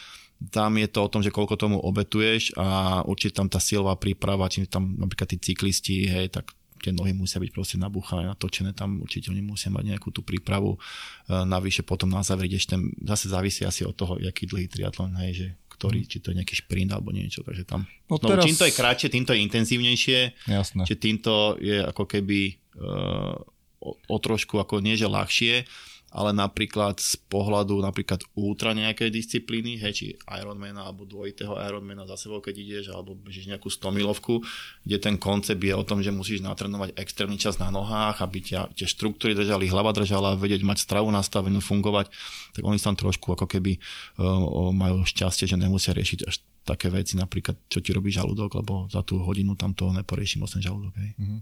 [0.55, 4.47] tam je to o tom, že koľko tomu obetuješ a určite tam tá silová príprava,
[4.47, 9.03] či tam napríklad tí cyklisti, hej, tak tie nohy musia byť proste nabúchané, natočené, tam
[9.03, 10.75] určite oni musia mať nejakú tú prípravu.
[10.75, 10.79] E,
[11.33, 15.33] navyše potom na záver ideš ten, zase závisí asi od toho, aký dlhý triatlon, hej,
[15.35, 15.47] že
[15.79, 17.87] ktorý, či to je nejaký šprint alebo niečo, takže tam.
[18.11, 18.43] No, no teraz...
[18.43, 20.19] čím to je kratšie, tým to je intenzívnejšie,
[20.51, 20.83] Jasné.
[20.91, 23.39] čiže týmto je ako keby uh,
[23.79, 25.63] o, o trošku ako nie že ľahšie,
[26.09, 32.17] ale napríklad z pohľadu napríklad ultra nejakej disciplíny, hej, či Ironmana alebo dvojitého Ironmana za
[32.17, 34.41] sebou, keď ideš, alebo bežíš nejakú 100 milovku,
[34.89, 38.73] kde ten koncept je o tom, že musíš natrenovať extrémny čas na nohách, aby ťa
[38.73, 42.09] tie štruktúry držali, hlava držala, vedieť mať stravu nastavenú, fungovať,
[42.57, 47.21] tak oni tam trošku ako keby uh, majú šťastie, že nemusia riešiť až také veci,
[47.21, 50.93] napríklad čo ti robí žalúdok, lebo za tú hodinu tam to neporieši moc ten žalúdok.
[51.01, 51.17] Hej.
[51.17, 51.41] Uh-huh.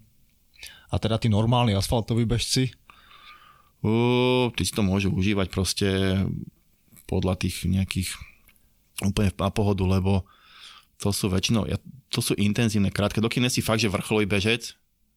[0.91, 2.71] A teda tí normálni asfaltoví bežci,
[3.85, 5.89] Uh, ty si to môžu užívať proste
[7.07, 8.17] podľa tých nejakých
[9.05, 10.25] úplne na pohodu, lebo
[10.97, 11.69] to sú väčšinou,
[12.09, 14.73] to sú intenzívne, krátke, dokým si fakt, že vrcholový bežec,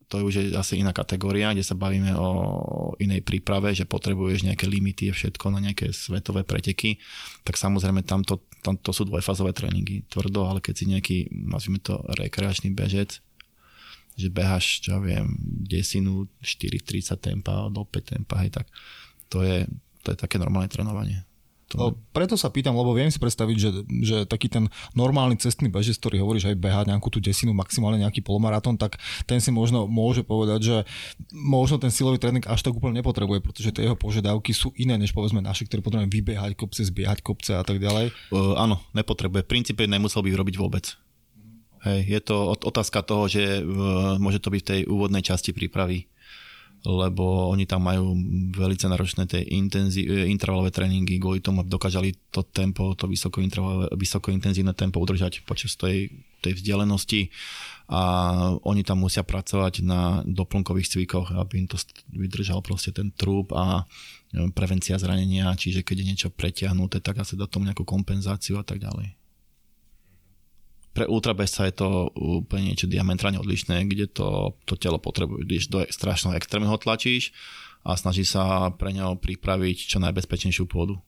[0.09, 2.29] to je už asi iná kategória, kde sa bavíme o
[2.97, 6.97] inej príprave, že potrebuješ nejaké limity a všetko na nejaké svetové preteky,
[7.45, 12.01] tak samozrejme tamto, tam to sú dvojfázové tréningy, tvrdo, ale keď si nejaký, nazvime to
[12.17, 13.21] rekreačný bežec,
[14.19, 15.31] že behaš, čo ja viem,
[15.63, 18.67] desinu, 4.30 tempa, do 5 tempa, hej, tak
[19.31, 19.63] to je,
[20.03, 21.23] to je také normálne trénovanie.
[21.69, 21.93] To...
[22.09, 23.69] Preto sa pýtam, lebo viem si predstaviť, že,
[24.01, 24.65] že taký ten
[24.97, 28.97] normálny cestný bežec, ktorý hovoríš aj behať nejakú tú desinu, maximálne nejaký polomaratón, tak
[29.29, 30.77] ten si možno môže povedať, že
[31.29, 35.13] možno ten silový tréning až tak úplne nepotrebuje, pretože tie jeho požiadavky sú iné, než
[35.13, 38.17] povedzme naši, ktorí potrebujú vybehať kopce, zbiehať kopce a tak ďalej.
[38.33, 39.45] Uh, áno, nepotrebuje.
[39.45, 40.97] V princípe nemusel by robiť vôbec.
[41.79, 46.11] Hej, je to otázka toho, že uh, môže to byť v tej úvodnej časti prípravy
[46.87, 48.15] lebo oni tam majú
[48.55, 53.43] veľmi náročné tie intenzi- e, intervalové tréningy kvôli tomu, aby dokážali to tempo, to vysoko,
[53.99, 56.07] vysoko intenzívne tempo udržať počas tej,
[56.39, 57.35] tej vzdialenosti.
[57.89, 58.01] A
[58.63, 61.75] oni tam musia pracovať na doplnkových cvikoch, aby im to
[62.13, 63.83] vydržal proste ten trúb a
[64.31, 68.63] e, prevencia zranenia, čiže keď je niečo pretiahnuté, tak asi do tomu nejakú kompenzáciu a
[68.63, 69.18] tak ďalej
[70.93, 75.79] pre ultrabežca je to úplne niečo diametrálne odlišné, kde to, to telo potrebuje, když do
[75.85, 77.31] strašného extrému ho tlačíš
[77.85, 80.99] a snaží sa pre neho pripraviť čo najbezpečnejšiu pôdu.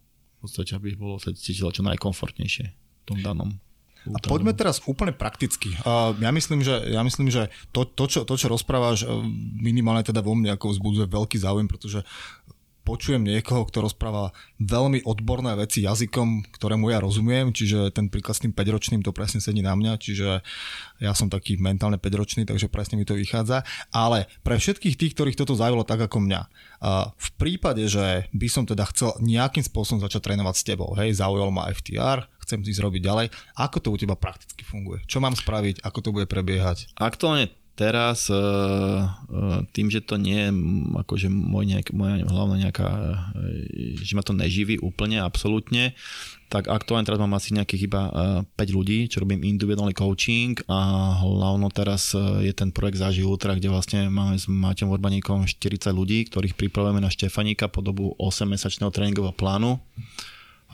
[0.41, 3.61] V podstate, aby bolo cítilo čo najkomfortnejšie v tom danom.
[4.09, 5.77] A poďme teraz úplne prakticky.
[5.85, 9.05] Uh, ja myslím, že, ja myslím, že to, to, čo, to, čo rozprávaš,
[9.61, 12.01] minimálne teda vo mne ako vzbudzuje veľký záujem, pretože
[12.81, 18.43] počujem niekoho, kto rozpráva veľmi odborné veci jazykom, ktorému ja rozumiem, čiže ten príklad s
[18.43, 20.41] tým 5-ročným to presne sedí na mňa, čiže
[21.01, 23.61] ja som taký mentálne 5-ročný, takže presne mi to vychádza.
[23.93, 26.41] Ale pre všetkých tých, ktorých toto zaujalo tak ako mňa,
[27.13, 31.53] v prípade, že by som teda chcel nejakým spôsobom začať trénovať s tebou, hej, zaujal
[31.53, 35.05] ma FTR, chcem si zrobiť ďalej, ako to u teba prakticky funguje?
[35.05, 36.89] Čo mám spraviť, ako to bude prebiehať?
[36.97, 40.52] Aktuálne teraz eh, eh, tým, že to nie je
[41.02, 42.89] akože môj nejak, moja hlavná nejaká,
[43.35, 45.95] eh, že ma to neživí úplne, absolútne,
[46.52, 48.11] tak aktuálne teraz mám asi nejakých iba
[48.43, 52.11] 5 ľudí, čo robím individuálny coaching a hlavno teraz
[52.43, 56.99] je ten projekt Zaži Ultra, kde vlastne máme s Maťom Urbaníkom 40 ľudí, ktorých pripravujeme
[56.99, 59.80] na Štefaníka po dobu 8-mesačného tréningového plánu.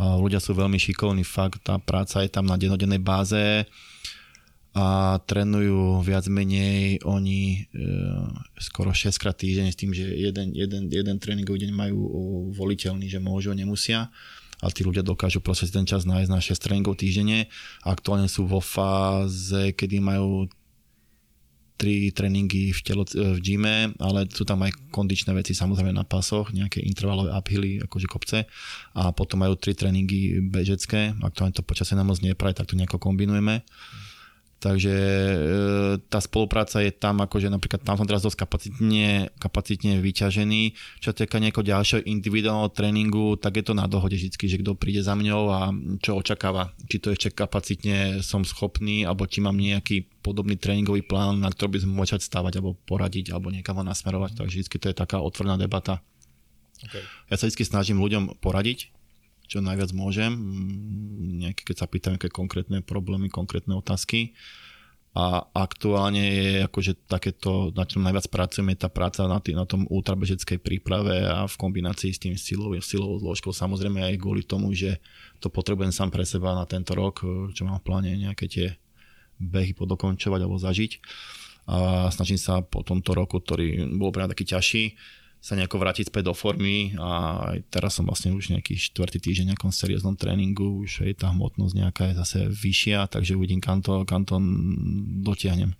[0.01, 3.69] Ľudia sú veľmi šikovní, fakt tá práca je tam na denodennej báze
[4.77, 7.89] a trénujú viac menej oni e,
[8.61, 11.99] skoro 6 krát týždeň s tým, že jeden, jeden, jeden tréningový deň majú
[12.53, 14.13] voliteľný, že môžu, nemusia
[14.57, 17.45] ale tí ľudia dokážu proste ten čas nájsť na 6 tréningov týždenne.
[17.85, 20.49] Aktuálne sú vo fáze, kedy majú
[21.77, 26.49] 3 tréningy v, telo, v gyme, ale sú tam aj kondičné veci samozrejme na pasoch,
[26.49, 28.49] nejaké intervalové uphilly, akože kopce
[28.97, 32.97] a potom majú 3 tréningy bežecké, aktuálne to počasie nám moc nepraje, tak to nejako
[32.97, 33.61] kombinujeme.
[33.61, 34.06] Mm
[34.57, 35.37] Takže e,
[36.09, 40.73] tá spolupráca je tam, akože napríklad tam som teraz dosť kapacitne, kapacitne vyťažený.
[40.97, 45.05] Čo týka nejakého ďalšieho individuálneho tréningu, tak je to na dohode vždy, že kto príde
[45.05, 45.69] za mňou a
[46.01, 46.73] čo očakáva.
[46.89, 51.77] Či to ešte kapacitne som schopný, alebo či mám nejaký podobný tréningový plán, na ktorý
[51.77, 54.41] by sme mohli stavať, alebo poradiť, alebo niekam ho nasmerovať.
[54.41, 56.01] Takže vždy to je taká otvorená debata.
[56.81, 57.05] Okay.
[57.29, 58.96] Ja sa vždy snažím ľuďom poradiť,
[59.47, 60.31] čo najviac môžem,
[61.39, 64.35] nejaké, keď sa pýtam nejaké konkrétne problémy, konkrétne otázky.
[65.17, 69.89] A aktuálne je akože takéto, na čom najviac pracujeme, tá práca na, tý, na tom
[69.89, 75.01] ultrabežeckej príprave a v kombinácii s tým silovou, silovou zložkou, samozrejme aj kvôli tomu, že
[75.41, 78.67] to potrebujem sám pre seba na tento rok, čo mám v pláne nejaké tie
[79.41, 80.91] behy podokončovať alebo zažiť.
[81.67, 84.93] A snažím sa po tomto roku, ktorý bol pre taký ťažší,
[85.47, 87.39] sa nejako vrátiť späť do formy a
[87.71, 91.71] teraz som vlastne už nejaký štvrtý týždeň v nejakom serióznom tréningu, už je tá hmotnosť
[91.71, 94.35] nejaká je zase vyššia, takže uvidím, kam to, kam to
[95.23, 95.71] dotiahnem.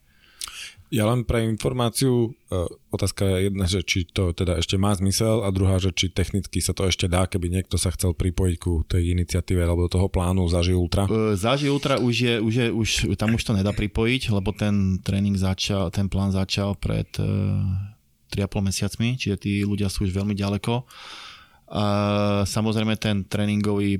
[0.88, 2.64] Ja len pre informáciu, e,
[2.95, 6.64] otázka je jedna, že či to teda ešte má zmysel a druhá, že či technicky
[6.64, 10.07] sa to ešte dá, keby niekto sa chcel pripojiť ku tej iniciatíve alebo do toho
[10.07, 11.03] plánu Zaži Ultra.
[11.11, 12.89] E, Zaži Ultra už je, už je, už,
[13.19, 17.27] tam už to nedá pripojiť, lebo ten tréning začal, ten plán začal pred e,
[18.29, 20.83] 3,5 mesiacmi, čiže tí ľudia sú už veľmi ďaleko.
[21.67, 21.83] A
[22.47, 23.99] samozrejme ten tréningový,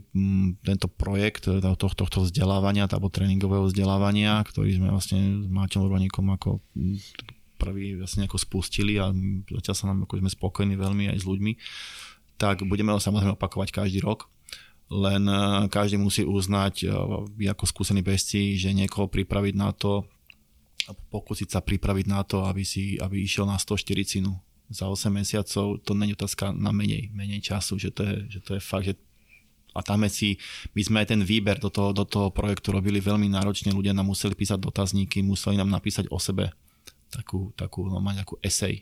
[0.63, 6.31] tento projekt e, tohto, tohto vzdelávania, alebo tréningového vzdelávania, ktorý sme vlastne s Máťom Urbaníkom
[6.31, 6.63] ako
[7.59, 9.11] prvý vlastne ako spustili a
[9.51, 11.53] zatiaľ sa nám, ako sme spokojní veľmi aj s ľuďmi,
[12.39, 14.31] tak budeme ho samozrejme opakovať každý rok
[14.87, 20.07] len e, každý musí uznať e, ako skúsení bežci, že niekoho pripraviť na to,
[20.93, 24.23] pokúsiť sa pripraviť na to, aby, si, aby išiel na 140
[24.68, 28.51] za 8 mesiacov, to není otázka na menej, menej času, že to je, že to
[28.59, 28.93] je fakt, že
[29.77, 30.41] a tam si,
[30.73, 34.09] my sme aj ten výber do toho, do toho projektu robili veľmi náročne, ľudia nám
[34.09, 36.49] museli písať dotazníky, museli nám napísať o sebe
[37.14, 38.81] takú, takú, no, mať nejakú esej.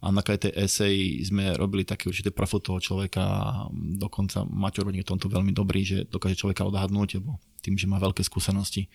[0.00, 5.04] A na tej esej sme robili také určité profil toho človeka a dokonca Maťo Rodník
[5.04, 8.88] je tomto veľmi dobrý, že dokáže človeka odhadnúť, lebo tým, že má veľké skúsenosti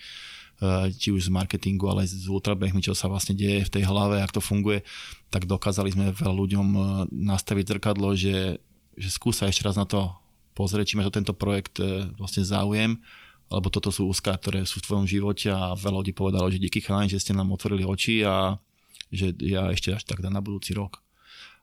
[0.93, 4.21] či už z marketingu, ale aj z ultrabehmi, čo sa vlastne deje v tej hlave,
[4.21, 4.85] ak to funguje,
[5.33, 6.79] tak dokázali sme veľa ľuďom e,
[7.09, 8.61] nastaviť zrkadlo, že,
[8.93, 10.13] že skúsa ešte raz na to
[10.53, 13.01] pozrieť, či máš o tento projekt e, vlastne záujem,
[13.49, 16.77] lebo toto sú úzka, ktoré sú v tvojom živote a veľa ľudí povedalo, že díky
[16.79, 18.61] chalani, že ste nám otvorili oči a
[19.09, 21.01] že ja ešte až tak na budúci rok.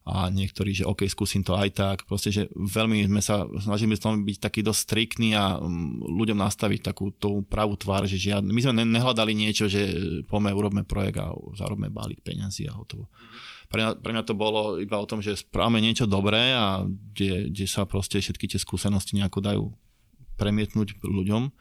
[0.08, 1.96] A niektorí, že OK, skúsim to aj tak.
[2.08, 7.12] Proste, že veľmi sme sa snažíme byť taký dosť striktný a mm, ľuďom nastaviť takú
[7.12, 8.48] tú pravú tvár, že žiadne.
[8.48, 9.84] My sme nehľadali niečo, že
[10.24, 11.28] poďme, urobme projekt a
[11.60, 13.12] zarobme balík peňazí a hotovo.
[13.68, 17.52] Pre mňa, pre mňa to bolo iba o tom, že správame niečo dobré a kde,
[17.52, 19.64] kde sa proste všetky tie skúsenosti nejako dajú
[20.40, 21.52] premietnúť ľuďom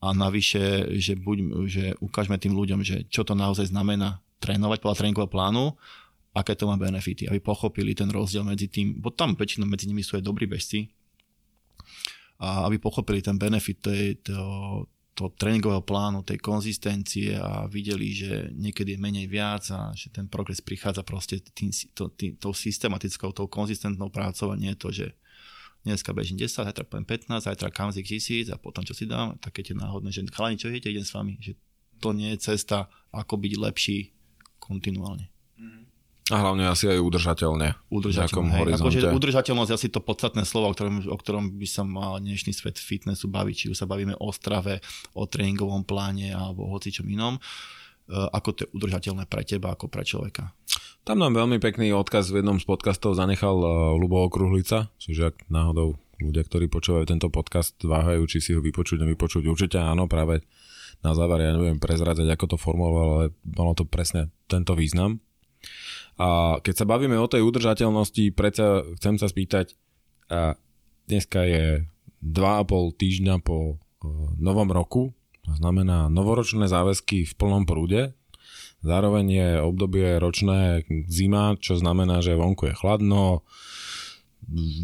[0.00, 1.38] a navyše, že, buď,
[1.68, 5.64] že ukážeme tým ľuďom, že čo to naozaj znamená trénovať podľa tréningového plánu,
[6.30, 10.02] aké to má benefity, aby pochopili ten rozdiel medzi tým, bo tam väčšinou medzi nimi
[10.06, 10.90] sú aj dobrí bežci,
[12.40, 18.48] a aby pochopili ten benefit tej, toho, toho tréningového plánu, tej konzistencie a videli, že
[18.56, 23.36] niekedy je menej viac a že ten progres prichádza proste tým, to, tým, tou systematickou,
[23.36, 25.12] tou konzistentnou prácou a nie to, že
[25.84, 29.60] dneska bežím 10, zajtra poviem 15, zajtra kamzik tisíc a potom čo si dám, také
[29.60, 31.60] tie náhodné, že chalani, čo idete, idem s vami, že
[32.00, 33.98] to nie je cesta, ako byť lepší
[34.56, 35.28] kontinuálne.
[36.30, 37.74] A hlavne asi aj udržateľne.
[37.90, 38.54] Udržateľne.
[38.54, 42.22] Hej, akože udržateľnosť je asi to podstatné slovo, o ktorom, o ktorom by sa mal
[42.22, 43.54] dnešný svet fitnessu baviť.
[43.54, 44.78] Či už sa bavíme o strave,
[45.18, 47.36] o tréningovom pláne alebo o hocičom inom.
[47.36, 47.40] E,
[48.14, 50.54] ako to je udržateľné pre teba, ako pre človeka.
[51.02, 55.50] Tam nám veľmi pekný odkaz v jednom z podcastov zanechal e, Lubo Okruhlica, čiže ak
[55.50, 59.48] náhodou ľudia, ktorí počúvajú tento podcast, váhajú, či si ho vypočuť, nevypočuť.
[59.48, 60.44] Určite áno, práve
[61.00, 63.26] na záver, ja neviem prezradzať, ako to formuloval, ale
[63.56, 65.24] malo to presne tento význam.
[66.20, 69.72] A keď sa bavíme o tej udržateľnosti, predsa chcem sa spýtať,
[70.30, 70.54] a
[71.08, 71.88] dneska je
[72.20, 74.06] 2,5 týždňa po e,
[74.36, 78.12] novom roku, to znamená novoročné záväzky v plnom prúde,
[78.84, 83.42] zároveň je obdobie ročné zima, čo znamená, že vonku je chladno,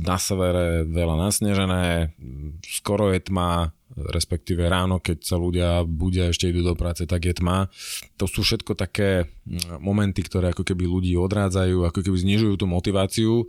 [0.07, 2.15] na severe veľa nasnežené,
[2.63, 7.35] skoro je tma, respektíve ráno, keď sa ľudia budia ešte idú do práce, tak je
[7.39, 7.73] tma.
[8.21, 12.67] To sú všetko také mm, momenty, ktoré ako keby ľudí odrádzajú, ako keby znižujú tú
[12.69, 13.49] motiváciu.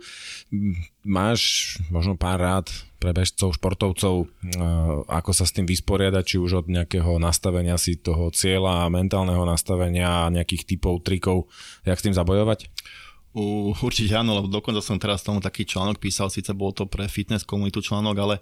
[1.04, 2.66] Máš možno pár rád
[2.98, 4.26] pre bežcov, športovcov,
[5.06, 10.26] ako sa s tým vysporiadať, či už od nejakého nastavenia si toho cieľa, mentálneho nastavenia,
[10.34, 11.46] nejakých typov, trikov,
[11.86, 12.66] jak s tým zabojovať?
[13.36, 17.04] U, určite áno, lebo dokonca som teraz tomu taký článok písal, síce bol to pre
[17.06, 18.36] fitness komunitu článok, ale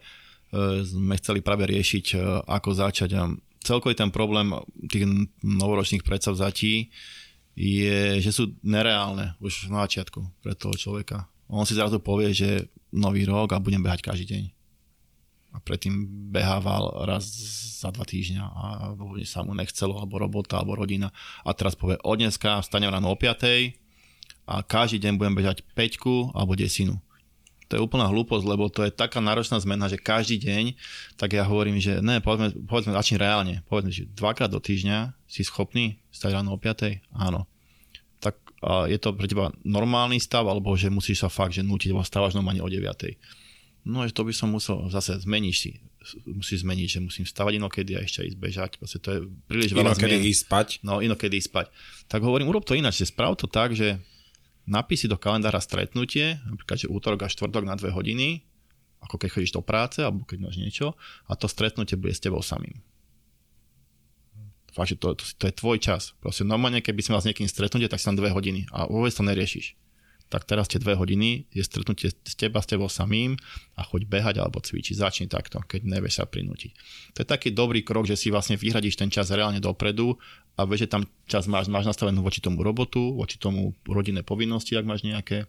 [0.46, 3.10] E, sme chceli práve riešiť, e, ako začať.
[3.18, 3.22] A
[3.66, 4.54] celkový ten problém
[4.86, 5.06] tých
[5.42, 6.94] novoročných predsavzatí
[7.56, 11.26] je, že sú nereálne už na začiatku pre toho človeka.
[11.50, 14.44] On si zrazu povie, že nový rok a budem behať každý deň.
[15.56, 17.24] A predtým behával raz
[17.80, 18.64] za dva týždňa a
[19.24, 21.08] sa mu nechcelo, alebo robota, alebo rodina.
[21.48, 23.85] A teraz povie, od dneska vstanem ráno o 5
[24.46, 27.02] a každý deň budem bežať 5 alebo desinu
[27.66, 30.78] to je úplná hlúposť, lebo to je taká náročná zmena, že každý deň,
[31.18, 33.66] tak ja hovorím, že ne, povedzme, povedzme začni reálne.
[33.66, 37.02] Povedzme, že dvakrát do týždňa si schopný stať ráno o 5.
[37.10, 37.50] Áno.
[38.22, 41.90] Tak a je to pre teba normálny stav, alebo že musíš sa fakt, že nutiť,
[41.90, 42.86] lebo stávaš normálne o 9.
[43.86, 45.82] No, že to by som musel zase zmeniť si.
[46.26, 48.70] Musíš zmeniť, že musím stavať inokedy a ešte ísť bežať.
[48.78, 49.18] Proste to je
[49.50, 50.68] príliš veľa Inokedy ísť spať.
[50.86, 51.66] No, inokedy ísť spať.
[52.06, 53.98] Tak hovorím, urob to ináč, že sprav to tak, že
[54.66, 58.42] napísi do kalendára stretnutie, napríklad, že útorok a štvrtok na dve hodiny,
[59.00, 60.98] ako keď chodíš do práce, alebo keď máš niečo,
[61.30, 62.82] a to stretnutie bude s tebou samým.
[64.74, 66.12] Fakt, že to, to, to je tvoj čas.
[66.20, 69.14] Proste normálne, keby si mal s niekým stretnutie, tak si tam dve hodiny a vôbec
[69.14, 69.85] to neriešiš
[70.26, 73.38] tak teraz tie dve hodiny je stretnutie s teba, s tebou samým
[73.78, 74.98] a choď behať alebo cvičiť.
[74.98, 76.74] Začni takto, keď nevieš sa prinútiť.
[77.14, 80.18] To je taký dobrý krok, že si vlastne vyhradíš ten čas reálne dopredu
[80.58, 84.74] a vieš, že tam čas máš, máš nastavenú voči tomu robotu, voči tomu rodinné povinnosti,
[84.74, 85.46] ak máš nejaké.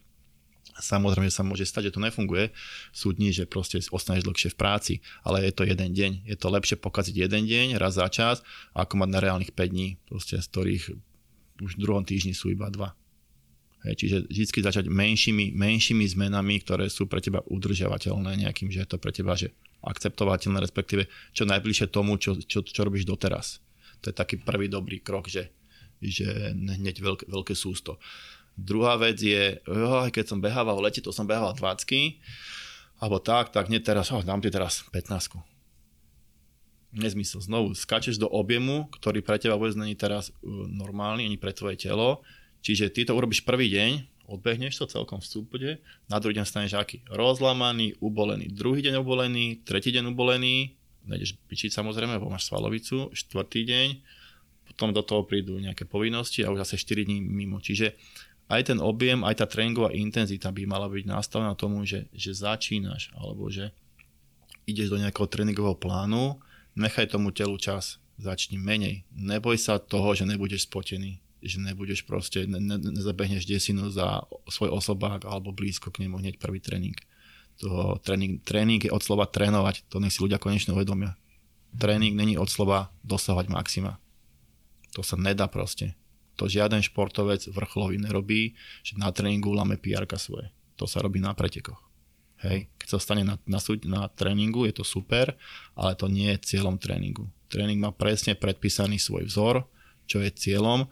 [0.78, 2.54] Samozrejme, že sa môže stať, že to nefunguje.
[2.94, 4.94] Sú dní, že proste ostaneš dlhšie v práci,
[5.26, 6.30] ale je to jeden deň.
[6.30, 8.46] Je to lepšie pokaziť jeden deň raz za čas,
[8.78, 10.84] ako mať na reálnych 5 dní, proste, z ktorých
[11.66, 12.94] už v druhom týždni sú iba dva.
[13.94, 18.98] Čiže vždy začať menšími, menšími zmenami, ktoré sú pre teba udržiavateľné nejakým, že je to
[18.98, 19.54] pre teba že
[19.86, 23.62] akceptovateľné, respektíve čo najbližšie tomu, čo, čo, čo robíš doteraz.
[24.02, 25.54] To je taký prvý dobrý krok, že,
[26.02, 28.02] že hneď veľké, veľké sústo.
[28.58, 32.18] Druhá vec je, oh, keď som behával v lete, to som behával 20
[32.98, 35.58] alebo tak, tak nie teraz, oh, dám ti teraz 15
[36.98, 37.44] nezmysel.
[37.44, 41.78] Znovu, skačeš do objemu, ktorý pre teba vôbec není teraz uh, normálny, ani pre tvoje
[41.78, 42.26] telo.
[42.68, 45.70] Čiže ty to urobíš prvý deň, odbehneš to celkom v súpode,
[46.12, 47.00] na druhý deň staneš aký?
[47.08, 48.52] Rozlamaný, ubolený.
[48.52, 50.76] Druhý deň ubolený, tretí deň ubolený,
[51.08, 53.88] nejdeš pičiť samozrejme, lebo máš svalovicu, štvrtý deň,
[54.68, 57.64] potom do toho prídu nejaké povinnosti a už zase 4 dní mimo.
[57.64, 57.96] Čiže
[58.52, 63.16] aj ten objem, aj tá tréningová intenzita by mala byť nastavená tomu, že, že začínaš,
[63.16, 63.72] alebo že
[64.68, 66.36] ideš do nejakého tréningového plánu,
[66.76, 69.08] nechaj tomu telu čas, začni menej.
[69.16, 74.76] Neboj sa toho, že nebudeš spotený že nebudeš proste, ne, ne, nezabehneš desinu za svoj
[74.76, 76.96] osobák alebo blízko k nemu hneď prvý tréning.
[77.64, 81.18] To tréning, tréning je od slova trénovať, to nech si ľudia konečne uvedomia.
[81.74, 83.98] Tréning není od slova dosávať maxima.
[84.94, 85.98] To sa nedá proste.
[86.38, 88.54] To žiaden športovec vrcholový nerobí,
[88.86, 90.54] že na tréningu lame pr svoje.
[90.78, 91.82] To sa robí na pretekoch.
[92.46, 93.58] Hej, keď sa stane na, na,
[93.90, 95.34] na tréningu, je to super,
[95.74, 97.26] ale to nie je cieľom tréningu.
[97.50, 99.66] Tréning má presne predpísaný svoj vzor,
[100.06, 100.86] čo je cieľom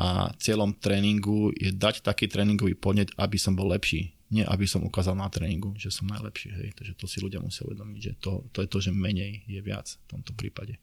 [0.00, 4.16] a cieľom tréningu je dať taký tréningový podnet, aby som bol lepší.
[4.32, 6.54] Nie, aby som ukázal na tréningu, že som najlepší.
[6.54, 6.68] Hej.
[6.78, 9.90] Takže to si ľudia musia uvedomiť, že to, to je to, že menej je viac
[9.90, 10.80] v tomto prípade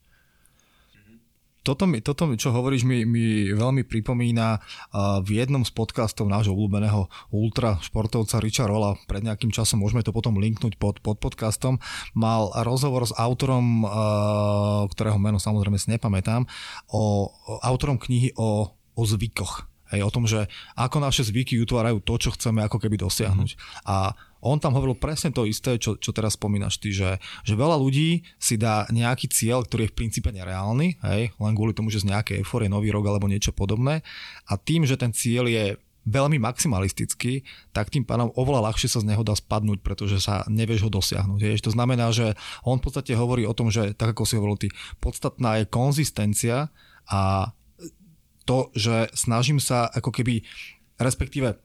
[1.68, 4.64] toto, mi, toto čo hovoríš, mi, mi veľmi pripomína
[5.20, 10.16] v jednom z podcastov nášho obľúbeného ultra športovca Richa Rolla, pred nejakým časom, môžeme to
[10.16, 11.84] potom linknúť pod, pod podcastom,
[12.16, 13.84] mal rozhovor s autorom,
[14.96, 16.48] ktorého meno samozrejme si nepamätám,
[16.88, 19.70] o, o autorom knihy o o zvykoch.
[19.88, 23.56] Hej, o tom, že ako naše zvyky utvárajú to, čo chceme ako keby dosiahnuť.
[23.88, 24.12] A
[24.44, 28.28] on tam hovoril presne to isté, čo, čo teraz spomínaš ty, že, že veľa ľudí
[28.36, 32.12] si dá nejaký cieľ, ktorý je v princípe nereálny, hej, len kvôli tomu, že z
[32.12, 34.04] nejakej eforie, nový rok alebo niečo podobné.
[34.52, 37.44] A tým, že ten cieľ je veľmi maximalistický,
[37.76, 41.40] tak tým pádom oveľa ľahšie sa z neho dá spadnúť, pretože sa nevieš ho dosiahnuť.
[41.44, 41.68] Hej.
[41.68, 44.68] To znamená, že on v podstate hovorí o tom, že tak ako si hovoril ty,
[45.04, 46.72] podstatná je konzistencia
[47.12, 47.52] a
[48.48, 50.48] to, že snažím sa ako keby,
[50.96, 51.60] respektíve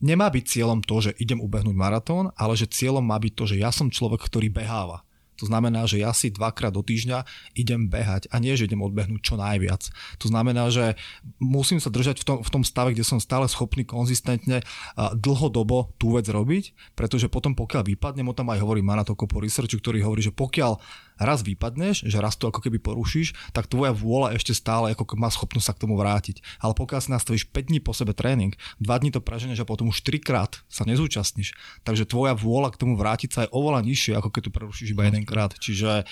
[0.00, 3.60] nemá byť cieľom to, že idem ubehnúť maratón, ale že cieľom má byť to, že
[3.60, 5.04] ja som človek, ktorý beháva.
[5.36, 9.20] To znamená, že ja si dvakrát do týždňa idem behať a nie, že idem odbehnúť
[9.20, 9.84] čo najviac.
[10.16, 10.96] To znamená, že
[11.36, 14.64] musím sa držať v tom, v tom stave, kde som stále schopný konzistentne
[14.96, 19.76] dlhodobo tú vec robiť, pretože potom pokiaľ vypadnem, o tom aj hovorí Manatoko po researchu,
[19.76, 20.80] ktorý hovorí, že pokiaľ
[21.16, 25.32] raz vypadneš, že raz to ako keby porušíš, tak tvoja vôľa ešte stále ako má
[25.32, 26.44] schopnosť sa k tomu vrátiť.
[26.60, 29.88] Ale pokiaľ si nastavíš 5 dní po sebe tréning, 2 dní to preženeš a potom
[29.88, 34.12] už 3 krát sa nezúčastníš, takže tvoja vôľa k tomu vrátiť sa je oveľa nižšie,
[34.16, 35.56] ako keď tu prerušíš iba jeden krát.
[35.56, 36.04] Čiže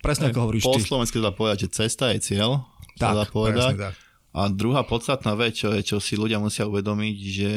[0.00, 0.84] presne ako hovoríš po ty.
[0.84, 2.64] Po slovensky dá povedať, že cesta je cieľ.
[2.96, 3.72] Tak, dá povedať.
[3.76, 3.94] tak.
[4.36, 7.52] A druhá podstatná vec, čo, je, čo si ľudia musia uvedomiť, že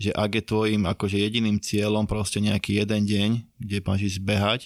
[0.00, 3.30] že ak je tvojim akože jediným cieľom proste nejaký jeden deň,
[3.60, 4.60] kde máš ísť behať,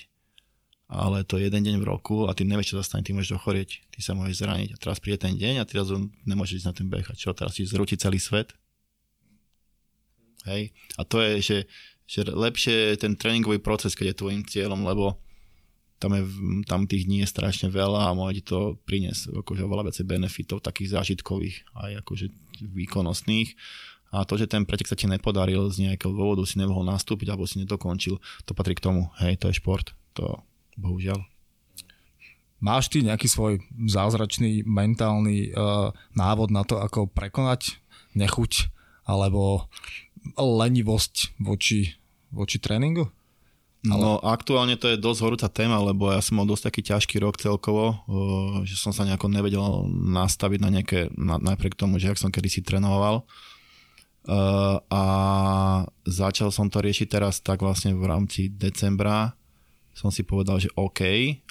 [0.88, 3.40] ale to je jeden deň v roku a ty nevieš, čo sa stane, ty môžeš
[3.40, 6.68] ochorieť, ty sa môžeš zraniť a teraz príde ten deň a ty zrazu nemôžeš ísť
[6.68, 8.52] na ten beh a čo, teraz ti zrúti celý svet?
[10.44, 10.76] Hej?
[11.00, 11.58] A to je, že,
[12.04, 15.16] že lepšie ten tréningový proces, keď je tvojim cieľom, lebo
[15.96, 16.22] tam, je,
[16.68, 20.60] tam tých dní je strašne veľa a môže ti to priniesť akože oveľa viacej benefitov,
[20.60, 22.26] takých zážitkových aj akože
[22.60, 23.56] výkonnostných.
[24.14, 27.50] A to, že ten pretek sa ti nepodaril z nejakého dôvodu, si nemohol nastúpiť alebo
[27.50, 29.10] si nedokončil, to patrí k tomu.
[29.18, 29.90] Hej, to je šport.
[30.20, 30.44] To,
[30.78, 31.20] bohužiaľ.
[32.64, 37.76] Máš ty nejaký svoj zázračný mentálny uh, návod na to, ako prekonať
[38.16, 38.72] nechuť
[39.04, 39.68] alebo
[40.40, 41.92] lenivosť voči,
[42.32, 43.12] voči tréningu?
[43.84, 44.00] Ale...
[44.00, 47.36] No aktuálne to je dosť horúca téma, lebo ja som mal dosť taký ťažký rok
[47.36, 52.22] celkovo, uh, že som sa nejako nevedel nastaviť na nejaké, na, napriek tomu, že ak
[52.22, 53.28] som kedysi trénoval.
[54.24, 55.04] Uh, a
[56.08, 59.36] začal som to riešiť teraz tak vlastne v rámci decembra,
[59.94, 61.00] som si povedal, že OK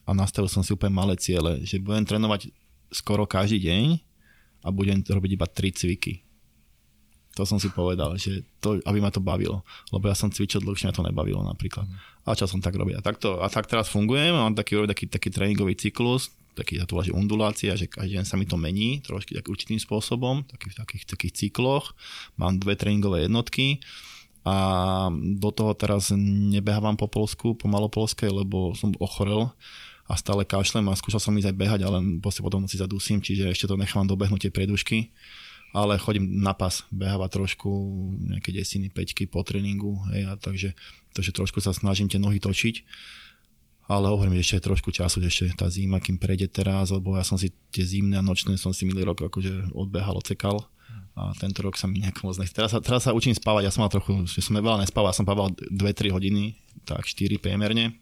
[0.04, 2.52] a nastavil som si úplne malé ciele, že budem trénovať
[2.92, 3.86] skoro každý deň
[4.64, 6.24] a budem robiť iba 3 cviky.
[7.34, 9.66] To som si povedal, že to, aby ma to bavilo.
[9.90, 11.90] Lebo ja som cvičil dlhšie, ma to nebavilo napríklad.
[12.30, 12.94] A čo som tak robiť.
[12.94, 17.02] A, takto, a tak teraz fungujem, mám taký, taký, taký tréningový cyklus, taký, ja to
[17.02, 20.76] že undulácia, že každý deň sa mi to mení trošky tak určitým spôsobom, taký, v
[20.78, 21.98] takých, takých cykloch.
[22.38, 23.82] Mám dve tréningové jednotky
[24.44, 24.56] a
[25.40, 26.12] do toho teraz
[26.52, 29.52] nebehávam po Polsku, po Malopolskej, lebo som ochorel
[30.04, 33.72] a stále kašlem a skúšal som ísť aj behať, ale potom si zadusím, čiže ešte
[33.72, 35.16] to nechám dobehnúť tie predušky
[35.74, 37.68] ale chodím na pas, beháva trošku
[38.22, 40.78] nejaké desiny, peťky po tréningu, hej, a takže,
[41.18, 42.86] takže trošku sa snažím tie nohy točiť,
[43.90, 47.26] ale hovorím, že ešte je trošku času, ešte tá zima, kým prejde teraz, lebo ja
[47.26, 50.62] som si tie zimné a nočné som si minulý rok akože odbehal, ocekal,
[51.14, 52.58] a tento rok sa mi nejak moc nechce.
[52.58, 55.18] Teraz sa, teraz sa učím spávať, ja som mal trochu, že som veľa nespával, ja
[55.18, 56.58] som spával 2-3 hodiny
[56.90, 57.94] tak 4 priemerne.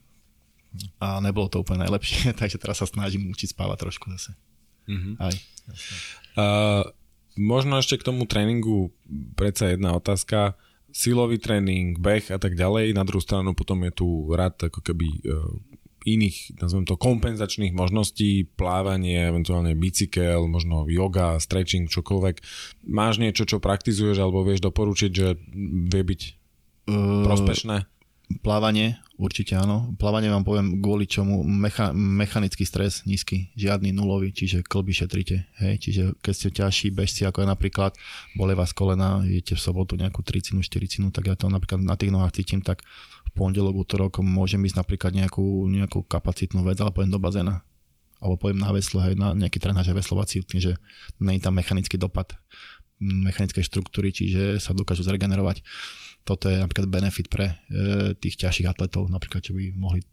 [1.03, 4.31] A nebolo to úplne najlepšie, takže teraz sa snažím učiť spávať trošku zase.
[4.87, 5.13] Mm-hmm.
[5.19, 5.35] Aj.
[6.39, 6.83] Uh,
[7.35, 8.95] možno ešte k tomu tréningu
[9.35, 10.55] predsa jedna otázka.
[10.91, 12.95] Silový tréning, beh a tak ďalej.
[12.95, 15.51] Na druhú stranu potom je tu rad ako keby uh,
[16.05, 22.41] iných, nazvem to, kompenzačných možností, plávanie, eventuálne bicykel, možno yoga, stretching, čokoľvek.
[22.89, 25.37] Máš niečo, čo praktizuješ alebo vieš doporučiť, že
[25.91, 26.21] vie byť
[26.89, 27.91] uh, prospešné?
[28.39, 29.91] Plávanie, určite áno.
[29.99, 35.51] Plávanie vám poviem kvôli čomu mecha, mechanický stres nízky, žiadny nulový, čiže klby šetrite.
[35.59, 35.83] Hej?
[35.83, 37.91] Čiže keď ste ťažší bežci, ako je napríklad
[38.39, 42.15] bole vás kolena, idete v sobotu nejakú 30 40 tak ja to napríklad na tých
[42.15, 42.87] nohách cítim, tak
[43.33, 47.63] pondelok, útorok môžem ísť napríklad nejakú, nejakú kapacitnú vec, ale poviem do bazéna.
[48.21, 50.77] Alebo poviem na veslo, hej, na nejaký trenáž veslovací, že
[51.17, 52.37] nie tam mechanický dopad
[53.01, 55.65] mechanickej štruktúry, čiže sa dokážu zregenerovať
[56.21, 57.55] toto je napríklad benefit pre e,
[58.17, 60.05] tých ťažších atletov, napríklad, čo by mohli.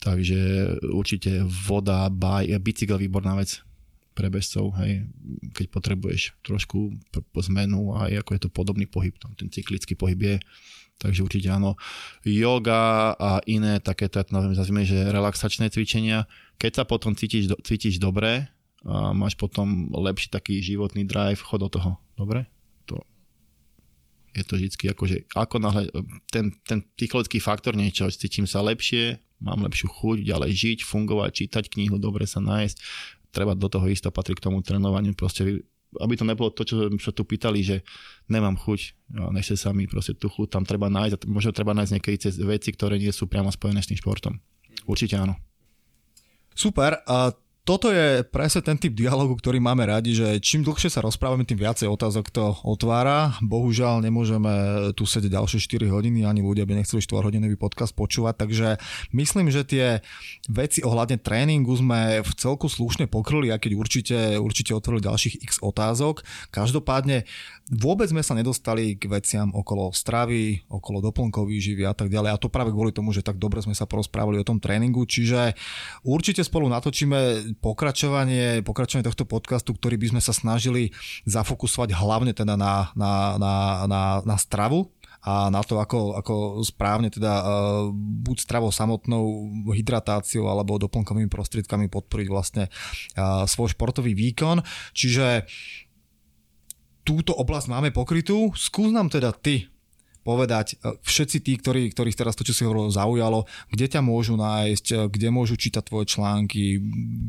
[0.00, 0.40] Takže
[0.88, 3.60] určite voda, baj, bicykel výborná vec
[4.16, 5.06] pre bežcov, hej,
[5.54, 6.96] keď potrebuješ trošku
[7.52, 10.36] zmenu a ako je to podobný pohyb, tam ten cyklický pohyb je,
[10.98, 11.78] takže určite áno.
[12.26, 16.26] Yoga a iné takéto, nazvime, že relaxačné cvičenia,
[16.58, 18.50] keď sa potom cítiš, cítiš dobre,
[18.86, 22.46] a máš potom lepší taký životný drive, chod do toho, dobre?
[24.38, 25.90] je to vždy akože, ako náhle
[26.30, 31.64] ten, ten psychologický faktor niečo, cítim sa lepšie, mám lepšiu chuť ďalej žiť, fungovať, čítať
[31.74, 32.76] knihu, dobre sa nájsť,
[33.34, 35.66] treba do toho isto patrí k tomu trénovaniu, proste
[35.96, 37.76] aby to nebolo to, čo sa tu pýtali, že
[38.28, 38.80] nemám chuť,
[39.16, 42.34] no, nešte sa mi proste tú chuť tam treba nájsť, možno treba nájsť niekedy cez
[42.36, 44.36] veci, ktoré nie sú priamo spojené s tým športom.
[44.84, 45.40] Určite áno.
[46.52, 47.00] Super.
[47.08, 47.32] A
[47.68, 51.60] toto je presne ten typ dialogu, ktorý máme radi, že čím dlhšie sa rozprávame, tým
[51.60, 53.36] viacej otázok to otvára.
[53.44, 54.48] Bohužiaľ nemôžeme
[54.96, 58.68] tu sedieť ďalšie 4 hodiny, ani ľudia by nechceli 4-hodinový podcast počúvať, takže
[59.12, 59.86] myslím, že tie
[60.48, 65.60] veci ohľadne tréningu sme v celku slušne pokryli, a keď určite, určite otvorili ďalších x
[65.60, 66.24] otázok.
[66.48, 67.28] Každopádne
[67.68, 72.30] vôbec sme sa nedostali k veciam okolo stravy, okolo doplnkov výživy a tak ďalej.
[72.32, 75.04] A to práve kvôli tomu, že tak dobre sme sa porozprávali o tom tréningu.
[75.04, 75.52] Čiže
[76.04, 80.96] určite spolu natočíme pokračovanie, pokračovanie tohto podcastu, ktorý by sme sa snažili
[81.28, 83.54] zafokusovať hlavne teda na, na, na,
[83.84, 84.88] na, na stravu,
[85.18, 87.44] a na to, ako, ako správne teda uh,
[87.92, 94.62] buď stravou samotnou hydratáciou alebo doplnkovými prostriedkami podporiť vlastne uh, svoj športový výkon.
[94.94, 95.42] Čiže
[97.08, 98.52] túto oblasť máme pokrytú.
[98.52, 99.64] Skús nám teda ty
[100.28, 104.36] povedať e, všetci tí, ktorí, ktorých teraz to, čo si hovoril, zaujalo, kde ťa môžu
[104.36, 106.76] nájsť, e, kde môžu čítať tvoje články,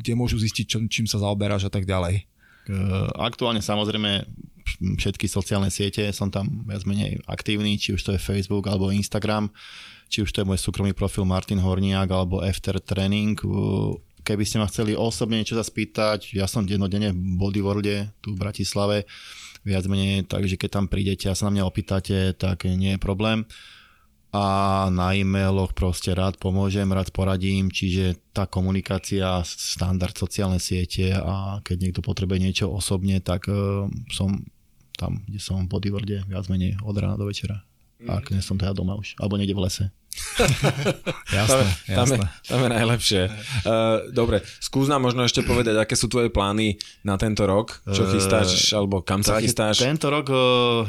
[0.04, 2.28] kde môžu zistiť, čo, čím sa zaoberáš a tak ďalej.
[3.18, 4.30] Aktuálne samozrejme
[4.78, 9.50] všetky sociálne siete, som tam viac menej aktívny, či už to je Facebook alebo Instagram,
[10.06, 13.34] či už to je môj súkromný profil Martin Horniak alebo After Training.
[14.22, 18.42] Keby ste ma chceli osobne niečo sa spýtať, ja som dennodenne v Bodyworlde tu v
[18.46, 19.10] Bratislave,
[19.64, 23.44] viac menej, takže keď tam prídete a sa na mňa opýtate, tak nie je problém.
[24.30, 31.58] A na e-mailoch proste rád pomôžem, rád poradím, čiže tá komunikácia, standard sociálne siete a
[31.66, 34.46] keď niekto potrebuje niečo osobne, tak uh, som
[34.94, 37.66] tam, kde som v Bodyworlde, viac menej od rána do večera.
[38.06, 39.86] Ak nie som teda doma už, alebo niekde v lese.
[41.38, 42.18] jasné, tam, jasné.
[42.18, 43.22] Je, tam je najlepšie.
[43.64, 48.08] Uh, dobre, skús nám možno ešte povedať, aké sú tvoje plány na tento rok, čo
[48.08, 49.84] eh, chystáš, uh, alebo kam sa chystáš?
[49.84, 50.40] Tento rok uh,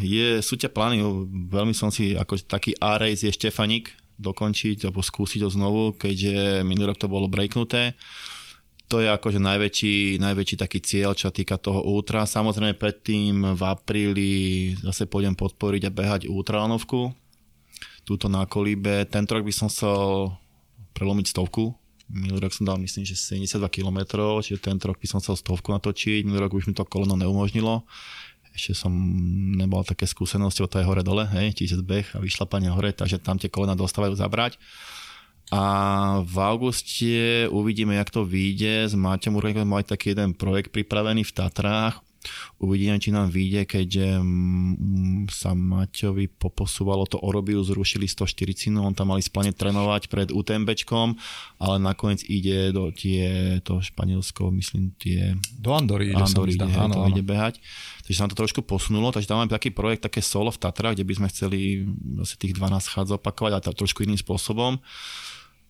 [0.00, 1.02] je, sú ťa plány,
[1.50, 6.92] veľmi som si, ako taký A-race je Štefanik, dokončiť alebo skúsiť ho znovu, keďže minulý
[6.92, 7.96] rok to bolo breaknuté.
[8.90, 12.26] To je akože najväčší, najväčší taký cieľ, čo týka toho ultra.
[12.26, 14.30] Samozrejme predtým v apríli
[14.82, 17.14] zase pôjdem podporiť a behať ultralanovku,
[18.04, 19.04] túto na kolíbe.
[19.06, 20.32] Tento rok by som chcel
[20.96, 21.74] prelomiť stovku.
[22.10, 24.02] Minulý rok som dal myslím, že 72 km,
[24.42, 26.26] čiže tento rok by som chcel stovku natočiť.
[26.26, 27.86] Minulý rok už mi to koleno neumožnilo.
[28.50, 28.90] Ešte som
[29.54, 33.38] nebol také skúsenosti, to je hore dole, hej, tisíc beh a vyšlapanie hore, takže tam
[33.38, 34.58] tie kolena dostávajú zabrať.
[35.54, 35.62] A
[36.26, 38.90] v auguste uvidíme, jak to vyjde.
[38.90, 41.98] S Máťom Urlíkom mali taký jeden projekt pripravený v Tatrách.
[42.60, 49.16] Uvidíme, či nám vyjde, keďže mm, sa Maťovi poposúvalo to Orobiu, zrušili 140, on tam
[49.16, 51.16] mali splne trénovať pred UTMBčkom,
[51.56, 55.40] ale nakoniec ide do tie, to Španielsko, myslím, tie...
[55.56, 57.08] Do Andory ide, Andory ide, áno, áno.
[57.08, 57.56] ide behať.
[58.04, 61.00] Takže sa nám to trošku posunulo, takže tam máme taký projekt, také solo v Tatrách,
[61.00, 61.58] kde by sme chceli
[62.20, 64.76] asi tých 12 chádz opakovať, ale trošku iným spôsobom.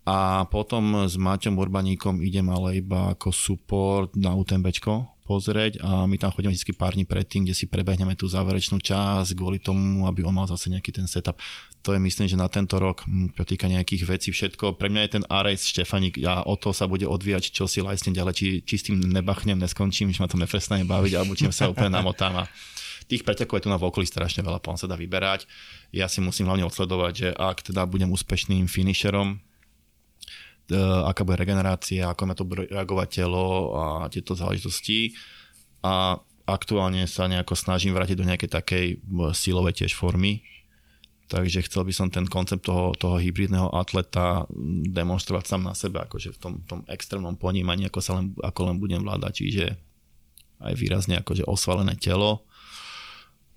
[0.09, 6.19] A potom s Maťom Urbaníkom idem ale iba ako support na UTMBčko pozrieť a my
[6.19, 10.27] tam chodíme vždy pár dní predtým, kde si prebehneme tú záverečnú časť kvôli tomu, aby
[10.27, 11.39] on mal zase nejaký ten setup.
[11.87, 14.75] To je myslím, že na tento rok, hm, čo týka nejakých vecí, všetko.
[14.75, 18.19] Pre mňa je ten Ares Štefanik a o to sa bude odvíjať, čo si lajsnem
[18.19, 21.71] ďalej, či, či s tým nebachnem, neskončím, že ma to neprestane baviť, alebo či sa
[21.71, 22.43] úplne namotám.
[22.43, 22.51] A
[23.07, 25.47] tých pretekov je tu na okolí strašne veľa, pán sa dá vyberať.
[25.95, 29.39] Ja si musím hlavne odsledovať, že ak teda budem úspešným finisherom,
[30.79, 35.15] aká bude regenerácia, ako na to bude reagovať telo a tieto záležitosti.
[35.81, 36.19] A
[36.51, 38.97] aktuálne sa nejako snažím vrátiť do nejakej takej e,
[39.33, 40.43] silovej tiež formy.
[41.31, 44.51] Takže chcel by som ten koncept toho, toho hybridného atleta
[44.91, 48.77] demonstrovať sám na sebe, akože v tom, tom extrémnom ponímaní, ako, sa len, ako len
[48.83, 49.79] budem vládať, čiže
[50.59, 52.51] aj výrazne akože osvalené telo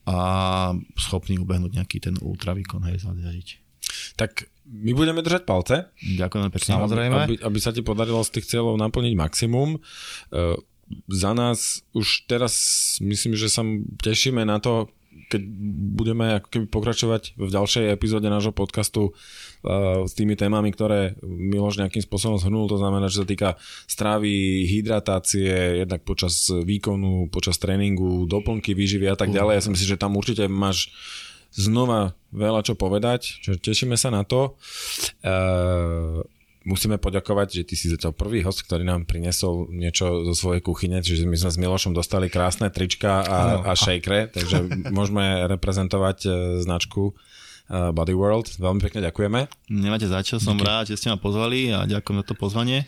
[0.06, 0.18] a
[1.02, 3.48] schopný ubehnúť nejaký ten ultravýkon, hej, zažiť.
[4.22, 5.91] Tak my budeme držať palce.
[5.99, 6.72] Ďakujem pekne.
[6.80, 7.18] Samozrejme.
[7.27, 9.80] Aby, aby sa ti podarilo z tých cieľov naplniť maximum.
[10.31, 10.56] Uh,
[11.11, 12.53] za nás už teraz
[13.03, 13.64] myslím, že sa
[14.03, 14.91] tešíme na to,
[15.30, 15.41] keď
[15.94, 21.84] budeme ako keby pokračovať v ďalšej epizóde nášho podcastu uh, s tými témami, ktoré Miloš
[21.84, 23.49] nejakým spôsobom zhrnul, to znamená, že sa týka
[23.85, 29.53] stravy, hydratácie, jednak počas výkonu, počas tréningu, doplnky výživy a tak ďalej.
[29.60, 30.91] Ja si myslím, že tam určite máš
[31.53, 34.57] znova veľa čo povedať, čo tešíme sa na to.
[35.21, 36.25] Uh,
[36.65, 41.03] musíme poďakovať, že ty si zatiaľ prvý host, ktorý nám priniesol niečo zo svojej kuchyne,
[41.03, 46.34] čiže my sme s Milošom dostali krásne trička a, a šejkre, takže môžeme reprezentovať uh,
[46.63, 48.49] značku uh, Body World.
[48.57, 49.39] Veľmi pekne ďakujeme.
[49.69, 50.65] Nemáte za čo, som Díky.
[50.65, 52.88] rád, že ste ma pozvali a ďakujem za to pozvanie.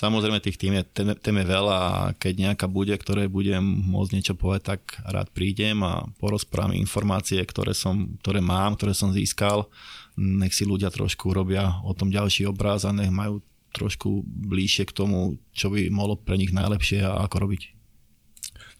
[0.00, 4.12] Samozrejme tých tým je, tém, tém je veľa a keď nejaká bude, ktoré budem môcť
[4.16, 9.68] niečo povedať, tak rád prídem a porozprávam informácie, ktoré, som, ktoré mám, ktoré som získal.
[10.16, 13.44] Nech si ľudia trošku robia o tom ďalší obraz a nech majú
[13.76, 17.76] trošku bližšie k tomu, čo by mohlo pre nich najlepšie a ako robiť.